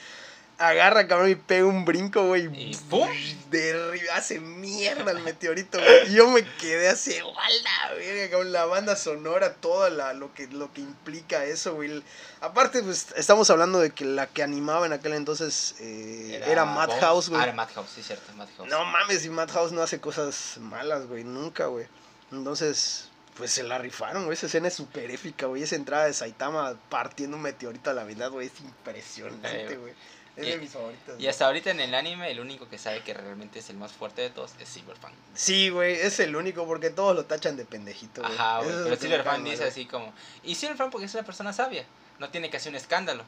Agarra, 0.57 1.09
cabrón, 1.09 1.31
y 1.31 1.35
pega 1.35 1.67
un 1.67 1.85
brinco, 1.85 2.29
güey. 2.29 2.45
Y 2.45 2.77
¡pum! 2.89 3.09
derri- 3.51 4.09
hace 4.13 4.39
mierda 4.39 5.11
el 5.11 5.19
meteorito, 5.21 5.79
güey. 5.81 6.13
Y 6.13 6.15
yo 6.15 6.29
me 6.31 6.45
quedé 6.59 6.89
así, 6.89 7.17
¡wala! 7.21 7.95
verga, 7.97 8.31
cabrón! 8.31 8.53
La 8.53 8.65
banda 8.65 8.95
sonora, 8.95 9.55
todo 9.55 9.89
la, 9.91 10.13
lo, 10.15 10.33
que, 10.33 10.47
lo 10.47 10.73
que 10.73 10.81
implica 10.81 11.45
eso, 11.45 11.75
güey. 11.75 12.03
Aparte, 12.41 12.83
pues, 12.85 13.09
estamos 13.17 13.51
hablando 13.51 13.81
de 13.81 13.91
que 13.91 14.05
la 14.05 14.29
que 14.29 14.45
animaba 14.45 14.87
en 14.87 14.93
aquel 14.93 15.15
entonces 15.15 15.75
eh, 15.81 16.41
era, 16.47 16.63
Bones. 16.65 16.89
Madhouse, 16.89 17.29
güey. 17.31 17.41
Ah, 17.41 17.45
era 17.45 17.53
Madhouse, 17.53 17.91
sí, 17.93 18.03
cierto, 18.05 18.33
Madhouse. 18.35 18.69
No 18.71 18.85
mames, 18.85 19.25
y 19.25 19.31
Madhouse 19.31 19.73
no 19.73 19.83
hace 19.83 20.01
cosas 20.01 20.59
malas, 20.61 21.07
güey, 21.09 21.25
nunca, 21.25 21.67
güey. 21.67 21.87
Entonces, 22.31 23.09
pues 23.37 23.51
se 23.51 23.65
la 23.65 23.79
rifaron, 23.79 24.25
güey. 24.27 24.35
Esa 24.37 24.47
escena 24.47 24.69
es 24.69 24.75
súper 24.75 25.11
épica, 25.11 25.47
güey. 25.47 25.65
Esa 25.65 25.75
entrada 25.75 26.05
de 26.05 26.13
Saitama 26.13 26.75
partiendo 26.89 27.37
un 27.37 27.43
meteorito 27.43 27.91
a 27.91 27.93
la 27.93 28.05
mitad, 28.05 28.31
güey, 28.31 28.47
es 28.47 28.61
impresionante, 28.61 29.77
güey. 29.77 29.93
Es 30.37 30.47
y- 30.47 30.51
de 30.51 30.57
mis 30.59 30.71
favoritas. 30.71 31.15
Y 31.19 31.27
hasta 31.29 31.47
ahorita 31.47 31.71
en 31.71 31.81
el 31.81 31.95
anime, 31.95 32.31
el 32.31 32.41
único 32.41 32.69
que 32.69 32.79
sabe 32.79 33.03
que 33.03 33.15
realmente 33.15 33.61
es 33.61 33.71
el 33.71 33.77
más 33.77 33.93
fuerte 33.93 34.23
de 34.23 34.31
todos 34.31 34.53
es 34.59 34.69
Silverfang. 34.69 35.13
Sí, 35.35 35.69
güey, 35.69 35.95
es 35.95 36.19
el 36.21 36.35
único 36.35 36.67
porque 36.67 36.91
todos 36.91 37.15
lo 37.15 37.25
tachan 37.25 37.57
de 37.57 37.65
pendejito. 37.65 38.25
Ajá, 38.25 38.61
güey. 38.61 38.97
Pero 38.99 39.25
mal, 39.25 39.45
dice 39.45 39.65
así 39.65 39.87
como. 39.87 40.13
Y 40.43 40.55
Silverfang 40.57 40.91
porque 40.91 41.07
es 41.07 41.15
una 41.15 41.23
persona 41.23 41.53
sabia. 41.53 41.85
No 42.19 42.31
tiene 42.31 42.51
que 42.51 42.57
hacer 42.57 42.71
un 42.71 42.77
escándalo. 42.77 43.25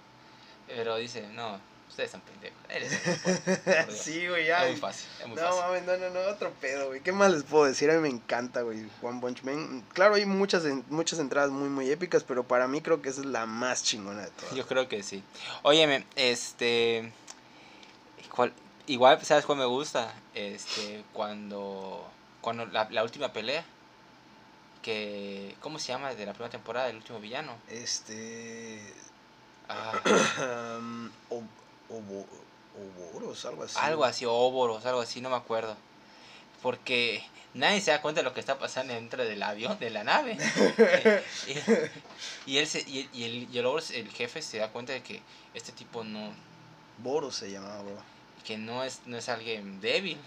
Pero 0.66 0.97
dice, 0.97 1.27
no, 1.29 1.61
ustedes 1.88 2.11
son 2.11 2.20
pendejos. 2.22 2.57
Eres 2.68 2.92
el 2.92 2.99
más 3.12 3.18
fuerte, 3.22 3.57
por 3.57 3.87
Dios". 3.87 3.99
Sí, 4.01 4.27
güey, 4.29 4.46
ya. 4.46 4.64
Es 4.66 4.72
muy 4.72 4.81
fácil, 4.81 5.09
es 5.20 5.27
muy 5.29 5.37
No 5.37 5.42
fácil. 5.42 5.61
mames, 5.62 5.83
no, 5.85 5.96
no, 5.96 6.11
no, 6.11 6.20
otro 6.31 6.51
pedo, 6.61 6.88
güey. 6.88 7.01
¿Qué 7.01 7.12
más 7.12 7.31
les 7.33 7.42
puedo 7.44 7.64
decir? 7.64 7.90
A 7.90 7.94
mí 7.94 8.01
me 8.01 8.09
encanta, 8.09 8.62
güey, 8.62 8.87
One 9.03 9.20
Punch 9.20 9.42
Man. 9.44 9.83
Claro, 9.94 10.14
hay 10.16 10.27
muchas, 10.27 10.64
muchas 10.88 11.18
entradas 11.18 11.51
muy, 11.51 11.68
muy 11.68 11.90
épicas, 11.90 12.25
pero 12.25 12.44
para 12.44 12.66
mí 12.68 12.81
creo 12.83 13.01
que 13.03 13.09
esa 13.09 13.20
es 13.20 13.27
la 13.27 13.46
más 13.46 13.83
chingona 13.85 14.22
de 14.22 14.31
todas. 14.31 14.55
Yo 14.55 14.66
creo 14.66 14.88
que 14.88 15.03
sí. 15.03 15.22
Óyeme, 15.62 16.05
este. 16.16 17.12
¿cuál- 18.35 18.53
igual, 18.87 19.25
¿sabes 19.25 19.44
cuál 19.46 19.59
me 19.59 19.64
gusta? 19.66 20.12
Este, 20.35 21.05
cuando. 21.12 22.07
Cuando 22.40 22.66
la, 22.66 22.88
la 22.90 23.03
última 23.03 23.33
pelea. 23.33 23.64
Que. 24.83 25.55
¿Cómo 25.61 25.79
se 25.79 25.88
llama? 25.88 26.14
De 26.14 26.27
la 26.27 26.33
primera 26.33 26.51
temporada, 26.51 26.88
el 26.88 26.96
último 26.96 27.18
villano. 27.20 27.53
Este. 27.68 28.81
Ah, 29.68 29.92
um, 31.31 31.49
Obo- 31.88 32.27
Oboros, 32.79 33.44
algo 33.46 33.62
así. 33.62 33.75
algo 33.79 34.05
así, 34.05 34.25
Óboros, 34.27 34.85
algo 34.87 35.01
así, 35.01 35.20
no 35.20 35.31
me 35.31 35.37
acuerdo. 35.37 35.77
Porque 36.62 37.22
nadie 37.55 37.81
se 37.81 37.90
da 37.90 38.03
cuenta 38.03 38.20
de 38.20 38.25
lo 38.25 38.35
que 38.35 38.40
está 38.40 38.59
pasando 38.59 38.92
dentro 38.92 39.25
del 39.25 39.42
avión, 39.42 39.79
de 39.79 39.90
la 39.90 40.05
nave. 40.05 40.37
y, 42.46 42.51
y 42.53 42.59
él 42.59 42.66
se, 42.66 42.81
y, 42.81 43.09
y 43.12 43.25
el, 43.25 43.55
y 43.55 43.59
el 43.59 43.66
el 43.94 44.11
jefe 44.11 44.42
se 44.42 44.59
da 44.59 44.68
cuenta 44.68 44.92
de 44.92 45.03
que 45.03 45.22
este 45.55 45.72
tipo 45.72 46.05
no, 46.05 46.33
Boros 46.99 47.37
se 47.37 47.51
llamaba, 47.51 47.83
bro. 47.83 47.96
que 48.44 48.57
no 48.59 48.85
es, 48.85 49.01
no 49.07 49.16
es 49.16 49.29
alguien 49.29 49.81
débil. 49.81 50.18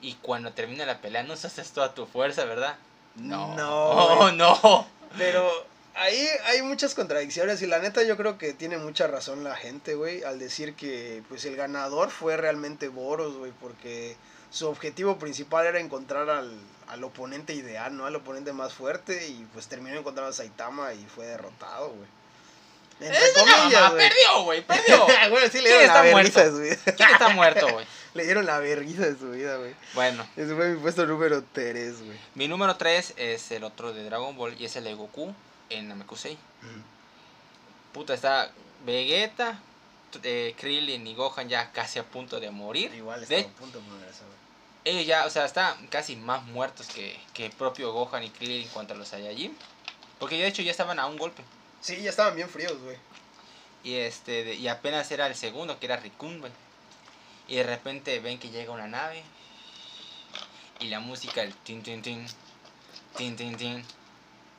Y 0.00 0.14
cuando 0.14 0.52
termina 0.52 0.84
la 0.84 1.00
pelea 1.00 1.22
no 1.22 1.34
usaste 1.34 1.62
toda 1.64 1.94
tu 1.94 2.06
fuerza, 2.06 2.44
¿verdad? 2.44 2.76
No. 3.16 3.54
No, 3.56 3.84
Oh, 4.20 4.32
no. 4.32 4.86
Pero 5.16 5.50
ahí 5.94 6.28
hay 6.46 6.62
muchas 6.62 6.94
contradicciones 6.94 7.62
y 7.62 7.66
la 7.66 7.78
neta 7.78 8.02
yo 8.02 8.16
creo 8.16 8.38
que 8.38 8.52
tiene 8.52 8.78
mucha 8.78 9.06
razón 9.06 9.44
la 9.44 9.56
gente, 9.56 9.94
güey, 9.94 10.22
al 10.24 10.38
decir 10.38 10.74
que 10.74 11.22
pues 11.28 11.44
el 11.44 11.56
ganador 11.56 12.10
fue 12.10 12.36
realmente 12.36 12.88
Boros, 12.88 13.36
güey, 13.36 13.52
porque 13.60 14.16
su 14.50 14.68
objetivo 14.68 15.18
principal 15.18 15.66
era 15.66 15.80
encontrar 15.80 16.30
al, 16.30 16.56
al 16.88 17.04
oponente 17.04 17.54
ideal, 17.54 17.96
¿no? 17.96 18.06
Al 18.06 18.16
oponente 18.16 18.52
más 18.52 18.72
fuerte 18.72 19.26
y 19.26 19.46
pues 19.52 19.66
terminó 19.68 19.98
encontrando 19.98 20.30
a 20.30 20.34
Saitama 20.34 20.94
y 20.94 21.04
fue 21.06 21.26
derrotado, 21.26 21.90
güey. 21.90 22.08
Comillas, 23.34 23.90
güey. 23.90 24.08
perdió, 24.08 24.42
güey, 24.44 24.66
perdió. 24.66 25.06
Güey, 25.30 25.50
sí 25.50 25.60
le 25.60 25.68
¿Quién 25.68 25.78
dieron 25.80 25.94
la 25.94 26.02
vergüenza 26.02 26.44
de 26.44 26.50
su 26.50 26.58
vida. 26.60 26.76
¿Quién 26.96 27.10
está 27.10 27.28
muerto, 27.30 27.72
güey? 27.72 27.86
Le 28.14 28.24
dieron 28.24 28.46
la 28.46 28.60
vergüenza 28.60 29.02
de 29.02 29.18
su 29.18 29.30
vida, 29.32 29.56
güey. 29.56 29.74
Bueno, 29.94 30.24
Ese 30.36 30.54
fue 30.54 30.68
mi 30.68 30.80
puesto 30.80 31.04
número 31.04 31.42
3, 31.52 32.04
güey. 32.04 32.18
mi 32.36 32.46
número 32.46 32.76
3 32.76 33.14
es 33.16 33.50
el 33.50 33.64
otro 33.64 33.92
de 33.92 34.04
Dragon 34.04 34.36
Ball 34.36 34.54
y 34.56 34.66
es 34.66 34.76
el 34.76 34.84
de 34.84 34.94
Goku 34.94 35.34
en 35.70 35.88
Namekusei. 35.88 36.36
Puta, 37.92 38.14
está 38.14 38.50
Vegeta, 38.84 39.60
eh, 40.22 40.54
Krillin 40.58 41.06
y 41.06 41.14
Gohan 41.14 41.48
ya 41.48 41.70
casi 41.72 41.98
a 41.98 42.04
punto 42.04 42.40
de 42.40 42.50
morir. 42.50 42.92
Igual 42.94 43.22
estaba 43.22 43.40
a 43.40 43.48
punto 43.48 43.78
de 43.78 43.84
güey. 43.88 44.44
Ellos 44.84 45.06
ya, 45.06 45.24
o 45.26 45.30
sea, 45.30 45.44
están 45.46 45.86
casi 45.88 46.16
más 46.16 46.44
muertos 46.44 46.88
que, 46.88 47.18
que 47.32 47.46
el 47.46 47.52
propio 47.52 47.92
Gohan 47.92 48.22
y 48.24 48.30
Krillin 48.30 48.62
en 48.64 48.68
cuanto 48.68 48.94
a 48.94 48.96
los 48.96 49.08
Saiyajin. 49.08 49.56
Porque 50.18 50.36
de 50.36 50.46
hecho 50.46 50.62
ya 50.62 50.70
estaban 50.70 50.98
a 50.98 51.06
un 51.06 51.16
golpe. 51.18 51.42
Sí, 51.80 52.00
ya 52.02 52.10
estaban 52.10 52.34
bien 52.36 52.48
fríos, 52.48 52.78
güey. 52.80 52.96
Y 53.82 53.94
este 53.96 54.44
de- 54.44 54.54
y 54.54 54.68
apenas 54.68 55.10
era 55.10 55.26
el 55.26 55.34
segundo, 55.34 55.78
que 55.78 55.86
era 55.86 55.96
Rikun, 55.96 56.40
güey. 56.40 56.52
Y 57.48 57.56
de 57.56 57.62
repente 57.62 58.18
ven 58.20 58.38
que 58.38 58.50
llega 58.50 58.72
una 58.72 58.86
nave. 58.86 59.22
Y 60.80 60.88
la 60.88 61.00
música, 61.00 61.42
el 61.42 61.54
tin 61.54 61.82
tin 61.82 62.02
tin. 62.02 62.26
Tin 63.16 63.36
tin 63.36 63.56
tin. 63.56 63.84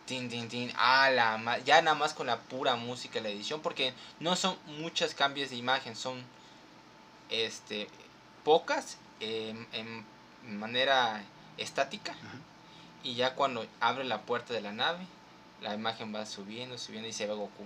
Tin 0.06 0.30
tin 0.30 0.48
tin. 0.48 0.72
Ah, 0.78 1.10
la 1.10 1.60
ya 1.60 1.82
nada 1.82 1.96
más 1.96 2.14
con 2.14 2.28
la 2.28 2.40
pura 2.40 2.76
música 2.76 3.20
la 3.22 3.30
edición. 3.30 3.62
Porque 3.62 3.94
no 4.20 4.36
son 4.36 4.58
muchos 4.80 5.14
cambios 5.14 5.50
de 5.50 5.56
imagen. 5.56 5.96
Son 5.96 6.24
este 7.30 7.88
pocas 8.44 8.98
em, 9.20 9.66
en 9.74 10.06
manera 10.58 11.24
estática. 11.58 12.16
Y 13.04 13.16
ya 13.16 13.36
cuando 13.36 13.66
abre 13.80 14.04
la 14.04 14.22
puerta 14.22 14.54
de 14.54 14.62
la 14.62 14.72
nave, 14.72 15.06
la 15.62 15.74
imagen 15.74 16.14
va 16.14 16.26
subiendo, 16.26 16.78
subiendo 16.78 17.08
y 17.08 17.14
se 17.14 17.28
ve 17.28 17.34
Goku. 17.34 17.66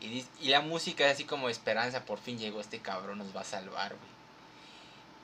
Y, 0.00 0.26
y 0.40 0.48
la 0.48 0.60
música 0.60 1.06
es 1.06 1.14
así 1.14 1.24
como 1.24 1.48
esperanza, 1.48 2.04
por 2.04 2.18
fin 2.18 2.38
llegó 2.38 2.60
este 2.60 2.80
cabrón, 2.80 3.18
nos 3.18 3.34
va 3.36 3.42
a 3.42 3.44
salvar, 3.44 3.94
güey. 3.94 4.12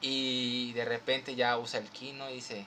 Y 0.01 0.73
de 0.75 0.85
repente 0.85 1.35
ya 1.35 1.59
usa 1.59 1.81
el 1.81 1.89
kino 1.89 2.31
y 2.31 2.35
dice, 2.35 2.65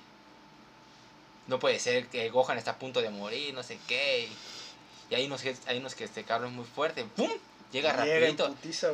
no 1.51 1.59
puede 1.59 1.79
ser 1.79 2.07
que 2.07 2.29
Gohan 2.29 2.57
está 2.57 2.71
a 2.71 2.79
punto 2.79 3.01
de 3.01 3.11
morir, 3.11 3.53
no 3.53 3.61
sé 3.61 3.77
qué. 3.87 4.29
Y, 5.09 5.13
hay 5.13 5.25
unos 5.25 5.41
que 5.41 5.53
hay 5.67 5.77
unos 5.77 5.93
que 5.93 6.05
este 6.05 6.23
cabrón 6.23 6.51
es 6.51 6.55
muy 6.55 6.65
fuerte, 6.65 7.03
¡pum! 7.03 7.29
Llega 7.71 7.91
Llega 8.03 8.19
rapidito 8.19 8.47
putiza, 8.47 8.87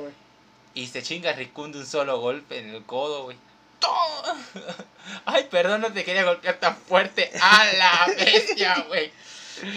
y 0.73 0.87
se 0.87 1.03
chinga 1.03 1.31
Rikun 1.33 1.71
de 1.71 1.79
un 1.79 1.85
solo 1.85 2.19
golpe 2.19 2.57
en 2.57 2.69
el 2.69 2.83
codo, 2.83 3.23
güey. 3.23 3.37
Ay, 5.25 5.47
perdón, 5.49 5.81
no 5.81 5.93
te 5.93 6.03
quería 6.03 6.23
golpear 6.23 6.59
tan 6.59 6.75
fuerte. 6.75 7.31
¡A 7.39 7.65
la 7.73 8.13
bestia, 8.17 8.85
güey! 8.87 9.11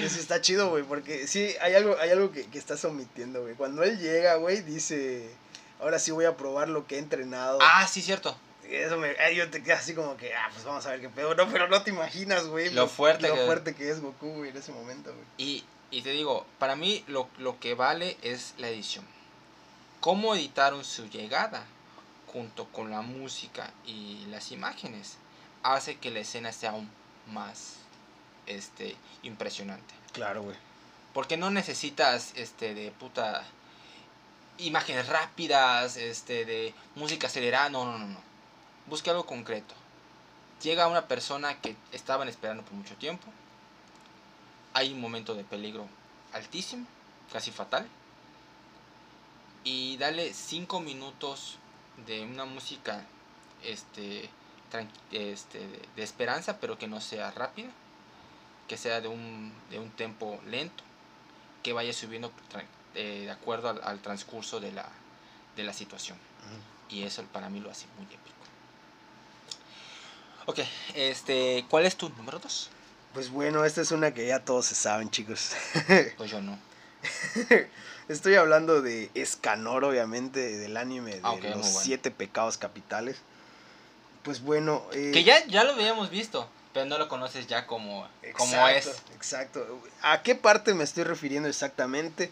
Eso 0.03 0.19
está 0.19 0.41
chido, 0.41 0.71
güey, 0.71 0.83
porque 0.83 1.27
sí, 1.27 1.55
hay 1.61 1.75
algo, 1.75 1.97
hay 2.01 2.11
algo 2.11 2.33
que, 2.33 2.47
que 2.47 2.59
estás 2.59 2.85
omitiendo, 2.85 3.43
güey. 3.43 3.55
Cuando 3.55 3.83
él 3.83 3.99
llega, 3.99 4.37
güey, 4.37 4.63
dice, 4.63 5.31
ahora 5.81 5.99
sí 5.99 6.11
voy 6.11 6.25
a 6.25 6.37
probar 6.37 6.69
lo 6.69 6.87
que 6.87 6.97
he 6.97 6.99
entrenado. 6.99 7.59
Ah, 7.63 7.87
sí, 7.87 8.01
cierto. 8.03 8.37
Eso 8.71 8.97
me, 8.99 9.11
ay, 9.19 9.37
yo 9.37 9.51
te 9.51 9.63
quedas 9.63 9.81
así 9.81 9.95
como 9.95 10.17
que, 10.17 10.35
ah, 10.35 10.49
pues 10.53 10.65
vamos 10.65 10.87
a 10.87 10.91
ver 10.91 11.01
qué 11.01 11.09
pedo. 11.09 11.35
No, 11.35 11.49
pero 11.51 11.69
no 11.69 11.83
te 11.83 11.91
imaginas, 11.91 12.47
güey. 12.47 12.71
Lo 12.71 12.87
fuerte 12.89 13.29
lo 13.29 13.35
que- 13.35 13.45
fuerte 13.47 13.75
que 13.75 13.91
es 13.91 14.01
Goku, 14.01 14.33
güey, 14.35 14.51
en 14.51 14.57
ese 14.57 14.73
momento, 14.73 15.13
güey. 15.13 15.25
Y, 15.39 15.65
y 15.91 16.03
te 16.03 16.11
digo, 16.11 16.47
para 16.59 16.77
mí 16.77 17.05
lo, 17.09 17.29
lo 17.39 17.59
que 17.59 17.75
vale 17.75 18.17
es 18.23 18.55
la 18.59 18.69
edición. 18.69 19.05
Cómo 20.01 20.35
editaron 20.35 20.85
su 20.85 21.09
llegada 21.09 21.65
junto 22.27 22.67
con 22.67 22.91
la 22.91 23.03
música 23.03 23.73
y 23.85 24.25
las 24.29 24.53
imágenes 24.53 25.17
hace 25.63 25.99
que 25.99 26.11
la 26.11 26.21
escena 26.21 26.53
sea 26.53 26.71
aún 26.71 26.89
más 27.27 27.75
este, 28.47 28.97
impresionante. 29.23 29.95
Claro, 30.13 30.43
güey. 30.43 30.57
Porque 31.13 31.37
no 31.37 31.51
necesitas 31.51 32.33
este 32.37 32.73
de 32.75 32.93
puta 32.93 33.43
imágenes 34.59 35.09
rápidas, 35.09 35.97
este 35.97 36.45
de 36.45 36.75
música 36.95 37.27
acelerada, 37.27 37.69
no, 37.71 37.85
no, 37.85 37.99
no, 37.99 38.07
no. 38.07 38.30
Busca 38.91 39.13
algo 39.13 39.25
concreto. 39.25 39.75
Llega 40.63 40.89
una 40.89 41.07
persona 41.07 41.61
que 41.61 41.77
estaban 41.93 42.29
esperando 42.29 42.65
por 42.65 42.75
mucho 42.75 42.97
tiempo. 42.97 43.27
Hay 44.75 44.93
un 44.93 45.01
momento 45.01 45.35
de 45.35 45.45
peligro 45.45 45.87
altísimo, 46.33 46.87
casi 47.33 47.53
fatal. 47.53 47.87
Y 49.63 49.97
dale 49.97 50.35
5 50.35 50.81
minutos 50.81 51.57
de 52.07 52.23
una 52.25 52.45
música 52.45 53.05
este, 53.63 54.29
este 55.13 55.59
de, 55.95 56.03
esperanza, 56.03 56.59
pero 56.59 56.77
que 56.77 56.89
no 56.89 57.01
sea 57.01 57.31
rápida 57.31 57.71
que 58.67 58.77
sea 58.77 59.01
de 59.01 59.09
un, 59.09 59.53
de 59.69 59.81
un 59.81 59.91
tempo 59.91 60.41
lento, 60.47 60.85
que 61.61 61.73
vaya 61.73 61.93
subiendo 61.93 62.31
eh, 62.95 63.23
de 63.25 63.31
acuerdo 63.33 63.69
al, 63.69 63.81
al 63.83 63.99
transcurso 63.99 64.61
de 64.61 64.71
la, 64.71 64.89
de 65.57 65.65
la 65.65 65.73
situación. 65.73 66.17
Y 66.89 67.03
eso 67.03 67.25
para 67.33 67.51
mí 67.51 67.59
lo 67.59 67.69
hace 67.69 67.87
muy 67.97 68.07
épico. 68.07 68.40
Ok, 70.47 70.61
este, 70.95 71.65
¿cuál 71.69 71.87
es 71.87 71.97
tu 71.97 72.09
número 72.11 72.39
2? 72.39 72.71
Pues 73.15 73.31
bueno, 73.31 73.65
esta 73.65 73.81
es 73.81 73.91
una 73.93 74.13
que 74.15 74.27
ya 74.27 74.41
todos 74.41 74.67
se 74.67 74.75
saben, 74.75 75.11
chicos. 75.11 75.53
Pues 76.17 76.31
yo 76.31 76.41
no. 76.41 76.59
Estoy 78.09 78.35
hablando 78.35 78.83
de 78.83 79.11
Escanor, 79.15 79.85
obviamente, 79.85 80.59
del 80.59 80.77
anime 80.77 81.17
de 81.17 81.21
Ah, 81.23 81.35
los 81.41 81.43
bueno. 81.43 81.65
siete 81.65 82.11
pecados 82.11 82.59
capitales. 82.59 83.17
Pues 84.23 84.43
bueno. 84.43 84.83
eh, 84.93 85.11
Que 85.13 85.25
ya, 85.25 85.45
ya 85.47 85.65
lo 85.65 85.73
habíamos 85.73 86.11
visto, 86.11 86.49
pero 86.75 86.87
no 86.87 86.99
lo 86.99 87.09
conoces 87.09 87.47
ya 87.47 87.67
como, 87.67 88.07
como 88.37 88.69
es. 88.69 88.87
Exacto. 89.15 89.81
¿A 90.03 90.23
qué 90.23 90.35
parte 90.35 90.75
me 90.75 90.85
estoy 90.85 91.05
refiriendo 91.05 91.49
exactamente? 91.49 92.31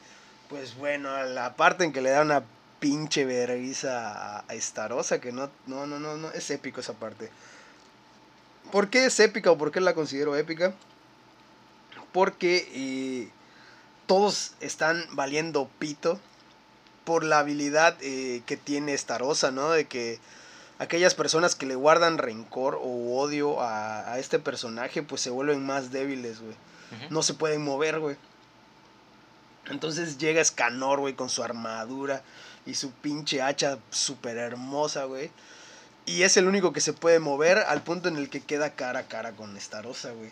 Pues 0.48 0.74
bueno, 0.76 1.10
a 1.10 1.24
la 1.24 1.54
parte 1.56 1.84
en 1.84 1.92
que 1.92 2.00
le 2.00 2.10
da 2.10 2.22
una 2.22 2.42
pinche 2.80 3.24
vergüenza 3.24 4.38
a, 4.38 4.44
a 4.48 4.54
Estarosa, 4.54 5.20
que 5.20 5.32
no, 5.32 5.50
no, 5.66 5.86
no, 5.86 5.98
no, 5.98 6.16
no, 6.16 6.30
es 6.32 6.50
épico 6.50 6.80
esa 6.80 6.94
parte. 6.94 7.30
¿Por 8.72 8.90
qué 8.90 9.06
es 9.06 9.18
épica 9.20 9.50
o 9.50 9.58
por 9.58 9.70
qué 9.72 9.80
la 9.80 9.94
considero 9.94 10.36
épica? 10.36 10.74
Porque 12.12 12.68
eh, 12.74 13.30
todos 14.06 14.52
están 14.60 15.04
valiendo 15.12 15.70
pito 15.78 16.20
por 17.04 17.24
la 17.24 17.38
habilidad 17.38 17.96
eh, 18.00 18.42
que 18.46 18.56
tiene 18.56 18.92
Estarosa, 18.92 19.50
¿no? 19.50 19.70
De 19.70 19.86
que 19.86 20.18
aquellas 20.78 21.14
personas 21.14 21.54
que 21.54 21.66
le 21.66 21.74
guardan 21.74 22.18
rencor 22.18 22.78
o 22.80 23.18
odio 23.18 23.60
a, 23.60 24.12
a 24.12 24.18
este 24.18 24.38
personaje, 24.38 25.02
pues 25.02 25.22
se 25.22 25.30
vuelven 25.30 25.64
más 25.64 25.90
débiles, 25.90 26.40
güey. 26.40 26.56
No 27.10 27.22
se 27.22 27.34
pueden 27.34 27.62
mover, 27.62 28.00
güey. 28.00 28.16
Entonces 29.66 30.18
llega 30.18 30.40
Escanor, 30.40 31.00
güey, 31.00 31.14
con 31.14 31.28
su 31.28 31.42
armadura 31.42 32.22
y 32.64 32.74
su 32.74 32.90
pinche 32.92 33.42
hacha 33.42 33.78
súper 33.90 34.38
hermosa, 34.38 35.04
güey. 35.04 35.30
Y 36.08 36.22
es 36.22 36.38
el 36.38 36.48
único 36.48 36.72
que 36.72 36.80
se 36.80 36.94
puede 36.94 37.18
mover 37.18 37.58
al 37.58 37.82
punto 37.82 38.08
en 38.08 38.16
el 38.16 38.30
que 38.30 38.40
queda 38.40 38.74
cara 38.74 39.00
a 39.00 39.08
cara 39.08 39.32
con 39.32 39.56
Estarosa, 39.58 40.10
güey. 40.12 40.30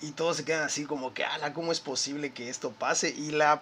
Y 0.00 0.12
todos 0.12 0.36
se 0.36 0.44
quedan 0.44 0.62
así 0.62 0.84
como 0.84 1.12
que, 1.12 1.24
ala, 1.24 1.52
¿cómo 1.52 1.72
es 1.72 1.80
posible 1.80 2.32
que 2.32 2.48
esto 2.48 2.70
pase? 2.70 3.10
Y 3.10 3.32
la 3.32 3.60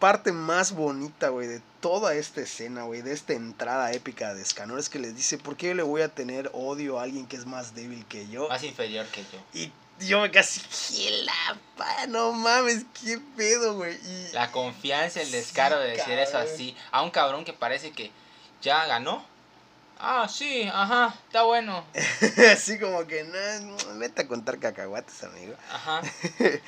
parte 0.00 0.32
más 0.32 0.72
bonita, 0.72 1.28
güey, 1.28 1.46
de 1.46 1.62
toda 1.80 2.14
esta 2.14 2.40
escena, 2.40 2.82
güey, 2.82 3.02
de 3.02 3.12
esta 3.12 3.34
entrada 3.34 3.92
épica 3.92 4.34
de 4.34 4.42
Escanor 4.42 4.80
es 4.80 4.88
que 4.88 4.98
les 4.98 5.14
dice, 5.14 5.38
¿por 5.38 5.56
qué 5.56 5.74
le 5.76 5.84
voy 5.84 6.02
a 6.02 6.08
tener 6.08 6.50
odio 6.54 6.98
a 6.98 7.04
alguien 7.04 7.26
que 7.26 7.36
es 7.36 7.46
más 7.46 7.74
débil 7.74 8.04
que 8.06 8.26
yo? 8.28 8.48
Más 8.48 8.64
inferior 8.64 9.06
que 9.06 9.22
yo. 9.22 9.38
Y 9.54 9.72
yo 10.06 10.20
me 10.20 10.30
casi, 10.32 10.60
¿qué 10.60 11.22
la? 11.22 12.06
No 12.08 12.32
mames, 12.32 12.84
qué 13.00 13.20
pedo, 13.36 13.74
güey. 13.76 13.94
Y 13.94 14.32
La 14.32 14.50
confianza, 14.50 15.20
el 15.22 15.30
descaro 15.30 15.78
de 15.78 15.92
decir 15.92 16.18
eso 16.18 16.38
así 16.38 16.76
a 16.90 17.02
un 17.02 17.10
cabrón 17.10 17.44
que 17.44 17.52
parece 17.52 17.92
que 17.92 18.10
ya 18.60 18.86
ganó. 18.86 19.29
Ah, 20.02 20.26
sí, 20.28 20.62
ajá, 20.72 21.14
está 21.26 21.42
bueno. 21.42 21.84
así 22.52 22.78
como 22.78 23.06
que, 23.06 23.24
no, 23.24 23.98
vete 23.98 24.22
a 24.22 24.28
contar 24.28 24.58
cacahuates, 24.58 25.22
amigo. 25.24 25.54
Ajá. 25.72 26.00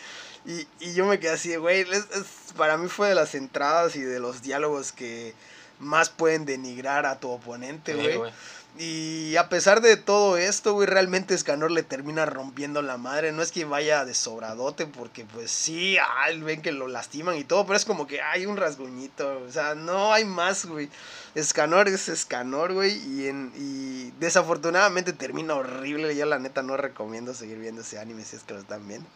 Y, 0.44 0.66
y 0.80 0.92
yo 0.94 1.06
me 1.06 1.20
quedé 1.20 1.30
así, 1.34 1.54
güey, 1.54 1.82
es- 1.82 1.88
es- 2.10 2.52
para 2.56 2.76
mí 2.76 2.88
fue 2.88 3.08
de 3.08 3.14
las 3.14 3.36
entradas 3.36 3.94
y 3.94 4.00
de 4.02 4.18
los 4.18 4.42
diálogos 4.42 4.90
que 4.90 5.34
más 5.78 6.10
pueden 6.10 6.46
denigrar 6.46 7.06
a 7.06 7.20
tu 7.20 7.30
oponente, 7.30 7.92
Sí, 7.92 7.98
güey. 8.00 8.16
güey. 8.16 8.32
Y 8.78 9.36
a 9.36 9.50
pesar 9.50 9.82
de 9.82 9.98
todo 9.98 10.38
esto, 10.38 10.72
güey, 10.72 10.86
realmente 10.86 11.34
Escanor 11.34 11.70
le 11.70 11.82
termina 11.82 12.24
rompiendo 12.24 12.80
la 12.80 12.96
madre. 12.96 13.30
No 13.30 13.42
es 13.42 13.52
que 13.52 13.66
vaya 13.66 14.06
de 14.06 14.14
sobradote, 14.14 14.86
porque 14.86 15.26
pues 15.26 15.50
sí, 15.50 15.98
ah, 15.98 16.28
ven 16.38 16.62
que 16.62 16.72
lo 16.72 16.88
lastiman 16.88 17.36
y 17.36 17.44
todo, 17.44 17.66
pero 17.66 17.76
es 17.76 17.84
como 17.84 18.06
que 18.06 18.22
hay 18.22 18.46
un 18.46 18.56
rasguñito. 18.56 19.42
O 19.46 19.52
sea, 19.52 19.74
no 19.74 20.14
hay 20.14 20.24
más, 20.24 20.64
güey. 20.64 20.88
Escanor 21.34 21.86
es 21.88 22.08
Escanor, 22.08 22.72
güey. 22.72 22.96
Y, 23.08 23.28
en, 23.28 23.52
y 23.56 24.10
desafortunadamente 24.18 25.12
termina 25.12 25.54
horrible. 25.54 26.16
Yo 26.16 26.24
la 26.24 26.38
neta 26.38 26.62
no 26.62 26.78
recomiendo 26.78 27.34
seguir 27.34 27.58
viendo 27.58 27.82
ese 27.82 27.98
anime 27.98 28.24
si 28.24 28.36
es 28.36 28.42
que 28.42 28.54
lo 28.54 28.60
están 28.60 28.88
viendo. 28.88 29.08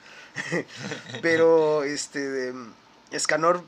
pero 1.23 1.83
este 1.83 2.53
Escanor 3.11 3.65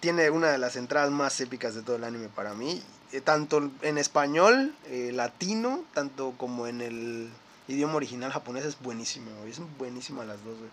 tiene 0.00 0.28
una 0.30 0.50
de 0.50 0.58
las 0.58 0.74
entradas 0.74 1.12
más 1.12 1.40
épicas 1.40 1.76
de 1.76 1.82
todo 1.82 1.94
el 1.96 2.04
anime 2.04 2.28
para 2.28 2.52
mí. 2.54 2.82
Eh, 3.12 3.20
tanto 3.20 3.70
en 3.82 3.98
español, 3.98 4.74
eh, 4.86 5.10
latino, 5.12 5.82
tanto 5.94 6.34
como 6.36 6.68
en 6.68 6.80
el 6.80 7.30
idioma 7.66 7.94
original 7.94 8.30
japonés 8.30 8.64
es 8.64 8.80
buenísimo, 8.80 9.30
güey. 9.38 9.50
Es 9.50 9.60
buenísima 9.78 10.24
las 10.24 10.42
dos, 10.44 10.56
güey. 10.58 10.70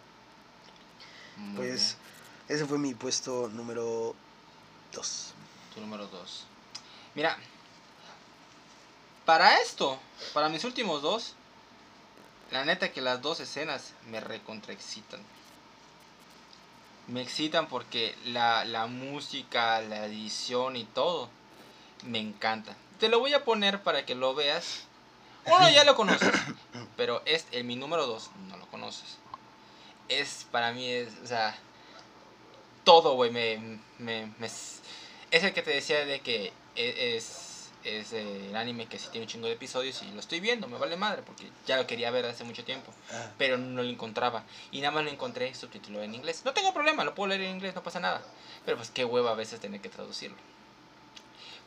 Muy 1.38 1.56
Pues 1.56 1.98
ese 2.48 2.66
fue 2.66 2.78
mi 2.78 2.94
puesto 2.94 3.50
número 3.50 4.16
2. 4.94 5.34
bien, 5.36 5.74
tu 5.74 5.82
número 5.82 6.08
2. 6.08 6.46
Mira, 7.16 7.38
para 9.26 9.58
esto, 9.58 10.00
para 10.34 10.50
mis 10.50 10.64
últimos 10.64 11.02
dos, 11.02 11.34
la 12.52 12.66
neta 12.66 12.92
que 12.92 13.02
las 13.02 13.22
dos 13.22 13.40
escenas 13.40 13.94
me 14.10 14.20
recontraexcitan. 14.20 15.20
Me 17.08 17.22
excitan 17.22 17.68
porque 17.68 18.16
la, 18.26 18.64
la 18.66 18.86
música, 18.86 19.82
la 19.82 20.06
edición 20.06 20.76
y 20.76 20.84
todo 20.84 21.30
me 22.04 22.20
encanta. 22.20 22.76
Te 23.00 23.10
lo 23.10 23.20
voy 23.20 23.34
a 23.34 23.43
poner 23.45 23.82
para 23.84 24.06
que 24.06 24.16
lo 24.16 24.34
veas. 24.36 24.86
Uno 25.45 25.70
ya 25.70 25.84
lo 25.84 25.95
conoces, 25.95 26.34
pero 26.98 27.22
es 27.26 27.45
el 27.52 27.64
mi 27.64 27.76
número 27.76 28.06
2 28.08 28.30
no 28.50 28.58
lo 28.58 28.66
conoces. 28.68 29.18
Es 30.10 30.45
para 30.52 30.72
mí 30.74 30.88
es, 30.89 31.10
o 31.24 31.28
sea, 31.28 31.58
todo, 32.84 33.14
güey, 33.16 33.32
me, 33.32 33.80
me, 34.00 34.32
me- 34.39 34.48
es 34.48 35.43
el 35.43 35.54
que 35.54 35.62
te 35.62 35.72
decía 35.72 36.06
de 36.06 36.22
que 36.22 36.54
e- 36.76 37.16
es, 37.18 37.70
es 37.84 38.14
el 38.14 38.56
anime 38.56 38.88
que 38.88 38.98
sí 39.00 39.08
tiene 39.12 39.26
un 39.26 39.30
chingo 39.32 39.48
de 39.48 39.54
episodios 39.54 40.02
y 40.04 40.12
lo 40.12 40.20
estoy 40.20 40.39
viendo, 40.39 40.68
me 40.68 40.78
vale 40.78 40.95
madre 40.95 41.22
porque 41.22 41.50
ya 41.66 41.78
lo 41.78 41.88
quería 41.88 42.12
ver 42.12 42.26
hace 42.26 42.43
mucho 42.43 42.64
tiempo, 42.64 42.93
pero 43.38 43.58
no 43.58 43.84
lo 43.84 43.89
encontraba 43.89 44.43
y 44.72 44.80
nada 44.82 44.91
más 44.91 45.04
lo 45.04 45.10
encontré 45.12 45.54
subtítulo 45.54 46.02
en 46.02 46.16
inglés. 46.16 46.41
No 46.45 46.54
tengo 46.54 46.74
problema, 46.74 47.04
lo 47.04 47.14
puedo 47.16 47.28
leer 47.30 47.41
en 47.41 47.52
inglés, 47.56 47.76
no 47.76 47.84
pasa 47.84 48.00
nada, 48.00 48.22
pero 48.66 48.78
pues 48.78 48.89
qué 48.89 49.04
hueva 49.06 49.32
a 49.32 49.36
veces 49.36 49.60
tener 49.60 49.82
que 49.82 49.89
traducirlo. 49.89 50.38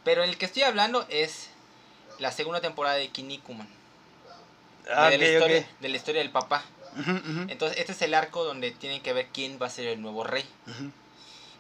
Pero 0.05 0.25
el 0.25 0.39
que 0.39 0.47
estoy 0.47 0.63
hablando 0.63 1.07
es 1.09 1.51
la 2.19 2.33
segunda 2.33 2.61
temporada 2.61 2.97
de 2.97 3.09
Kinnikuman, 3.09 3.69
Ah, 4.89 5.11
de, 5.11 5.19
la 5.19 5.29
historia, 5.29 5.69
de 5.81 5.89
la 5.89 5.97
historia 5.97 6.23
del 6.23 6.31
papá. 6.31 6.65
Entonces, 7.49 7.79
este 7.79 7.93
es 7.93 8.03
el 8.03 8.15
arco 8.15 8.45
donde 8.45 8.73
tienen 8.73 9.01
que 9.01 9.13
ver 9.13 9.29
quién 9.33 9.59
va 9.61 9.67
a 9.67 9.71
ser 9.71 9.87
el 9.87 10.03
nuevo 10.03 10.25
rey. 10.25 10.45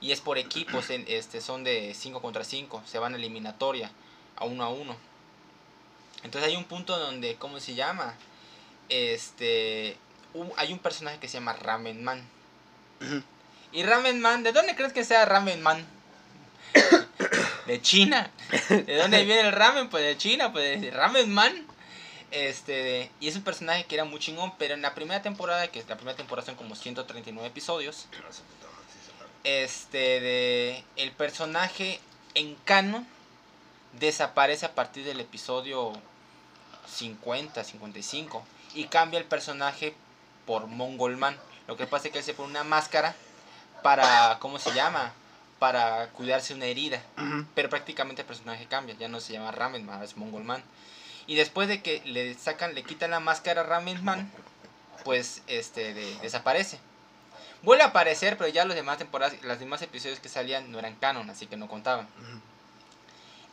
Y 0.00 0.12
es 0.12 0.20
por 0.20 0.38
equipos, 0.38 0.90
en, 0.90 1.04
este, 1.08 1.40
son 1.40 1.62
de 1.62 1.94
5 1.94 2.22
contra 2.22 2.42
5, 2.42 2.82
se 2.86 2.98
van 2.98 3.14
a 3.14 3.16
eliminatoria, 3.16 3.90
a 4.36 4.44
1 4.44 4.64
a 4.64 4.68
1. 4.70 4.96
Entonces 6.24 6.50
hay 6.50 6.56
un 6.56 6.64
punto 6.64 6.98
donde, 6.98 7.36
¿cómo 7.36 7.60
se 7.60 7.74
llama? 7.74 8.14
Este, 8.88 9.96
hay 10.56 10.72
un 10.72 10.78
personaje 10.78 11.18
que 11.18 11.28
se 11.28 11.34
llama 11.34 11.52
Ramen 11.52 12.02
Man. 12.02 12.26
Y 13.72 13.82
Ramen 13.84 14.20
Man, 14.20 14.42
¿de 14.42 14.52
dónde 14.52 14.74
crees 14.74 14.92
que 14.92 15.04
sea 15.04 15.26
Ramen 15.26 15.62
Man? 15.62 15.86
De 17.70 17.80
China. 17.80 18.30
¿De 18.68 18.96
dónde 18.96 19.24
viene 19.24 19.42
el 19.42 19.52
ramen? 19.52 19.88
Pues 19.88 20.04
de 20.04 20.16
China, 20.16 20.52
pues 20.52 20.80
de 20.80 20.90
Ramen 20.90 21.32
Man. 21.32 21.66
Este, 22.32 23.10
y 23.20 23.28
es 23.28 23.36
un 23.36 23.42
personaje 23.42 23.84
que 23.84 23.94
era 23.94 24.04
muy 24.04 24.20
chingón, 24.20 24.52
pero 24.58 24.74
en 24.74 24.82
la 24.82 24.94
primera 24.94 25.22
temporada, 25.22 25.68
que 25.68 25.82
la 25.88 25.96
primera 25.96 26.16
temporada 26.16 26.46
son 26.46 26.54
como 26.54 26.74
139 26.74 27.48
episodios, 27.48 28.06
este, 29.42 30.20
de, 30.20 30.84
el 30.96 31.12
personaje 31.12 32.00
en 32.34 32.54
canon 32.64 33.06
desaparece 33.98 34.66
a 34.66 34.74
partir 34.74 35.04
del 35.04 35.18
episodio 35.18 35.92
50, 36.88 37.64
55 37.64 38.44
y 38.74 38.84
cambia 38.84 39.18
el 39.18 39.24
personaje 39.24 39.94
por 40.46 40.66
Mongolman. 40.66 41.36
Lo 41.66 41.76
que 41.76 41.86
pasa 41.86 42.08
es 42.08 42.12
que 42.12 42.18
él 42.18 42.24
se 42.24 42.34
pone 42.34 42.50
una 42.50 42.64
máscara 42.64 43.16
para, 43.82 44.38
¿cómo 44.40 44.58
se 44.58 44.72
llama? 44.72 45.12
Para 45.60 46.08
cuidarse 46.08 46.54
una 46.54 46.64
herida. 46.64 47.00
Pero 47.54 47.68
prácticamente 47.70 48.22
el 48.22 48.26
personaje 48.26 48.66
cambia, 48.66 48.96
ya 48.98 49.06
no 49.06 49.20
se 49.20 49.34
llama 49.34 49.52
Ramen 49.52 49.88
es 50.02 50.16
Mongolman. 50.16 50.64
Y 51.28 51.36
después 51.36 51.68
de 51.68 51.80
que 51.80 52.02
le 52.04 52.34
sacan, 52.34 52.74
le 52.74 52.82
quitan 52.82 53.12
la 53.12 53.20
máscara 53.20 53.60
a 53.60 53.64
Ramen 53.64 54.02
Man, 54.02 54.28
pues 55.04 55.42
este 55.46 55.94
desaparece. 55.94 56.80
Vuelve 57.62 57.84
a 57.84 57.88
aparecer, 57.88 58.36
pero 58.36 58.48
ya 58.48 58.64
los 58.64 58.74
demás 58.74 58.98
temporadas, 58.98 59.40
los 59.42 59.60
demás 59.60 59.82
episodios 59.82 60.18
que 60.18 60.28
salían 60.28 60.72
no 60.72 60.78
eran 60.78 60.96
canon, 60.96 61.28
así 61.30 61.46
que 61.46 61.56
no 61.56 61.68
contaban. 61.68 62.08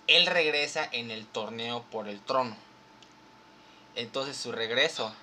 Él 0.08 0.26
regresa 0.26 0.88
en 0.91 1.12
el 1.12 1.28
torneo 1.28 1.84
por 1.91 2.08
el 2.08 2.22
trono. 2.22 2.55
Entonces 3.95 4.38
su 4.38 4.51
regreso. 4.51 5.14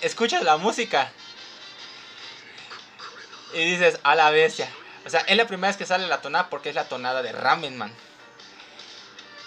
Escuchas 0.00 0.42
la 0.42 0.56
música. 0.56 1.12
Y 3.56 3.64
dices, 3.64 3.98
a 4.02 4.14
la 4.14 4.30
bestia. 4.30 4.70
O 5.06 5.10
sea, 5.10 5.20
es 5.20 5.34
la 5.34 5.46
primera 5.46 5.68
vez 5.68 5.78
que 5.78 5.86
sale 5.86 6.06
la 6.06 6.20
tonada 6.20 6.50
porque 6.50 6.68
es 6.68 6.74
la 6.74 6.84
tonada 6.84 7.22
de 7.22 7.32
Ramen 7.32 7.78
Man. 7.78 7.90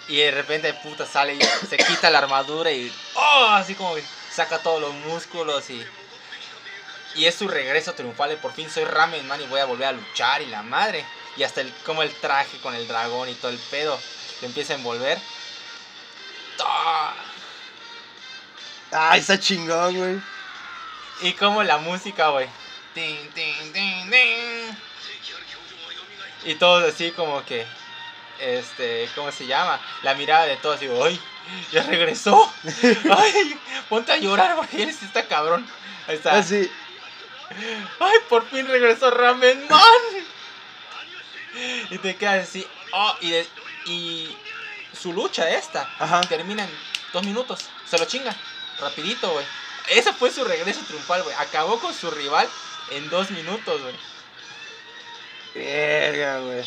Y 0.08 0.16
de 0.16 0.32
repente, 0.32 0.74
puta, 0.74 1.06
sale 1.06 1.34
y 1.34 1.40
se 1.68 1.76
quita 1.76 2.10
la 2.10 2.18
armadura 2.18 2.72
y. 2.72 2.92
¡Oh! 3.14 3.46
Así 3.50 3.76
como 3.76 3.94
que 3.94 4.02
saca 4.34 4.58
todos 4.58 4.80
los 4.80 4.92
músculos 4.94 5.70
y. 5.70 5.86
Y 7.14 7.26
es 7.26 7.36
su 7.36 7.46
regreso 7.46 7.92
triunfal 7.94 8.30
de 8.30 8.36
por 8.36 8.52
fin 8.52 8.68
soy 8.68 8.84
Ramen 8.84 9.28
Man 9.28 9.40
y 9.40 9.46
voy 9.46 9.60
a 9.60 9.64
volver 9.64 9.86
a 9.86 9.92
luchar 9.92 10.42
y 10.42 10.46
la 10.46 10.62
madre. 10.62 11.04
Y 11.36 11.44
hasta 11.44 11.60
el, 11.60 11.72
como 11.86 12.02
el 12.02 12.12
traje 12.16 12.58
con 12.58 12.74
el 12.74 12.88
dragón 12.88 13.28
y 13.28 13.34
todo 13.34 13.52
el 13.52 13.58
pedo 13.58 13.96
le 14.40 14.48
empieza 14.48 14.72
a 14.72 14.76
envolver. 14.76 15.18
Ah, 18.90 19.16
está 19.16 19.38
chingón, 19.38 19.96
güey. 19.96 20.20
Y 21.22 21.34
como 21.34 21.62
la 21.62 21.78
música, 21.78 22.30
güey. 22.30 22.48
Y 26.44 26.54
todos 26.54 26.92
así 26.92 27.10
como 27.12 27.44
que 27.44 27.66
este, 28.40 29.08
¿cómo 29.14 29.30
se 29.30 29.46
llama? 29.46 29.78
La 30.02 30.14
mirada 30.14 30.46
de 30.46 30.56
todos, 30.56 30.80
digo, 30.80 31.04
¡ay! 31.04 31.20
¡Ya 31.72 31.82
regresó! 31.82 32.50
¡Ay! 33.16 33.60
Ponte 33.88 34.12
a 34.12 34.16
llorar 34.16 34.56
porque 34.56 34.82
él 34.82 34.88
está 34.88 35.26
cabrón. 35.26 35.66
Ahí 36.06 36.16
está. 36.16 36.36
Así. 36.36 36.70
Ah, 37.50 38.06
¡Ay! 38.06 38.18
Por 38.28 38.48
fin 38.48 38.66
regresó 38.66 39.10
Ramen 39.10 39.66
Man. 39.68 39.82
Y 41.90 41.98
te 41.98 42.16
quedas 42.16 42.48
así. 42.48 42.66
Oh, 42.92 43.14
y, 43.20 43.34
y 43.86 44.36
su 44.98 45.12
lucha 45.12 45.50
esta 45.50 45.88
termina 46.28 46.64
en 46.64 46.70
dos 47.12 47.24
minutos. 47.24 47.68
Se 47.88 47.98
lo 47.98 48.04
chinga. 48.06 48.34
Rapidito, 48.80 49.30
güey. 49.30 49.44
Ese 49.88 50.12
fue 50.12 50.30
su 50.30 50.44
regreso 50.44 50.80
triunfal, 50.86 51.22
güey. 51.22 51.34
Acabó 51.36 51.78
con 51.80 51.92
su 51.92 52.10
rival 52.10 52.48
en 52.90 53.10
dos 53.10 53.30
minutos, 53.30 53.80
güey. 53.82 53.94
Verga, 55.54 56.40
güey. 56.40 56.64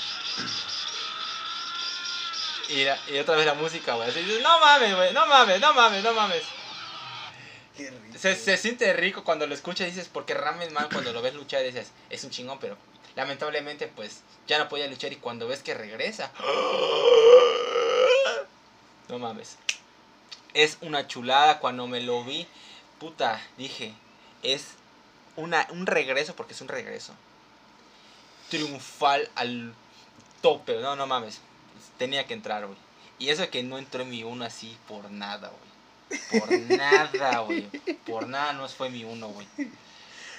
Y, 2.69 3.17
otra 3.17 3.35
vez 3.35 3.45
la 3.45 3.53
música, 3.53 3.95
güey. 3.95 4.41
no 4.41 4.59
mames, 4.59 4.95
güey, 4.95 5.13
no 5.13 5.25
mames, 5.27 5.59
no 5.59 5.73
mames, 5.73 6.03
no 6.03 6.13
mames. 6.13 6.43
Se, 8.17 8.35
se, 8.35 8.57
siente 8.57 8.93
rico 8.93 9.23
cuando 9.23 9.47
lo 9.47 9.53
escuchas 9.53 9.87
y 9.87 9.91
dices, 9.91 10.09
porque 10.11 10.33
Ramen 10.33 10.71
Man 10.73 10.89
cuando 10.91 11.11
lo 11.11 11.21
ves 11.21 11.33
luchar 11.33 11.63
dices, 11.63 11.91
es 12.09 12.23
un 12.23 12.29
chingón, 12.29 12.59
pero 12.59 12.77
lamentablemente 13.15 13.87
pues 13.87 14.21
ya 14.47 14.59
no 14.59 14.69
podía 14.69 14.87
luchar 14.87 15.11
y 15.11 15.17
cuando 15.17 15.47
ves 15.47 15.63
que 15.63 15.73
regresa... 15.73 16.31
No 19.09 19.19
mames. 19.19 19.57
Es 20.53 20.77
una 20.81 21.07
chulada 21.07 21.59
cuando 21.59 21.87
me 21.87 21.99
lo 21.99 22.23
vi. 22.23 22.47
Puta, 22.99 23.39
dije, 23.57 23.93
es 24.43 24.75
una, 25.35 25.67
un 25.71 25.85
regreso, 25.85 26.35
porque 26.35 26.53
es 26.53 26.61
un 26.61 26.67
regreso. 26.67 27.13
Triunfal 28.49 29.29
al 29.35 29.73
tope. 30.41 30.79
No, 30.81 30.95
no 30.95 31.07
mames 31.07 31.39
tenía 31.97 32.25
que 32.25 32.33
entrar, 32.33 32.65
güey. 32.65 32.77
Y 33.19 33.29
eso 33.29 33.49
que 33.49 33.63
no 33.63 33.77
entró 33.77 34.03
en 34.03 34.09
mi 34.09 34.23
uno 34.23 34.45
así 34.45 34.77
por 34.87 35.09
nada, 35.11 35.49
güey. 35.49 36.41
Por 36.41 36.51
nada, 36.77 37.39
güey. 37.39 37.69
Por 38.05 38.27
nada 38.27 38.53
no 38.53 38.67
fue 38.67 38.89
mi 38.89 39.03
uno, 39.03 39.29
güey. 39.29 39.47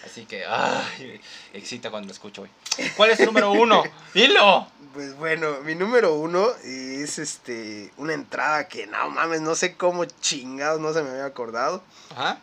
Así 0.05 0.27
que, 0.27 0.45
ay, 0.45 1.21
excita 1.55 1.91
cuando 1.91 2.09
lo 2.09 2.13
escucho, 2.13 2.43
güey. 2.43 2.53
¿Cuál 2.97 3.11
es 3.11 3.21
el 3.21 3.27
número 3.27 3.53
uno? 3.53 3.83
¡Dilo! 4.13 4.69
Pues 4.93 5.17
bueno, 5.17 5.61
mi 5.63 5.75
número 5.75 6.15
uno 6.15 6.51
es 6.63 7.19
este 7.19 7.91
una 7.97 8.13
entrada 8.13 8.69
que 8.69 8.87
no 8.87 9.11
mames, 9.11 9.41
no 9.41 9.55
sé 9.55 9.77
cómo 9.77 10.05
chingados, 10.05 10.81
no 10.81 10.93
se 10.93 11.03
me 11.03 11.11
había 11.11 11.25
acordado. 11.25 11.83
Ajá. 12.11 12.39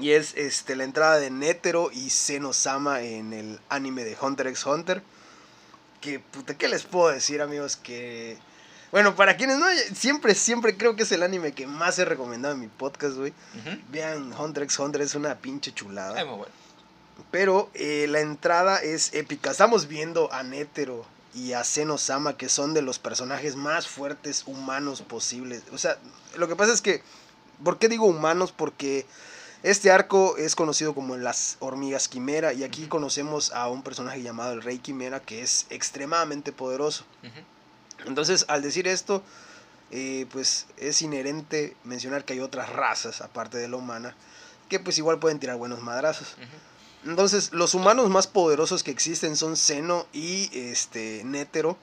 Y 0.00 0.10
es 0.10 0.34
este 0.36 0.76
la 0.76 0.84
entrada 0.84 1.18
de 1.18 1.30
Netero 1.30 1.90
y 1.90 2.10
Senosama 2.10 3.00
en 3.00 3.32
el 3.32 3.60
anime 3.68 4.04
de 4.04 4.16
Hunter 4.20 4.46
x 4.48 4.66
Hunter 4.66 5.02
que, 6.06 6.20
puta, 6.20 6.56
¿qué 6.56 6.68
les 6.68 6.84
puedo 6.84 7.10
decir, 7.10 7.42
amigos? 7.42 7.76
Que, 7.76 8.38
bueno, 8.92 9.16
para 9.16 9.36
quienes 9.36 9.58
no, 9.58 9.66
siempre, 9.94 10.34
siempre 10.34 10.76
creo 10.76 10.94
que 10.94 11.02
es 11.02 11.12
el 11.12 11.22
anime 11.22 11.52
que 11.52 11.66
más 11.66 11.98
he 11.98 12.04
recomendado 12.04 12.54
en 12.54 12.60
mi 12.60 12.68
podcast, 12.68 13.16
güey. 13.16 13.32
Vean, 13.90 14.32
Hunter 14.32 14.62
x 14.62 14.78
Hunter 14.78 15.00
es 15.00 15.14
una 15.14 15.34
pinche 15.36 15.72
chulada. 15.72 16.24
muy 16.24 16.36
bueno. 16.36 16.52
Pero 17.30 17.70
eh, 17.74 18.06
la 18.08 18.20
entrada 18.20 18.76
es 18.78 19.14
épica. 19.14 19.50
Estamos 19.50 19.88
viendo 19.88 20.32
a 20.32 20.42
Netero 20.42 21.04
y 21.34 21.54
a 21.54 21.64
Senosama, 21.64 22.36
que 22.36 22.48
son 22.48 22.72
de 22.72 22.82
los 22.82 22.98
personajes 22.98 23.56
más 23.56 23.88
fuertes 23.88 24.44
humanos 24.46 25.02
posibles. 25.02 25.62
O 25.72 25.78
sea, 25.78 25.98
lo 26.36 26.46
que 26.46 26.56
pasa 26.56 26.72
es 26.72 26.82
que, 26.82 27.02
¿por 27.64 27.78
qué 27.78 27.88
digo 27.88 28.06
humanos? 28.06 28.52
Porque 28.52 29.06
este 29.62 29.90
arco 29.90 30.36
es 30.36 30.54
conocido 30.54 30.94
como 30.94 31.16
las 31.16 31.56
hormigas 31.60 32.08
quimera 32.08 32.52
y 32.52 32.64
aquí 32.64 32.86
conocemos 32.86 33.52
a 33.52 33.68
un 33.68 33.82
personaje 33.82 34.22
llamado 34.22 34.52
el 34.52 34.62
rey 34.62 34.78
quimera 34.78 35.20
que 35.20 35.42
es 35.42 35.66
extremadamente 35.70 36.52
poderoso. 36.52 37.04
Entonces, 38.04 38.44
al 38.48 38.62
decir 38.62 38.86
esto, 38.86 39.22
eh, 39.90 40.26
pues 40.30 40.66
es 40.76 41.00
inherente 41.02 41.76
mencionar 41.84 42.24
que 42.24 42.34
hay 42.34 42.40
otras 42.40 42.70
razas 42.70 43.20
aparte 43.20 43.56
de 43.58 43.68
la 43.68 43.76
humana 43.76 44.14
que 44.68 44.80
pues 44.80 44.98
igual 44.98 45.18
pueden 45.18 45.38
tirar 45.38 45.56
buenos 45.56 45.80
madrazos. 45.82 46.34
Entonces, 47.04 47.52
los 47.52 47.74
humanos 47.74 48.10
más 48.10 48.26
poderosos 48.26 48.82
que 48.82 48.90
existen 48.90 49.36
son 49.36 49.56
Seno 49.56 50.06
y 50.12 50.50
este 50.52 51.22
Nétero 51.24 51.76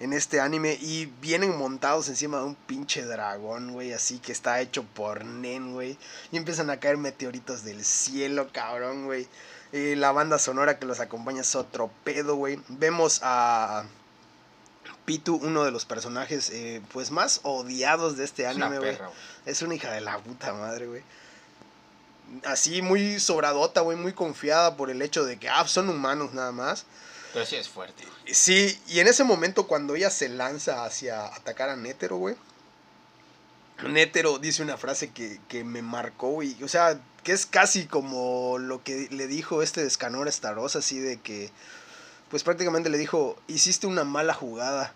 en 0.00 0.12
este 0.12 0.40
anime 0.40 0.78
y 0.80 1.06
vienen 1.20 1.56
montados 1.56 2.08
encima 2.08 2.38
de 2.38 2.44
un 2.44 2.54
pinche 2.54 3.04
dragón, 3.04 3.72
güey, 3.72 3.92
así 3.92 4.18
que 4.18 4.32
está 4.32 4.60
hecho 4.60 4.84
por 4.84 5.24
Nen, 5.24 5.72
güey. 5.72 5.98
Y 6.30 6.36
empiezan 6.36 6.70
a 6.70 6.78
caer 6.78 6.96
meteoritos 6.96 7.64
del 7.64 7.84
cielo, 7.84 8.48
cabrón, 8.52 9.06
güey. 9.06 9.28
Eh, 9.72 9.96
la 9.96 10.12
banda 10.12 10.38
sonora 10.38 10.78
que 10.78 10.86
los 10.86 11.00
acompaña 11.00 11.40
es 11.40 11.54
otro 11.54 11.90
pedo, 12.04 12.36
güey. 12.36 12.60
Vemos 12.68 13.20
a 13.22 13.84
Pitu, 15.04 15.36
uno 15.36 15.64
de 15.64 15.70
los 15.70 15.84
personajes 15.84 16.50
eh, 16.50 16.80
pues 16.92 17.10
más 17.10 17.40
odiados 17.42 18.16
de 18.16 18.24
este 18.24 18.46
anime, 18.46 18.78
güey. 18.78 18.98
Es 19.46 19.62
una 19.62 19.74
hija 19.74 19.90
de 19.90 20.00
la 20.00 20.18
puta 20.18 20.52
madre, 20.52 20.86
güey. 20.86 21.02
Así 22.44 22.82
muy 22.82 23.18
sobradota, 23.18 23.80
güey, 23.80 23.96
muy 23.96 24.12
confiada 24.12 24.76
por 24.76 24.90
el 24.90 25.02
hecho 25.02 25.24
de 25.24 25.38
que, 25.38 25.48
ah, 25.48 25.66
son 25.66 25.88
humanos 25.88 26.34
nada 26.34 26.52
más. 26.52 26.84
Pero 27.38 27.46
sí 27.46 27.56
es 27.56 27.68
fuerte. 27.68 28.02
Sí, 28.32 28.80
y 28.88 28.98
en 28.98 29.06
ese 29.06 29.22
momento 29.22 29.68
cuando 29.68 29.94
ella 29.94 30.10
se 30.10 30.28
lanza 30.28 30.84
hacia 30.84 31.24
atacar 31.26 31.68
a 31.68 31.76
Nétero, 31.76 32.16
güey. 32.16 32.34
Nétero 33.86 34.40
dice 34.40 34.60
una 34.60 34.76
frase 34.76 35.12
que, 35.12 35.62
me 35.62 35.80
marcó, 35.80 36.30
güey. 36.30 36.60
O 36.64 36.68
sea, 36.68 37.00
que 37.22 37.30
es 37.30 37.46
casi 37.46 37.86
como 37.86 38.58
lo 38.58 38.82
que 38.82 39.06
le 39.12 39.28
dijo 39.28 39.62
este 39.62 39.84
Descanor 39.84 40.26
a 40.26 40.32
Staros, 40.32 40.74
así 40.74 40.98
de 40.98 41.20
que, 41.20 41.52
pues 42.28 42.42
prácticamente 42.42 42.90
le 42.90 42.98
dijo, 42.98 43.38
hiciste 43.46 43.86
una 43.86 44.02
mala 44.02 44.34
jugada. 44.34 44.92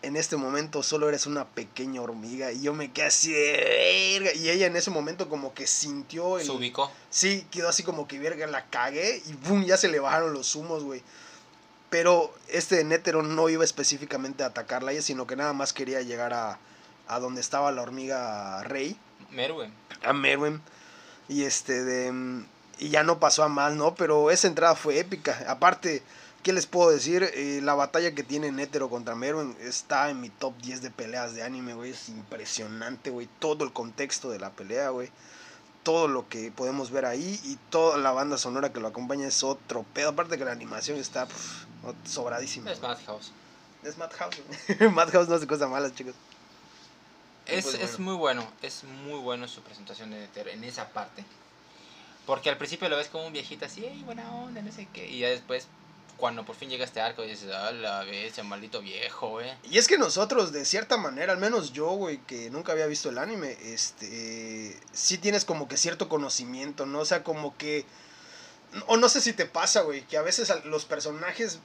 en 0.00 0.16
este 0.16 0.36
momento 0.36 0.82
solo 0.82 1.08
eres 1.10 1.26
una 1.26 1.44
pequeña 1.48 2.00
hormiga. 2.00 2.50
Y 2.50 2.62
yo 2.62 2.72
me 2.72 2.92
quedé 2.92 3.08
así 3.08 3.30
de 3.30 4.18
verga. 4.20 4.32
Y 4.32 4.48
ella 4.48 4.64
en 4.64 4.76
ese 4.76 4.90
momento 4.90 5.28
como 5.28 5.52
que 5.52 5.66
sintió 5.66 6.38
el... 6.38 6.46
Se 6.46 6.52
ubicó. 6.52 6.90
Sí, 7.10 7.46
quedó 7.50 7.68
así 7.68 7.82
como 7.82 8.08
que 8.08 8.18
verga, 8.18 8.46
la 8.46 8.64
cagué 8.70 9.22
y 9.26 9.34
boom, 9.34 9.66
ya 9.66 9.76
se 9.76 9.88
le 9.88 10.00
bajaron 10.00 10.32
los 10.32 10.54
humos, 10.54 10.82
güey. 10.82 11.02
Pero 11.90 12.34
este 12.48 12.84
Nétero 12.84 13.22
no 13.22 13.48
iba 13.48 13.64
específicamente 13.64 14.42
a 14.42 14.46
atacarla 14.48 14.90
a 14.90 14.92
ella, 14.92 15.02
sino 15.02 15.26
que 15.26 15.36
nada 15.36 15.52
más 15.52 15.72
quería 15.72 16.02
llegar 16.02 16.34
a, 16.34 16.58
a 17.06 17.18
donde 17.18 17.40
estaba 17.40 17.72
la 17.72 17.82
hormiga 17.82 18.62
rey, 18.64 18.98
Merwin. 19.30 19.72
a 20.02 20.12
Merwin. 20.12 20.60
Y 21.28 21.44
este 21.44 21.84
de 21.84 22.44
y 22.78 22.90
ya 22.90 23.02
no 23.02 23.18
pasó 23.18 23.42
a 23.42 23.48
más, 23.48 23.74
¿no? 23.74 23.94
Pero 23.94 24.30
esa 24.30 24.46
entrada 24.48 24.74
fue 24.74 24.98
épica. 24.98 25.44
Aparte, 25.48 26.02
¿qué 26.42 26.52
les 26.52 26.66
puedo 26.66 26.90
decir? 26.90 27.28
Eh, 27.34 27.60
la 27.62 27.74
batalla 27.74 28.14
que 28.14 28.22
tiene 28.22 28.52
Nétero 28.52 28.88
contra 28.88 29.14
Merwin 29.14 29.56
está 29.60 30.10
en 30.10 30.20
mi 30.20 30.30
top 30.30 30.56
10 30.58 30.82
de 30.82 30.90
peleas 30.90 31.34
de 31.34 31.42
anime, 31.42 31.74
güey. 31.74 31.90
Es 31.90 32.08
impresionante, 32.08 33.10
güey. 33.10 33.28
Todo 33.40 33.64
el 33.64 33.72
contexto 33.72 34.30
de 34.30 34.38
la 34.38 34.50
pelea, 34.50 34.90
güey. 34.90 35.10
Todo 35.88 36.06
lo 36.06 36.28
que 36.28 36.50
podemos 36.50 36.90
ver 36.90 37.06
ahí 37.06 37.40
y 37.44 37.56
toda 37.70 37.96
la 37.96 38.12
banda 38.12 38.36
sonora 38.36 38.74
que 38.74 38.78
lo 38.78 38.88
acompaña 38.88 39.26
es 39.26 39.42
otro 39.42 39.86
pedo. 39.94 40.10
Aparte 40.10 40.36
que 40.36 40.44
la 40.44 40.52
animación 40.52 40.98
está 40.98 41.24
pf, 41.24 41.64
sobradísima. 42.04 42.70
Es. 42.70 42.82
Madhouse. 42.82 43.32
Es 43.82 43.96
Madhouse. 43.96 44.36
Madhouse 44.92 45.30
no 45.30 45.36
hace 45.36 45.46
cosas 45.46 45.70
malas, 45.70 45.94
chicos. 45.94 46.14
Es, 47.46 47.64
Pues 47.64 47.80
es 47.80 47.98
muy 48.00 48.14
bueno, 48.16 48.46
es 48.60 48.84
muy 48.84 49.18
bueno 49.18 49.48
su 49.48 49.62
presentación 49.62 50.10
de 50.10 50.18
Netero 50.18 50.50
en 50.50 50.62
esa 50.62 50.90
parte. 50.90 51.24
Porque 52.26 52.50
al 52.50 52.58
principio 52.58 52.90
lo 52.90 52.98
ves 52.98 53.08
como 53.08 53.26
un 53.26 53.32
viejito 53.32 53.64
así, 53.64 53.86
"Ey, 53.86 54.02
buena 54.02 54.30
onda, 54.34 54.60
no 54.60 54.70
sé 54.70 54.86
qué. 54.92 55.08
Y 55.08 55.20
ya 55.20 55.28
después, 55.28 55.68
cuando 56.18 56.44
por 56.44 56.56
fin 56.56 56.68
llega 56.68 56.84
este 56.84 57.00
arco, 57.00 57.22
dices, 57.22 57.48
ah, 57.54 57.70
la 57.72 58.04
bestia, 58.04 58.42
maldito 58.44 58.82
viejo, 58.82 59.30
güey. 59.30 59.50
Y 59.70 59.78
es 59.78 59.86
que 59.88 59.96
nosotros, 59.96 60.52
de 60.52 60.64
cierta 60.64 60.96
manera, 60.96 61.32
al 61.32 61.38
menos 61.38 61.72
yo, 61.72 61.86
güey, 61.90 62.18
que 62.26 62.50
nunca 62.50 62.72
había 62.72 62.86
visto 62.86 63.08
el 63.08 63.18
anime, 63.18 63.56
este, 63.62 64.78
sí 64.92 65.16
tienes 65.16 65.44
como 65.44 65.68
que 65.68 65.76
cierto 65.76 66.08
conocimiento, 66.08 66.84
¿no? 66.86 66.98
O 67.00 67.04
sea, 67.04 67.22
como 67.22 67.56
que, 67.56 67.86
o 68.88 68.96
no 68.96 69.08
sé 69.08 69.20
si 69.20 69.32
te 69.32 69.46
pasa, 69.46 69.82
güey, 69.82 70.02
que 70.02 70.18
a 70.18 70.22
veces 70.22 70.52
los 70.64 70.84
personajes 70.84 71.60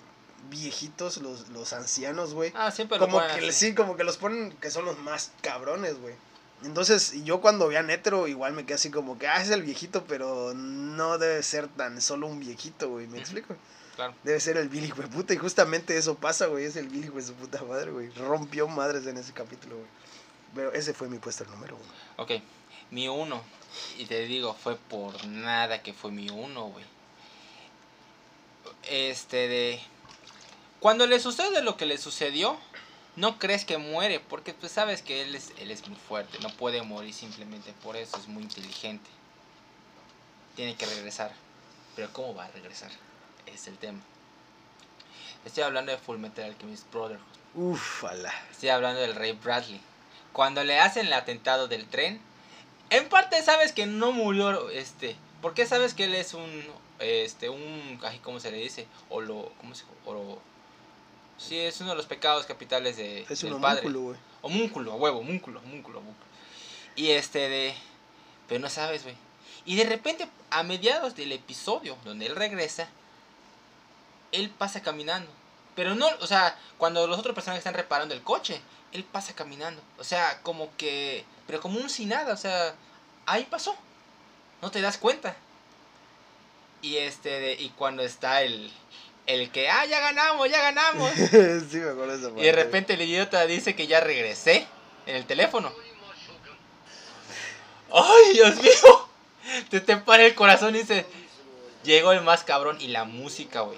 viejitos, 0.49 1.17
los, 1.17 1.49
los 1.49 1.73
ancianos, 1.73 2.33
güey, 2.33 2.51
Ah, 2.55 2.71
siempre 2.71 2.97
lo 2.99 3.05
como 3.05 3.17
ponen 3.19 3.39
que 3.39 3.51
sí, 3.51 3.73
como 3.73 3.95
que 3.97 4.03
los 4.03 4.17
ponen 4.17 4.51
que 4.61 4.69
son 4.69 4.85
los 4.85 4.99
más 4.99 5.31
cabrones, 5.41 5.99
güey. 5.99 6.15
Entonces, 6.63 7.13
y 7.13 7.23
yo 7.23 7.41
cuando 7.41 7.67
vi 7.67 7.75
a 7.75 7.83
Netero, 7.83 8.27
igual 8.27 8.53
me 8.53 8.65
quedé 8.65 8.75
así 8.75 8.89
como 8.91 9.17
que, 9.17 9.27
ah, 9.27 9.41
es 9.41 9.49
el 9.49 9.63
viejito, 9.63 10.05
pero 10.05 10.53
no 10.53 11.17
debe 11.17 11.41
ser 11.43 11.67
tan 11.67 12.01
solo 12.01 12.27
un 12.27 12.39
viejito, 12.39 12.89
güey, 12.89 13.07
¿me 13.07 13.13
Ujú. 13.13 13.21
explico? 13.21 13.55
Claro. 13.95 14.15
Debe 14.23 14.39
ser 14.39 14.57
el 14.57 14.69
Billy, 14.69 14.89
güey, 14.89 15.07
puta, 15.07 15.33
y 15.33 15.37
justamente 15.37 15.97
eso 15.97 16.15
pasa, 16.15 16.47
güey, 16.47 16.65
es 16.65 16.75
el 16.75 16.89
Billy, 16.89 17.09
güey, 17.09 17.23
su 17.23 17.33
puta 17.33 17.61
madre, 17.63 17.91
güey. 17.91 18.09
Rompió 18.11 18.67
madres 18.67 19.05
en 19.05 19.17
ese 19.17 19.33
capítulo, 19.33 19.75
güey. 19.75 19.87
Pero 20.55 20.73
ese 20.73 20.93
fue 20.93 21.09
mi 21.09 21.19
puesto 21.19 21.45
número 21.45 21.75
uno. 21.75 21.93
Ok, 22.17 22.31
mi 22.91 23.07
uno. 23.07 23.41
Y 23.97 24.05
te 24.05 24.25
digo, 24.25 24.53
fue 24.53 24.75
por 24.75 25.25
nada 25.25 25.81
que 25.81 25.93
fue 25.93 26.11
mi 26.11 26.29
uno, 26.29 26.65
güey. 26.65 26.85
Este 28.83 29.47
de... 29.47 29.81
Cuando 30.79 31.07
le 31.07 31.19
sucede 31.19 31.61
lo 31.61 31.77
que 31.77 31.85
le 31.85 31.97
sucedió, 31.97 32.57
no 33.15 33.39
crees 33.39 33.63
que 33.63 33.77
muere, 33.77 34.19
porque 34.19 34.53
pues 34.53 34.71
sabes 34.71 35.01
que 35.01 35.21
él 35.21 35.35
es, 35.35 35.51
él 35.57 35.71
es 35.71 35.87
muy 35.87 35.97
fuerte, 35.97 36.39
no 36.39 36.49
puede 36.49 36.81
morir 36.81 37.13
simplemente 37.13 37.73
por 37.83 37.95
eso, 37.95 38.17
es 38.17 38.27
muy 38.27 38.43
inteligente. 38.43 39.09
Tiene 40.55 40.75
que 40.75 40.85
regresar. 40.85 41.31
Pero 41.95 42.11
¿cómo 42.11 42.35
va 42.35 42.45
a 42.45 42.51
regresar? 42.51 42.91
Es 43.47 43.67
el 43.67 43.77
tema. 43.77 43.99
Estoy 45.45 45.63
hablando 45.63 45.91
de 45.91 45.97
Full 45.97 46.17
Metal 46.17 46.45
Alchemist 46.45 46.89
Brotherhood. 46.91 47.25
Uf, 47.55 48.03
ala. 48.05 48.33
Estoy 48.51 48.69
hablando 48.69 49.01
del 49.01 49.15
rey 49.15 49.33
Bradley. 49.33 49.81
Cuando 50.31 50.63
le 50.63 50.79
hacen 50.79 51.07
el 51.07 51.13
atentado 51.13 51.67
del 51.67 51.85
tren, 51.87 52.19
en 52.89 53.09
parte 53.09 53.41
sabes 53.43 53.71
que 53.71 53.85
no 53.85 54.11
murió 54.11 54.69
este, 54.69 55.15
porque 55.41 55.65
sabes 55.65 55.93
que 55.93 56.05
él 56.05 56.15
es 56.15 56.33
un 56.33 56.63
este 56.99 57.49
un 57.49 57.99
¿cómo 58.23 58.39
se 58.39 58.51
le 58.51 58.57
dice? 58.57 58.87
O 59.09 59.19
lo 59.21 59.51
¿cómo 59.59 59.75
se 59.75 59.83
oro 60.05 60.39
Sí, 61.37 61.59
es 61.59 61.81
uno 61.81 61.89
de 61.91 61.95
los 61.97 62.05
pecados 62.05 62.45
capitales 62.45 62.95
de 62.97 63.25
Es 63.29 63.41
del 63.41 63.53
un 63.53 63.61
padre. 63.61 63.81
homúnculo, 63.81 64.01
güey. 64.01 64.17
Homúnculo, 64.41 64.91
a 64.91 64.95
huevo, 64.95 65.19
homúnculo, 65.19 65.59
homúnculo, 65.59 65.99
homúnculo. 65.99 66.25
Y 66.95 67.09
este 67.11 67.49
de 67.49 67.75
pero 68.47 68.61
no 68.61 68.69
sabes, 68.69 69.03
güey. 69.03 69.15
Y 69.65 69.75
de 69.75 69.85
repente 69.85 70.27
a 70.49 70.63
mediados 70.63 71.15
del 71.15 71.31
episodio 71.31 71.97
donde 72.05 72.25
él 72.27 72.35
regresa, 72.35 72.87
él 74.33 74.49
pasa 74.49 74.81
caminando. 74.81 75.31
Pero 75.75 75.95
no, 75.95 76.07
o 76.19 76.27
sea, 76.27 76.57
cuando 76.77 77.07
los 77.07 77.17
otros 77.17 77.33
personajes 77.33 77.59
están 77.61 77.73
reparando 77.73 78.13
el 78.13 78.21
coche, 78.21 78.61
él 78.91 79.03
pasa 79.05 79.33
caminando. 79.33 79.81
O 79.97 80.03
sea, 80.03 80.41
como 80.43 80.75
que, 80.77 81.23
pero 81.47 81.61
como 81.61 81.79
un 81.79 81.89
sin 81.89 82.09
nada, 82.09 82.33
o 82.33 82.37
sea, 82.37 82.75
ahí 83.25 83.45
pasó. 83.49 83.75
No 84.61 84.69
te 84.69 84.81
das 84.81 84.97
cuenta. 84.97 85.35
Y 86.81 86.97
este, 86.97 87.29
de- 87.39 87.53
y 87.53 87.69
cuando 87.69 88.03
está 88.03 88.43
el, 88.43 88.71
el 89.25 89.51
que, 89.51 89.69
ah, 89.69 89.85
ya 89.85 89.99
ganamos, 89.99 90.49
ya 90.49 90.61
ganamos. 90.61 91.11
sí, 91.15 91.77
me 91.77 91.89
acuerdo 91.89 92.37
y 92.39 92.43
de 92.43 92.51
repente 92.51 92.93
el 92.93 93.01
idiota 93.01 93.45
dice 93.47 93.75
que 93.75 93.87
ya 93.87 93.99
regresé 93.99 94.67
en 95.05 95.15
el 95.15 95.25
teléfono. 95.25 95.71
¡Ay, 97.91 98.33
Dios 98.33 98.55
mío! 98.61 99.09
Te 99.69 99.81
te 99.81 99.97
para 99.97 100.23
el 100.25 100.35
corazón 100.35 100.75
y 100.75 100.79
dice, 100.79 101.05
llegó 101.83 102.11
el 102.11 102.21
más 102.21 102.43
cabrón 102.43 102.77
y 102.79 102.87
la 102.87 103.03
música, 103.03 103.61
güey. 103.61 103.77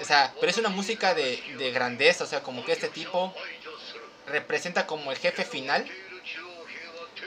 O 0.00 0.04
sea, 0.04 0.34
pero 0.40 0.50
es 0.50 0.58
una 0.58 0.68
música 0.68 1.14
de, 1.14 1.42
de 1.58 1.70
grandeza, 1.70 2.24
o 2.24 2.26
sea, 2.26 2.42
como 2.42 2.64
que 2.64 2.72
este 2.72 2.88
tipo 2.88 3.34
representa 4.26 4.86
como 4.86 5.10
el 5.10 5.18
jefe 5.18 5.44
final 5.44 5.86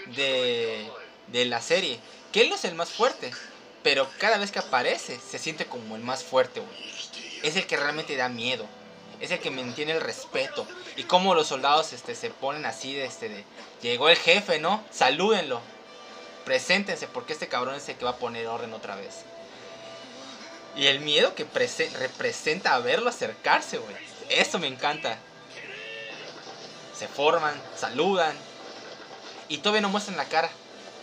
de, 0.08 0.88
de 1.28 1.46
la 1.46 1.62
serie. 1.62 2.00
Que 2.32 2.42
él 2.42 2.50
no 2.50 2.56
es 2.56 2.66
el 2.66 2.76
más 2.76 2.90
fuerte, 2.90 3.32
pero 3.84 4.10
cada 4.20 4.38
vez 4.38 4.52
que 4.52 4.60
aparece 4.60 5.20
se 5.20 5.40
siente 5.40 5.66
como 5.66 5.96
el 5.96 6.02
más 6.02 6.24
fuerte, 6.24 6.60
güey. 6.60 6.94
Es 7.44 7.56
el 7.56 7.68
que 7.68 7.78
realmente 7.78 8.16
da 8.16 8.30
miedo. 8.30 8.66
Es 9.20 9.32
el 9.32 9.40
que 9.40 9.52
mantiene 9.52 9.92
el 9.92 10.02
respeto. 10.02 10.66
Y 10.96 11.04
como 11.04 11.36
los 11.36 11.48
soldados 11.48 11.94
este, 11.94 12.16
se 12.16 12.30
ponen 12.30 12.66
así 12.66 12.94
de 12.94 13.06
este 13.06 13.30
de. 13.30 13.44
Llegó 13.82 14.10
el 14.10 14.18
jefe, 14.18 14.60
¿no? 14.60 14.84
Salúdenlo. 14.92 15.62
Preséntense 16.46 17.08
porque 17.08 17.34
este 17.34 17.48
cabrón 17.48 17.76
es 17.76 17.88
el 17.88 17.96
que 17.96 18.06
va 18.06 18.12
a 18.12 18.18
poner 18.18 18.48
orden 18.48 18.74
otra 18.74 18.96
vez. 18.96 19.24
Y 20.76 20.88
el 20.88 21.00
miedo 21.02 21.36
que 21.36 21.46
prese- 21.46 21.92
representa 21.94 22.74
a 22.74 22.80
verlo 22.80 23.10
acercarse, 23.10 23.78
güey. 23.78 23.96
Eso 24.30 24.58
me 24.60 24.68
encanta. 24.68 25.18
Se 26.98 27.08
forman, 27.08 27.54
saludan. 27.78 28.36
Y 29.50 29.58
todavía 29.60 29.82
no 29.82 29.90
muestran 29.90 30.18
la 30.18 30.26
cara. 30.26 30.50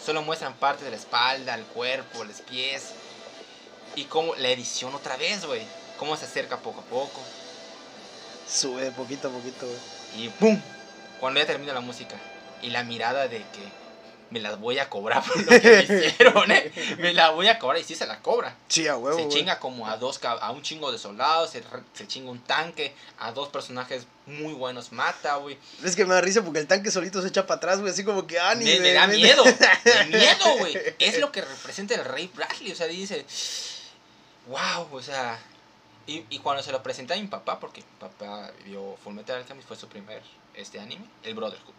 Solo 0.05 0.23
muestran 0.23 0.55
parte 0.55 0.85
de 0.85 0.91
la 0.91 0.97
espalda, 0.97 1.55
el 1.55 1.65
cuerpo, 1.65 2.25
los 2.25 2.41
pies. 2.41 2.91
Y 3.97 4.05
como 4.05 4.35
la 4.37 4.49
edición 4.49 4.95
otra 4.95 5.17
vez, 5.17 5.45
güey. 5.45 5.63
Cómo 5.99 6.17
se 6.17 6.25
acerca 6.25 6.57
poco 6.57 6.81
a 6.81 6.85
poco. 6.85 7.21
Sube 8.49 8.91
poquito 8.93 9.29
a 9.29 9.31
poquito, 9.31 9.67
güey. 9.67 10.25
Y 10.25 10.29
¡pum! 10.31 10.61
Cuando 11.21 11.39
ya 11.39 11.47
termina 11.47 11.73
la 11.75 11.81
música. 11.81 12.17
Y 12.63 12.71
la 12.71 12.83
mirada 12.83 13.29
de 13.29 13.39
que 13.39 13.80
me 14.31 14.41
las 14.41 14.59
voy 14.61 14.79
a 14.79 14.89
cobrar 14.89 15.23
por 15.25 15.37
lo 15.39 15.61
que 15.61 15.61
me 15.61 15.83
hicieron, 16.07 16.51
¿eh? 16.51 16.73
Me 16.99 17.13
la 17.13 17.31
voy 17.31 17.49
a 17.49 17.59
cobrar 17.59 17.81
y 17.81 17.85
sí 17.85 17.95
se 17.95 18.07
la 18.07 18.21
cobra. 18.21 18.57
Sí, 18.69 18.87
a 18.87 18.97
huevo, 18.97 19.19
se 19.19 19.29
chinga 19.29 19.59
como 19.59 19.87
a 19.89 19.97
dos 19.97 20.21
a 20.25 20.51
un 20.53 20.63
chingo 20.63 20.93
de 20.93 20.99
soldados, 20.99 21.51
se, 21.51 21.63
se 21.95 22.07
chinga 22.07 22.31
un 22.31 22.41
tanque, 22.41 22.95
a 23.19 23.33
dos 23.33 23.49
personajes 23.49 24.07
muy 24.27 24.53
buenos 24.53 24.93
mata, 24.93 25.37
güey. 25.37 25.59
Es 25.85 25.97
que 25.97 26.05
me 26.05 26.15
da 26.15 26.21
risa 26.21 26.43
porque 26.43 26.61
el 26.61 26.67
tanque 26.69 26.91
solito 26.91 27.21
se 27.23 27.29
echa 27.29 27.47
para 27.47 27.57
atrás, 27.59 27.81
güey, 27.81 27.93
así 27.93 28.05
como 28.05 28.27
que, 28.27 28.39
ah, 28.39 28.55
ni 28.55 28.65
Me, 28.65 28.93
da 28.93 29.07
me- 29.09 29.17
miedo, 29.17 29.43
de 29.85 30.05
miedo, 30.07 30.57
güey. 30.59 30.77
Es 30.99 31.19
lo 31.19 31.33
que 31.33 31.41
representa 31.43 31.95
el 31.95 32.05
rey 32.05 32.31
Bradley, 32.35 32.71
o 32.71 32.77
sea, 32.77 32.87
dice, 32.87 33.25
wow, 34.47 34.89
o 34.93 35.03
sea, 35.03 35.39
y, 36.07 36.25
y 36.31 36.39
cuando 36.39 36.63
se 36.63 36.73
lo 36.73 36.83
presenté 36.83 37.15
a 37.15 37.17
mi 37.17 37.27
papá, 37.27 37.59
porque 37.61 37.81
mi 37.81 37.87
papá 37.99 38.51
vio 38.65 38.97
Fullmetal 39.03 39.39
Alchemist, 39.39 39.69
fue 39.69 39.77
su 39.77 39.89
primer 39.89 40.23
este 40.55 40.81
anime, 40.81 41.05
el 41.25 41.35
Brotherhood. 41.35 41.75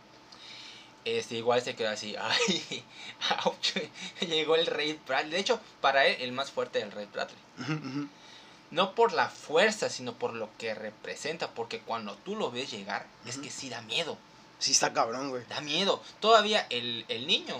Este, 1.03 1.35
igual 1.35 1.61
se 1.61 1.75
quedó 1.75 1.89
así, 1.89 2.15
ay, 2.19 2.83
ouch, 3.45 3.77
llegó 4.21 4.55
el 4.55 4.67
rey 4.67 4.99
Bradley. 5.07 5.31
De 5.31 5.39
hecho, 5.39 5.59
para 5.81 6.05
él, 6.05 6.21
el 6.21 6.31
más 6.31 6.51
fuerte 6.51 6.79
del 6.79 6.91
rey 6.91 7.07
Bradley. 7.11 8.09
No 8.69 8.95
por 8.95 9.11
la 9.11 9.27
fuerza, 9.27 9.89
sino 9.89 10.13
por 10.13 10.33
lo 10.33 10.49
que 10.57 10.73
representa. 10.73 11.49
Porque 11.51 11.79
cuando 11.79 12.15
tú 12.17 12.35
lo 12.35 12.51
ves 12.51 12.71
llegar, 12.71 13.05
es 13.25 13.37
que 13.37 13.49
sí 13.49 13.69
da 13.69 13.81
miedo. 13.81 14.17
Sí, 14.59 14.71
está 14.71 14.93
cabrón, 14.93 15.29
güey. 15.29 15.43
Da 15.49 15.59
miedo. 15.59 16.01
Todavía 16.19 16.67
el, 16.69 17.05
el 17.09 17.27
niño 17.27 17.55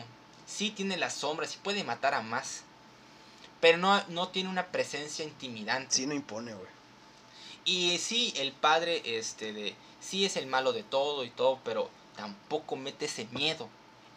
sí 0.46 0.70
tiene 0.70 0.98
las 0.98 1.16
sombras 1.16 1.56
y 1.56 1.58
puede 1.58 1.84
matar 1.84 2.14
a 2.14 2.22
más. 2.22 2.64
Pero 3.60 3.78
no, 3.78 4.02
no 4.08 4.30
tiene 4.30 4.50
una 4.50 4.68
presencia 4.68 5.26
intimidante. 5.26 5.96
Sí, 5.96 6.08
no 6.08 6.14
impone, 6.14 6.54
güey. 6.54 6.70
Y 7.66 7.98
sí, 7.98 8.34
el 8.38 8.54
padre 8.54 9.02
este 9.18 9.54
de 9.54 9.76
sí 10.00 10.26
es 10.26 10.36
el 10.36 10.48
malo 10.48 10.74
de 10.74 10.84
todo 10.84 11.24
y 11.24 11.30
todo, 11.30 11.60
pero 11.64 11.90
tampoco 12.16 12.76
mete 12.76 13.06
ese 13.06 13.26
miedo. 13.32 13.70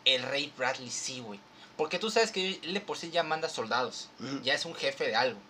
El 0.05 0.22
rey 0.22 0.53
Bradley 0.57 0.90
sí, 0.90 1.20
güey. 1.20 1.40
Porque 1.76 1.99
tú 1.99 2.11
sabes 2.11 2.30
que 2.30 2.61
él 2.62 2.74
de 2.74 2.80
por 2.80 2.97
sí 2.97 3.11
ya 3.11 3.22
manda 3.22 3.49
soldados. 3.49 4.09
Ya 4.42 4.55
es 4.55 4.64
un 4.64 4.74
jefe 4.74 5.07
de 5.09 5.16
algo. 5.16 5.40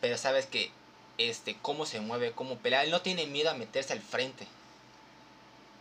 Pero 0.00 0.18
sabes 0.18 0.46
que 0.46 0.70
este, 1.18 1.56
cómo 1.62 1.86
se 1.86 2.00
mueve, 2.00 2.32
cómo 2.32 2.58
pelea. 2.58 2.82
Él 2.82 2.90
no 2.90 3.02
tiene 3.02 3.26
miedo 3.26 3.50
a 3.50 3.54
meterse 3.54 3.92
al 3.92 4.00
frente. 4.00 4.46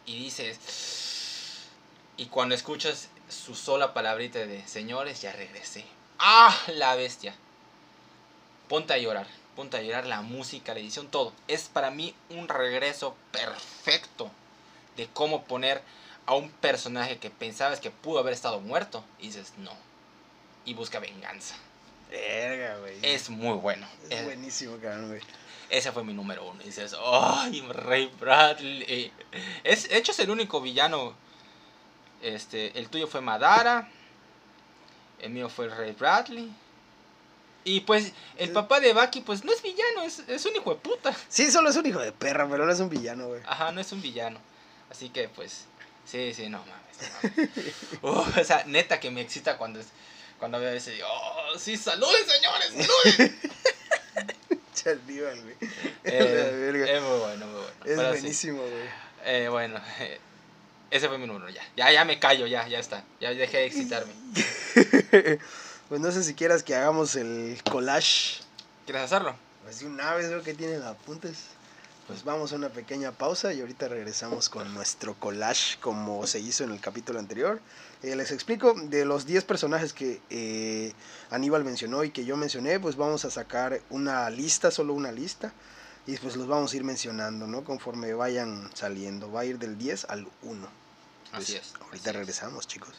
Y 0.05 0.19
dices. 0.19 1.67
Y 2.17 2.27
cuando 2.27 2.53
escuchas 2.53 3.09
su 3.29 3.55
sola 3.55 3.93
palabrita 3.93 4.39
de 4.39 4.67
señores, 4.67 5.21
ya 5.21 5.31
regresé. 5.31 5.85
¡Ah! 6.19 6.55
La 6.67 6.95
bestia. 6.95 7.33
Ponte 8.69 8.93
a 8.93 8.97
llorar. 8.97 9.27
Ponte 9.55 9.77
a 9.77 9.81
llorar 9.81 10.05
la 10.05 10.21
música, 10.21 10.73
la 10.73 10.79
edición, 10.79 11.07
todo. 11.07 11.33
Es 11.47 11.63
para 11.63 11.89
mí 11.89 12.13
un 12.29 12.47
regreso 12.47 13.15
perfecto 13.31 14.31
de 14.97 15.07
cómo 15.07 15.43
poner 15.45 15.81
a 16.25 16.35
un 16.35 16.49
personaje 16.49 17.17
que 17.17 17.29
pensabas 17.29 17.79
que 17.79 17.91
pudo 17.91 18.19
haber 18.19 18.33
estado 18.33 18.59
muerto. 18.59 19.03
Y 19.19 19.27
dices, 19.27 19.53
no. 19.57 19.71
Y 20.65 20.73
busca 20.73 20.99
venganza. 20.99 21.55
Verga, 22.09 22.77
güey. 22.77 22.97
Es 23.01 23.29
muy 23.29 23.57
bueno. 23.57 23.87
Es 24.09 24.19
Eh, 24.21 24.23
buenísimo, 24.23 24.77
cabrón, 24.77 25.09
güey. 25.09 25.21
ese 25.69 25.91
fue 25.91 26.03
mi 26.03 26.13
número 26.13 26.45
uno. 26.47 26.61
Y 26.61 26.65
dices, 26.65 26.95
¡ay, 27.03 27.61
Ray 27.69 28.11
Bradley! 28.19 29.11
Es, 29.63 29.89
de 29.89 29.97
hecho, 29.97 30.11
es 30.11 30.19
el 30.19 30.29
único 30.29 30.61
villano. 30.61 31.15
Este, 32.21 32.77
el 32.79 32.89
tuyo 32.89 33.07
fue 33.07 33.19
Madara. 33.21 33.89
El 35.19 35.31
mío 35.31 35.49
fue 35.49 35.67
Ray 35.69 35.91
Bradley. 35.93 36.51
Y 37.65 37.79
pues, 37.81 38.11
el 38.37 38.51
papá 38.51 38.79
de 38.81 38.93
Baki, 38.93 39.21
pues 39.21 39.43
no 39.45 39.51
es 39.53 39.61
villano, 39.61 40.03
es, 40.03 40.19
es 40.27 40.45
un 40.45 40.53
hijo 40.55 40.71
de 40.71 40.81
puta. 40.81 41.15
Sí, 41.29 41.49
solo 41.49 41.69
es 41.69 41.77
un 41.77 41.85
hijo 41.85 41.99
de 41.99 42.11
perra, 42.11 42.45
pero 42.49 42.65
no 42.65 42.71
es 42.71 42.79
un 42.81 42.89
villano, 42.89 43.27
güey. 43.29 43.41
Ajá, 43.47 43.71
no 43.71 43.79
es 43.79 43.89
un 43.93 44.01
villano. 44.01 44.37
Así 44.89 45.09
que, 45.09 45.27
pues, 45.29 45.65
sí, 46.09 46.33
sí, 46.33 46.49
no 46.49 46.59
mames. 46.59 47.11
no 48.03 48.11
mames. 48.11 48.35
Uh, 48.37 48.39
o 48.41 48.43
sea, 48.43 48.63
neta 48.65 48.99
que 48.99 49.09
me 49.11 49.21
excita 49.21 49.57
cuando, 49.57 49.79
es- 49.79 49.87
cuando 50.39 50.59
veo 50.59 50.71
ese. 50.73 51.01
¡Oh, 51.03 51.57
sí, 51.57 51.77
saluden, 51.77 52.21
señores! 52.27 52.87
¡Saluden! 52.87 53.39
Chalíbal, 54.75 55.41
güey. 55.41 55.55
Eh, 56.03 56.85
es 56.95 57.01
muy 57.01 57.19
bueno, 57.19 57.45
muy 57.47 57.55
bueno. 57.61 57.67
Es 57.85 57.95
Pero 57.97 58.09
buenísimo, 58.09 58.61
güey. 58.61 58.89
Eh, 59.25 59.47
bueno, 59.49 59.79
eh, 59.99 60.19
ese 60.91 61.07
fue 61.07 61.17
mi 61.17 61.25
número, 61.27 61.49
ya. 61.49 61.63
Ya, 61.77 61.91
ya 61.91 62.05
me 62.05 62.19
callo, 62.19 62.45
ya, 62.47 62.67
ya 62.67 62.79
está. 62.79 63.03
Ya 63.21 63.33
dejé 63.33 63.57
de 63.59 63.65
excitarme. 63.65 64.13
pues 65.89 66.01
no 66.01 66.11
sé 66.11 66.23
si 66.23 66.33
quieras 66.33 66.63
que 66.63 66.75
hagamos 66.75 67.15
el 67.15 67.59
collage. 67.69 68.41
¿Quieres 68.85 69.03
hacerlo? 69.03 69.35
Pues 69.63 69.79
de 69.79 69.85
una 69.85 70.13
vez 70.15 70.29
veo 70.29 70.43
que 70.43 70.53
tienen 70.53 70.83
apuntes. 70.83 71.37
Pues 72.07 72.25
vamos 72.25 72.51
a 72.51 72.57
una 72.57 72.67
pequeña 72.69 73.13
pausa 73.13 73.53
y 73.53 73.61
ahorita 73.61 73.87
regresamos 73.87 74.49
con 74.49 74.73
nuestro 74.73 75.13
collage 75.15 75.79
como 75.79 76.27
se 76.27 76.39
hizo 76.39 76.65
en 76.65 76.71
el 76.71 76.81
capítulo 76.81 77.17
anterior. 77.17 77.61
Eh, 78.01 78.15
les 78.17 78.31
explico, 78.31 78.73
de 78.73 79.05
los 79.05 79.25
10 79.25 79.45
personajes 79.45 79.93
que 79.93 80.21
eh, 80.29 80.91
Aníbal 81.31 81.63
mencionó 81.63 82.03
y 82.03 82.11
que 82.11 82.25
yo 82.25 82.35
mencioné, 82.35 82.77
pues 82.79 82.97
vamos 82.97 83.23
a 83.23 83.31
sacar 83.31 83.79
una 83.89 84.29
lista, 84.29 84.69
solo 84.69 84.93
una 84.93 85.11
lista. 85.13 85.53
Y 86.05 86.17
pues 86.17 86.35
los 86.35 86.47
vamos 86.47 86.73
a 86.73 86.75
ir 86.75 86.83
mencionando, 86.83 87.47
¿no? 87.47 87.63
Conforme 87.63 88.13
vayan 88.13 88.69
saliendo. 88.73 89.31
Va 89.31 89.41
a 89.41 89.45
ir 89.45 89.57
del 89.57 89.77
10 89.77 90.03
al 90.09 90.27
1. 90.41 90.67
Así 91.31 91.53
Pues, 91.53 91.65
es. 91.65 91.73
Ahorita 91.79 91.95
así 91.95 92.09
es. 92.09 92.15
regresamos, 92.15 92.67
chicos. 92.67 92.91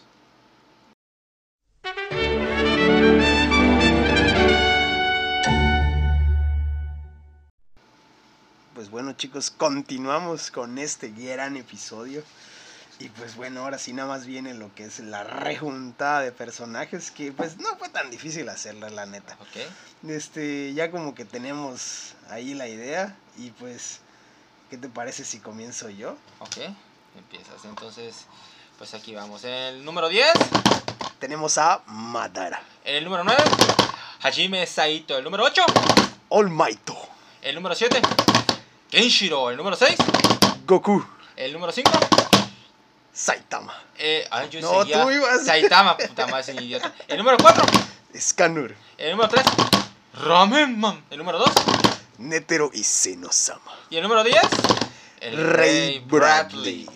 Pues 8.85 8.91
bueno, 8.91 9.13
chicos, 9.15 9.51
continuamos 9.51 10.51
con 10.51 10.77
este 10.77 11.09
gran 11.09 11.57
episodio. 11.57 12.23
Y 12.99 13.09
pues 13.09 13.35
bueno, 13.35 13.63
ahora 13.63 13.79
sí 13.79 13.95
nada 13.95 14.11
más 14.11 14.27
viene 14.27 14.53
lo 14.53 14.75
que 14.75 14.85
es 14.85 14.99
la 14.99 15.25
rejuntada 15.25 16.21
de 16.21 16.33
personajes 16.33 17.11
que 17.11 17.33
pues 17.33 17.57
no 17.57 17.75
fue 17.79 17.89
tan 17.89 18.11
difícil 18.11 18.47
hacerla, 18.51 18.91
la 18.91 19.07
neta. 19.07 19.39
Ok. 19.41 20.11
Este, 20.11 20.75
ya 20.75 20.91
como 20.91 21.15
que 21.15 21.25
tenemos 21.25 22.13
ahí 22.29 22.53
la 22.53 22.69
idea 22.69 23.17
y 23.39 23.53
pues 23.53 24.01
¿qué 24.69 24.77
te 24.77 24.91
parece 24.91 25.25
si 25.25 25.39
comienzo 25.39 25.89
yo? 25.89 26.19
Ok. 26.41 26.59
Empiezas. 27.17 27.65
Entonces, 27.65 28.27
pues 28.77 28.93
aquí 28.93 29.15
vamos. 29.15 29.45
El 29.45 29.83
número 29.83 30.11
10. 30.11 30.31
Tenemos 31.21 31.57
a 31.57 31.81
Madara, 31.87 32.63
El 32.85 33.05
número 33.05 33.25
9. 33.25 33.43
Hajime 34.21 34.67
Saito. 34.67 35.17
El 35.17 35.25
número 35.25 35.45
8. 35.45 35.63
All 36.29 36.51
Might, 36.51 36.91
El 37.41 37.55
número 37.55 37.75
7. 37.75 38.03
Kenshiro. 38.95 39.51
El 39.51 39.57
número 39.57 39.77
6. 39.77 39.97
Goku, 40.67 41.05
El 41.37 41.53
número 41.53 41.73
5. 41.73 41.91
Saitama, 43.13 43.73
Eh, 43.97 44.27
ay, 44.31 44.49
yo 44.51 44.61
No, 44.61 44.81
seguía 44.83 45.03
tú 45.03 45.11
ibas. 45.11 45.45
Saitama, 45.45 45.97
puta 45.97 46.27
madre, 46.27 46.45
soy 46.45 46.59
idiota. 46.65 46.93
El 47.09 47.19
número 47.19 47.37
4. 47.39 47.65
Scanner, 48.19 48.77
El 48.99 49.11
número 49.13 49.29
3. 49.29 49.45
Ramen 50.15 50.79
Man. 50.79 51.05
El 51.11 51.19
número 51.19 51.39
2. 51.39 51.49
Netero 52.19 52.71
y 52.73 52.83
Senosama. 52.85 53.73
Y 53.91 53.97
el 53.97 54.03
número 54.03 54.23
10. 54.25 54.37
El 55.21 55.37
Rey 55.51 55.99
Bradley. 56.07 56.89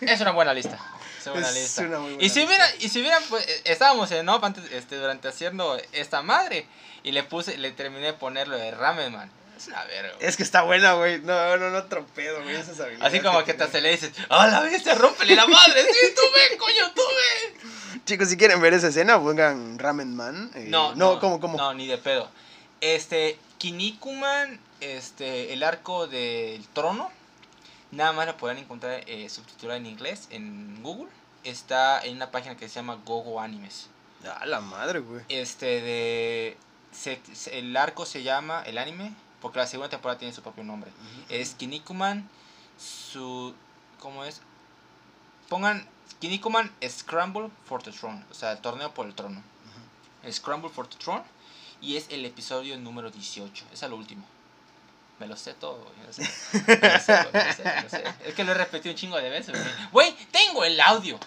Es 0.00 0.20
una 0.20 0.30
buena 0.32 0.52
lista. 0.54 0.78
Es 1.18 1.26
una 1.26 1.32
buena 1.34 1.48
Es 1.48 1.54
lista. 1.56 1.82
una 1.82 1.98
muy 1.98 2.10
buena 2.14 2.24
y 2.24 2.28
si 2.28 2.40
lista. 2.40 2.46
hubiera, 2.46 2.76
y 2.80 2.88
si 2.88 3.00
hubieran, 3.00 3.22
pues, 3.28 3.46
eh, 3.48 3.62
estábamos 3.64 4.10
en 4.12 4.28
off 4.28 4.42
antes, 4.44 4.70
este, 4.72 4.96
durante 4.96 5.28
haciendo 5.28 5.76
esta 5.92 6.22
madre. 6.22 6.66
Y 7.02 7.12
le 7.12 7.22
puse, 7.22 7.56
le 7.56 7.70
terminé 7.72 8.06
de 8.06 8.12
ponerlo 8.14 8.56
de 8.56 8.70
Ramen 8.72 9.12
Man. 9.12 9.30
Es 9.68 9.88
verga. 9.88 10.14
güey. 10.16 10.28
Es 10.28 10.36
que 10.36 10.42
está 10.42 10.62
buena, 10.62 10.94
güey. 10.94 11.20
No, 11.20 11.56
no, 11.56 11.70
no 11.70 11.84
tropedo, 11.84 12.42
güey. 12.42 12.56
Esas 12.56 12.80
habilidades 12.80 13.12
Así 13.14 13.22
como 13.22 13.44
que 13.44 13.54
te 13.54 13.64
acelera 13.64 13.94
y 13.94 13.96
dices, 13.98 14.12
¡Ah, 14.28 14.46
la 14.48 14.60
bestia, 14.60 14.94
rómpele 14.94 15.34
la 15.36 15.46
madre! 15.46 15.82
¡Sí, 15.82 16.14
tú 16.14 16.22
ve, 16.34 16.56
coño, 16.58 16.92
tú 16.94 17.02
ve! 17.02 18.00
Chicos, 18.04 18.28
si 18.28 18.36
quieren 18.36 18.60
ver 18.60 18.74
esa 18.74 18.88
escena, 18.88 19.18
pongan 19.20 19.78
Ramen 19.78 20.14
Man. 20.16 20.50
eh, 20.54 20.66
No, 20.68 20.94
no, 20.94 21.18
¿cómo, 21.20 21.40
cómo? 21.40 21.56
No, 21.58 21.74
ni 21.74 21.86
de 21.86 21.98
pedo. 21.98 22.28
Este, 22.80 23.38
Kinnikuman, 23.58 24.58
este, 24.80 25.52
el 25.52 25.62
arco 25.62 26.06
del 26.06 26.66
trono, 26.68 27.10
nada 27.90 28.12
más 28.12 28.26
lo 28.26 28.36
podrán 28.36 28.58
encontrar 28.58 29.02
eh, 29.06 29.28
en 29.62 29.86
inglés 29.86 30.26
en 30.30 30.82
Google. 30.82 31.10
Está 31.44 32.00
en 32.00 32.16
una 32.16 32.30
página 32.30 32.56
que 32.56 32.68
se 32.68 32.74
llama 32.76 32.98
Gogo 33.04 33.40
Animes. 33.40 33.88
Ah, 34.26 34.44
la 34.46 34.60
madre, 34.60 35.00
güey. 35.00 35.22
Este 35.30 35.80
de. 35.80 36.56
se- 36.92 37.20
se- 37.32 37.58
el 37.58 37.74
arco 37.76 38.04
se 38.04 38.22
llama. 38.22 38.62
El 38.66 38.76
anime. 38.78 39.14
Porque 39.40 39.58
la 39.58 39.66
segunda 39.66 39.88
temporada 39.88 40.18
tiene 40.18 40.34
su 40.34 40.42
propio 40.42 40.64
nombre. 40.64 40.90
Es 41.28 41.54
Kinnikuman. 41.54 42.28
Su. 42.78 43.54
¿Cómo 43.98 44.24
es? 44.24 44.40
Pongan. 45.48 45.88
Kinnikuman 46.20 46.70
Scramble 46.86 47.50
for 47.64 47.82
the 47.82 47.92
Throne. 47.92 48.24
O 48.30 48.34
sea, 48.34 48.52
el 48.52 48.58
torneo 48.58 48.92
por 48.92 49.06
el 49.06 49.14
trono. 49.14 49.42
Scramble 50.30 50.70
for 50.70 50.86
the 50.86 50.96
Throne. 50.96 51.24
Y 51.80 51.96
es 51.96 52.08
el 52.10 52.24
episodio 52.26 52.76
número 52.78 53.10
18. 53.10 53.64
Es 53.72 53.82
el 53.82 53.92
último. 53.92 54.26
Me 55.18 55.26
lo 55.26 55.36
sé 55.36 55.54
todo, 55.54 55.78
güey. 55.78 55.96
Me 55.98 56.06
lo 56.06 56.12
sé. 56.12 56.22
Me 56.22 56.88
lo 56.88 56.98
sé, 56.98 57.12
güey, 57.12 57.32
me 57.32 57.44
lo 57.44 57.52
sé, 57.52 57.64
me 57.64 57.82
lo 57.82 57.90
sé. 57.90 58.04
Es 58.26 58.34
que 58.34 58.44
lo 58.44 58.52
he 58.52 58.54
repetido 58.54 58.92
un 58.92 58.98
chingo 58.98 59.16
de 59.16 59.30
veces, 59.30 59.54
güey. 59.54 59.74
Güey, 59.92 60.26
tengo 60.30 60.64
el 60.64 60.80
audio. 60.80 61.18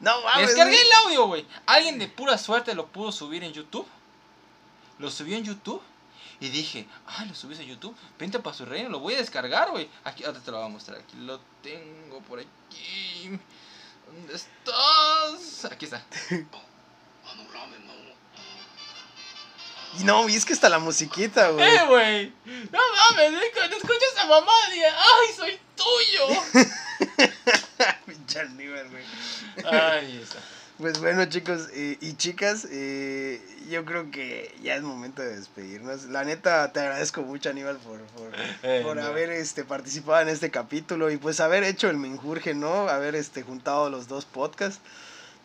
No 0.00 0.20
mames. 0.22 0.48
Descargué 0.48 0.80
el 0.80 0.92
audio, 1.04 1.26
güey. 1.26 1.46
Alguien 1.66 1.98
de 1.98 2.08
pura 2.08 2.36
suerte 2.38 2.74
lo 2.74 2.86
pudo 2.86 3.12
subir 3.12 3.44
en 3.44 3.52
YouTube. 3.52 3.86
Lo 4.98 5.10
subió 5.10 5.36
en 5.36 5.44
YouTube. 5.44 5.82
Y 6.40 6.48
dije, 6.50 6.86
ah, 7.06 7.24
lo 7.26 7.34
subiste 7.34 7.64
a 7.64 7.66
YouTube. 7.66 7.96
Vente 8.18 8.38
para 8.38 8.56
su 8.56 8.64
reino, 8.66 8.88
lo 8.90 9.00
voy 9.00 9.14
a 9.14 9.18
descargar, 9.18 9.70
güey. 9.70 9.88
Aquí, 10.04 10.24
ahora 10.24 10.40
te 10.40 10.50
lo 10.50 10.58
voy 10.58 10.66
a 10.66 10.70
mostrar. 10.70 10.98
Aquí 10.98 11.16
lo 11.16 11.40
tengo 11.62 12.20
por 12.22 12.40
aquí. 12.40 13.38
¿Dónde 14.06 14.34
estás? 14.34 15.64
Aquí 15.64 15.86
está. 15.86 16.04
Y 19.98 20.04
no, 20.04 20.28
y 20.28 20.36
es 20.36 20.44
que 20.44 20.52
está 20.52 20.68
la 20.68 20.78
musiquita, 20.78 21.48
güey. 21.50 21.66
¡Eh, 21.66 21.86
güey! 21.86 22.32
No 22.70 22.78
mames, 22.78 23.42
eh, 23.42 23.50
cuando 23.54 23.76
escuchas 23.76 24.16
a 24.18 24.26
mamá, 24.26 24.52
dije, 24.70 24.86
¡ay, 24.86 25.34
soy 25.34 25.58
tuyo! 25.74 26.68
Pinche 28.06 28.40
Aníbal, 28.40 28.90
güey. 28.90 29.04
Ay, 29.64 30.20
esa. 30.22 30.38
Pues 30.78 31.00
bueno, 31.00 31.24
chicos 31.24 31.68
eh, 31.72 31.96
y 32.02 32.14
chicas, 32.16 32.66
eh, 32.70 33.40
yo 33.70 33.86
creo 33.86 34.10
que 34.10 34.54
ya 34.62 34.76
es 34.76 34.82
momento 34.82 35.22
de 35.22 35.34
despedirnos. 35.34 36.04
La 36.04 36.22
neta, 36.22 36.70
te 36.72 36.80
agradezco 36.80 37.22
mucho, 37.22 37.48
Aníbal, 37.48 37.78
por, 37.78 38.00
por, 38.00 38.30
Eh, 38.62 38.82
por 38.84 38.96
no. 38.96 39.02
haber 39.02 39.30
este, 39.30 39.64
participado 39.64 40.20
en 40.20 40.28
este 40.28 40.50
capítulo 40.50 41.10
y 41.10 41.16
pues 41.16 41.40
haber 41.40 41.64
hecho 41.64 41.88
el 41.88 41.96
menjurje, 41.96 42.54
¿no? 42.54 42.88
Haber 42.90 43.14
este, 43.14 43.42
juntado 43.42 43.88
los 43.88 44.06
dos 44.06 44.26
podcasts. 44.26 44.80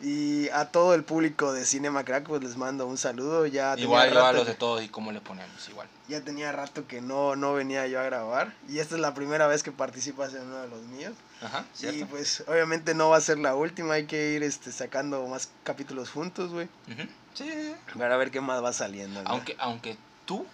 Y 0.02 0.50
a 0.50 0.66
todo 0.66 0.96
el 0.96 1.04
público 1.04 1.54
de 1.54 1.64
Cinema 1.64 2.04
Crack, 2.04 2.28
pues 2.28 2.42
les 2.44 2.58
mando 2.58 2.88
un 2.88 2.98
saludo. 2.98 3.46
Ya 3.46 3.72
tenía 3.72 3.86
Igual, 3.86 4.10
igual 4.10 4.24
rato 4.24 4.38
los 4.38 4.48
de 4.48 4.56
todos 4.56 4.84
y 4.84 4.90
cómo 4.90 5.12
le 5.12 5.22
ponemos, 5.22 5.70
igual. 5.70 5.88
Ya 6.08 6.22
tenía 6.22 6.52
rato 6.52 6.88
que 6.88 7.02
no, 7.02 7.36
no 7.36 7.54
venía 7.54 7.86
yo 7.88 8.00
a 8.00 8.04
grabar. 8.04 8.54
Y 8.68 8.80
esta 8.80 8.96
es 8.96 9.02
la 9.02 9.14
primera 9.14 9.46
vez 9.48 9.62
que 9.62 9.72
participas 9.72 10.34
en 10.34 10.42
uno 10.44 10.58
de 10.58 10.68
los 10.70 10.82
míos. 10.84 11.14
Ajá, 11.42 11.66
Y 11.76 11.78
¿cierto? 11.78 12.08
pues 12.08 12.44
obviamente 12.48 12.96
no 12.96 13.10
va 13.10 13.18
a 13.18 13.22
ser 13.22 13.38
la 13.38 13.56
última. 13.56 13.94
Hay 13.94 14.06
que 14.06 14.32
ir 14.34 14.44
este, 14.44 14.72
sacando 14.72 15.26
más 15.28 15.50
capítulos 15.64 16.10
juntos, 16.10 16.52
güey. 16.52 16.68
Ujú. 16.88 17.08
Sí, 17.34 17.50
sí. 17.50 17.76
Para 17.98 18.18
ver 18.18 18.32
qué 18.32 18.42
más 18.42 18.64
va 18.64 18.74
saliendo. 18.74 19.22
Aunque, 19.26 19.56
aunque 19.60 19.98
tú, 20.26 20.46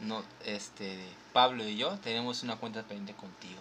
no, 0.00 0.22
este, 0.44 0.98
Pablo 1.32 1.66
y 1.66 1.76
yo 1.76 1.98
tenemos 1.98 2.42
una 2.44 2.56
cuenta 2.56 2.82
pendiente 2.82 3.14
contigo. 3.14 3.60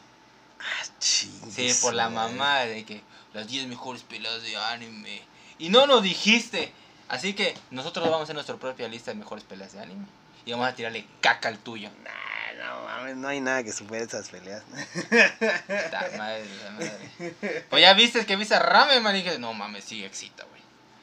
Ah, 0.62 0.84
Sí, 0.99 1.72
por 1.82 1.93
la 1.93 2.09
mamá 2.09 2.59
de 2.62 2.86
que 2.86 3.01
las 3.34 3.47
10 3.47 3.68
mejores 3.68 4.03
peleas 4.03 4.41
de 4.43 4.55
anime. 4.55 5.22
Y 5.57 5.70
no 5.70 5.88
nos 5.88 6.03
dijiste. 6.03 6.72
Así 7.09 7.34
que 7.34 7.55
nosotros 7.72 8.05
vamos 8.05 8.22
a 8.22 8.24
hacer 8.24 8.36
nuestra 8.36 8.55
propia 8.57 8.88
lista 8.88 9.12
de 9.12 9.18
mejores 9.18 9.43
peleas 9.43 9.74
de 9.74 9.82
anime. 9.82 10.05
y 10.45 10.51
vamos 10.51 10.68
a 10.68 10.76
tirarle 10.76 11.05
caca 11.20 11.49
al 11.49 11.57
tuyo. 11.59 11.89
Nah, 12.03 12.64
no 12.66 12.84
mames, 12.84 13.16
no 13.18 13.28
hay 13.28 13.41
nada 13.41 13.64
que 13.64 13.72
supere 13.74 14.03
esas 14.05 14.30
peleas. 14.30 14.64
La 15.12 16.09
madre, 16.18 16.45
la 16.64 16.72
madre. 16.72 17.66
Pues 17.70 17.82
ya 17.82 17.93
viste 17.93 18.26
que 18.26 18.36
viste 18.36 18.55
a 18.55 18.59
Rameman 18.59 19.16
y 19.16 19.24
dije, 19.24 19.39
no 19.39 19.53
mames, 19.53 19.84
sí 19.84 20.03
excita. 20.03 20.45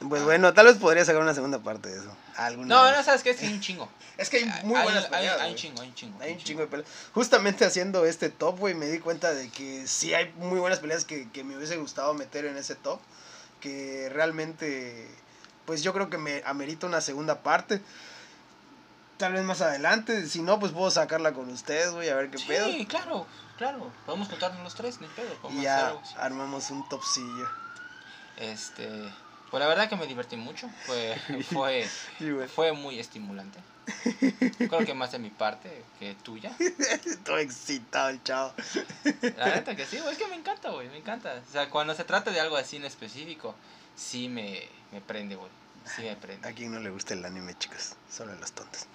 Pues 0.07 0.23
bueno, 0.23 0.55
tal 0.55 0.67
vez 0.67 0.77
podría 0.77 1.05
sacar 1.05 1.21
una 1.21 1.35
segunda 1.35 1.59
parte 1.59 1.89
de 1.89 1.99
eso. 1.99 2.17
Alguna 2.37 2.69
No, 2.77 2.83
vez. 2.85 2.97
no, 2.97 3.03
sabes 3.03 3.23
que 3.25 3.31
es 3.31 3.37
que 3.39 3.47
hay 3.47 3.53
un 3.53 3.61
chingo. 3.61 3.89
Es 4.19 4.31
que 4.31 4.39
hay 4.39 4.45
muy 4.65 4.77
Hay- 4.77 4.83
buenas 4.85 5.05
hay- 5.05 5.11
peleas. 5.11 5.41
Hay, 5.41 5.51
un 5.53 5.57
chingo, 5.57 5.81
hay 5.83 5.89
un 5.89 5.95
chingo. 5.95 6.21
Hay 6.23 6.33
un 6.33 6.39
chingo 6.39 6.61
de 6.63 6.67
peleas. 6.67 6.89
Justamente 7.15 7.65
haciendo 7.65 8.05
este 8.05 8.31
top, 8.31 8.59
güey, 8.59 8.75
me 8.75 8.87
di 8.87 8.99
cuenta 8.99 9.33
de 9.33 9.49
que 9.49 9.87
sí 9.87 10.13
hay 10.13 10.33
muy 10.39 10.59
buenas 10.59 10.81
peleas 10.81 11.05
que, 11.05 11.29
que 11.31 11.45
me 11.45 11.57
hubiese 11.57 11.77
gustado 11.77 12.15
meter 12.15 12.45
en 12.47 12.57
ese 12.57 12.75
top. 12.75 12.99
Que 13.61 14.09
realmente, 14.13 15.09
pues 15.67 15.83
yo 15.85 15.93
creo 15.93 16.11
que 16.11 16.19
me 16.19 16.43
amerita 16.47 16.87
una 16.89 17.01
segunda 17.01 17.43
parte. 17.45 17.81
Tal 19.19 19.33
vez 19.35 19.43
más 19.45 19.61
adelante. 19.61 20.27
Si 20.29 20.43
no, 20.43 20.59
pues 20.61 20.73
puedo 20.73 20.91
sacarla 20.91 21.33
con 21.33 21.49
ustedes, 21.51 21.91
güey, 21.93 22.09
a 22.09 22.15
ver 22.17 22.31
qué 22.31 22.39
Sí, 22.39 22.47
pedo. 22.49 22.69
claro, 22.89 23.27
claro. 23.57 23.93
Podemos 24.07 24.29
contarnos 24.29 24.63
los 24.65 24.75
tres, 24.75 25.01
ni 25.01 25.07
pedo. 25.09 25.33
Y 25.51 25.67
hacer 25.67 25.95
ya 26.05 26.21
armamos 26.21 26.71
un 26.71 26.89
topsillo. 26.89 27.49
Este, 28.37 28.89
pues 29.51 29.61
la 29.61 29.67
verdad 29.67 29.89
que 29.89 29.97
me 29.97 30.07
divertí 30.07 30.37
mucho. 30.37 30.69
Fue, 30.87 31.17
fue, 31.53 31.89
Sí, 32.19 32.31
fue 32.55 32.73
muy 32.73 32.99
estimulante. 32.99 33.59
Creo 34.59 34.85
que 34.85 34.95
más 34.95 35.13
de 35.13 35.19
mi 35.19 35.31
parte 35.31 35.83
que 35.99 36.15
tuya. 36.17 36.55
Todo 37.25 37.39
excitado 37.39 38.11
el 38.11 38.23
chavo. 38.23 38.53
La 39.37 39.47
neta 39.47 39.75
que 39.75 39.87
sí, 39.87 39.99
güey, 39.99 40.13
es 40.13 40.19
que 40.19 40.27
me 40.27 40.37
encanta, 40.37 40.71
güey, 40.71 40.89
me 40.89 40.99
encanta. 40.99 41.43
O 41.49 41.53
sea, 41.53 41.71
cuando 41.71 41.95
se 41.95 42.05
trata 42.05 42.31
de 42.31 42.41
algo 42.41 42.57
así 42.57 42.77
en 42.77 42.85
específico, 42.85 43.55
sí 43.97 44.29
me, 44.29 44.69
me 44.93 45.01
prende, 45.01 45.37
güey. 45.37 45.51
Sí 45.97 46.03
me 46.03 46.17
prende. 46.17 46.47
A 46.47 46.53
quien 46.53 46.73
no 46.73 46.81
le 46.81 46.91
gusta 46.91 47.15
el 47.15 47.25
anime, 47.25 47.57
chicos. 47.57 47.95
Solo 48.11 48.33
a 48.33 48.37
los 48.37 48.53
tontos. 48.53 48.87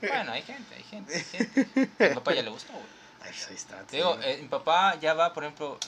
Bueno, 0.00 0.32
hay 0.32 0.42
gente, 0.42 0.74
hay 0.74 0.82
gente, 0.82 1.14
hay 1.14 1.24
gente. 1.24 2.04
A 2.04 2.08
mi 2.08 2.14
papá 2.16 2.34
ya 2.34 2.42
le 2.42 2.50
gustó, 2.50 2.72
güey. 2.72 2.84
Ay, 3.20 3.32
ahí 3.48 3.54
está. 3.54 3.82
Digo, 3.90 4.18
eh, 4.22 4.38
mi 4.40 4.48
papá 4.48 4.98
ya 5.00 5.14
va, 5.14 5.32
por 5.32 5.44
ejemplo, 5.44 5.78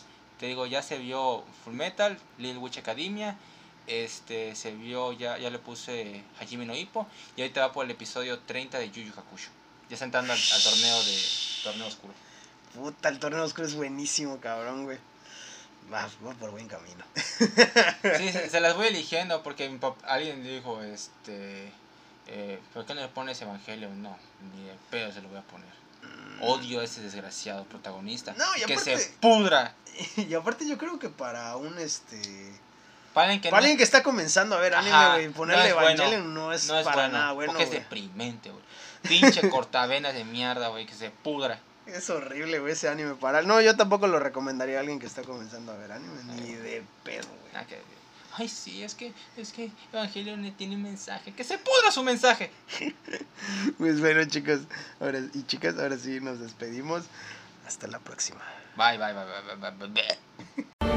te 0.41 0.47
digo, 0.47 0.66
ya 0.66 0.82
se 0.82 0.99
vio 0.99 1.45
Full 1.64 1.74
Metal, 1.74 2.18
Lil 2.38 2.59
Witch 2.59 2.78
Academia, 2.78 3.36
este, 3.86 4.57
se 4.57 4.72
vio, 4.72 5.12
ya, 5.12 5.38
ya 5.38 5.51
le 5.51 5.59
puse 5.59 6.22
Hajime 6.41 6.64
no 6.66 6.74
Ippo, 6.74 7.07
y 7.36 7.43
ahorita 7.43 7.61
va 7.66 7.72
por 7.72 7.84
el 7.84 7.91
episodio 7.93 8.38
30 8.41 8.78
de 8.78 8.91
Yu 8.91 9.03
Yu 9.03 9.12
Hakusho. 9.16 9.51
Ya 9.88 9.95
está 9.95 10.05
entrando 10.07 10.32
al, 10.32 10.38
al 10.38 10.62
torneo 10.62 11.03
de 11.05 11.18
torneo 11.64 11.86
oscuro. 11.86 12.14
Puta, 12.74 13.09
el 13.09 13.18
torneo 13.18 13.45
oscuro 13.45 13.66
es 13.66 13.74
buenísimo, 13.74 14.41
cabrón, 14.41 14.84
güey. 14.84 14.99
Va, 15.93 16.09
va 16.24 16.32
por 16.34 16.53
buen 16.53 16.68
camino. 16.68 17.05
Sí, 18.16 18.32
se, 18.32 18.49
se 18.49 18.61
las 18.61 18.76
voy 18.76 18.86
eligiendo 18.86 19.43
porque 19.43 19.68
mi 19.68 19.78
pap- 19.78 19.97
alguien 20.05 20.43
dijo, 20.45 20.80
este, 20.82 21.72
eh, 22.28 22.61
¿por 22.72 22.86
qué 22.86 22.95
no 22.95 23.01
le 23.01 23.09
pones 23.09 23.43
Evangelio? 23.43 23.88
No, 23.88 24.16
ni 24.55 24.64
de 24.68 24.74
pedo 24.91 25.11
se 25.12 25.20
lo 25.20 25.28
voy 25.28 25.38
a 25.38 25.43
poner. 25.43 25.79
Odio 26.40 26.80
a 26.80 26.84
ese 26.84 27.03
desgraciado 27.03 27.64
protagonista. 27.64 28.34
No, 28.38 28.44
y 28.57 28.64
que 28.64 28.78
se 28.78 28.96
pudra. 29.20 29.74
Y 30.16 30.32
aparte 30.32 30.66
yo 30.66 30.78
creo 30.78 30.98
que 30.98 31.11
para 31.11 31.57
un 31.57 31.78
este... 31.78 32.18
Para 33.12 33.26
alguien 33.26 33.42
que 33.42 33.51
Para 33.51 33.61
no- 33.61 33.64
alguien 33.64 33.76
que 33.76 33.82
está 33.84 34.03
comenzando 34.03 34.57
a 34.57 34.61
ver 34.61 34.74
anime, 34.74 34.94
Ajá, 34.94 35.14
güey, 35.14 35.28
ponerle 35.30 35.68
no 35.68 35.74
bueno. 35.74 35.90
Evangelion 35.90 36.34
no 36.34 36.53
es, 36.53 36.68
no 36.68 36.78
es 36.78 36.84
para 36.84 37.03
bueno, 37.03 37.18
nada 37.18 37.32
bueno, 37.32 37.53
porque 37.53 37.64
es 37.64 37.70
deprimente, 37.70 38.51
güey. 38.51 38.62
Pinche 39.03 39.51
cortavenas 39.51 40.14
de 40.14 40.24
mierda, 40.24 40.68
güey, 40.68 40.86
que 40.86 40.94
se 40.94 41.11
pudra. 41.11 41.61
Es 41.86 42.09
horrible, 42.09 42.61
güey, 42.61 42.74
ese 42.74 42.88
anime 42.88 43.14
para... 43.16 43.42
No, 43.42 43.61
yo 43.61 43.76
tampoco 43.76 44.07
lo 44.07 44.20
recomendaría 44.20 44.76
a 44.76 44.80
alguien 44.80 45.01
que 45.01 45.07
está 45.07 45.22
comenzando 45.22 45.72
a 45.72 45.76
ver 45.76 45.90
anime, 45.90 46.22
ni 46.36 46.53
de 46.55 46.84
pedo, 47.03 47.26
güey. 47.40 47.64
Ay, 48.36 48.48
sí, 48.48 48.82
es 48.82 48.94
que, 48.94 49.12
es 49.36 49.52
que 49.52 49.70
Evangelion 49.92 50.50
tiene 50.56 50.76
un 50.76 50.82
mensaje. 50.82 51.32
¡Que 51.32 51.44
se 51.44 51.58
pudra 51.58 51.90
su 51.90 52.02
mensaje! 52.02 52.50
Pues 53.78 54.00
bueno, 54.00 54.22
chicos, 54.26 54.60
ahora, 55.00 55.20
y 55.32 55.42
chicas, 55.44 55.78
ahora 55.78 55.96
sí 55.96 56.20
nos 56.20 56.40
despedimos. 56.40 57.04
Hasta 57.66 57.86
la 57.86 57.98
próxima. 57.98 58.40
Bye, 58.76 58.98
bye, 58.98 59.14
bye, 59.14 59.24
bye, 59.24 59.56
bye, 59.56 59.88
bye, 59.88 60.04
bye. 60.84 60.89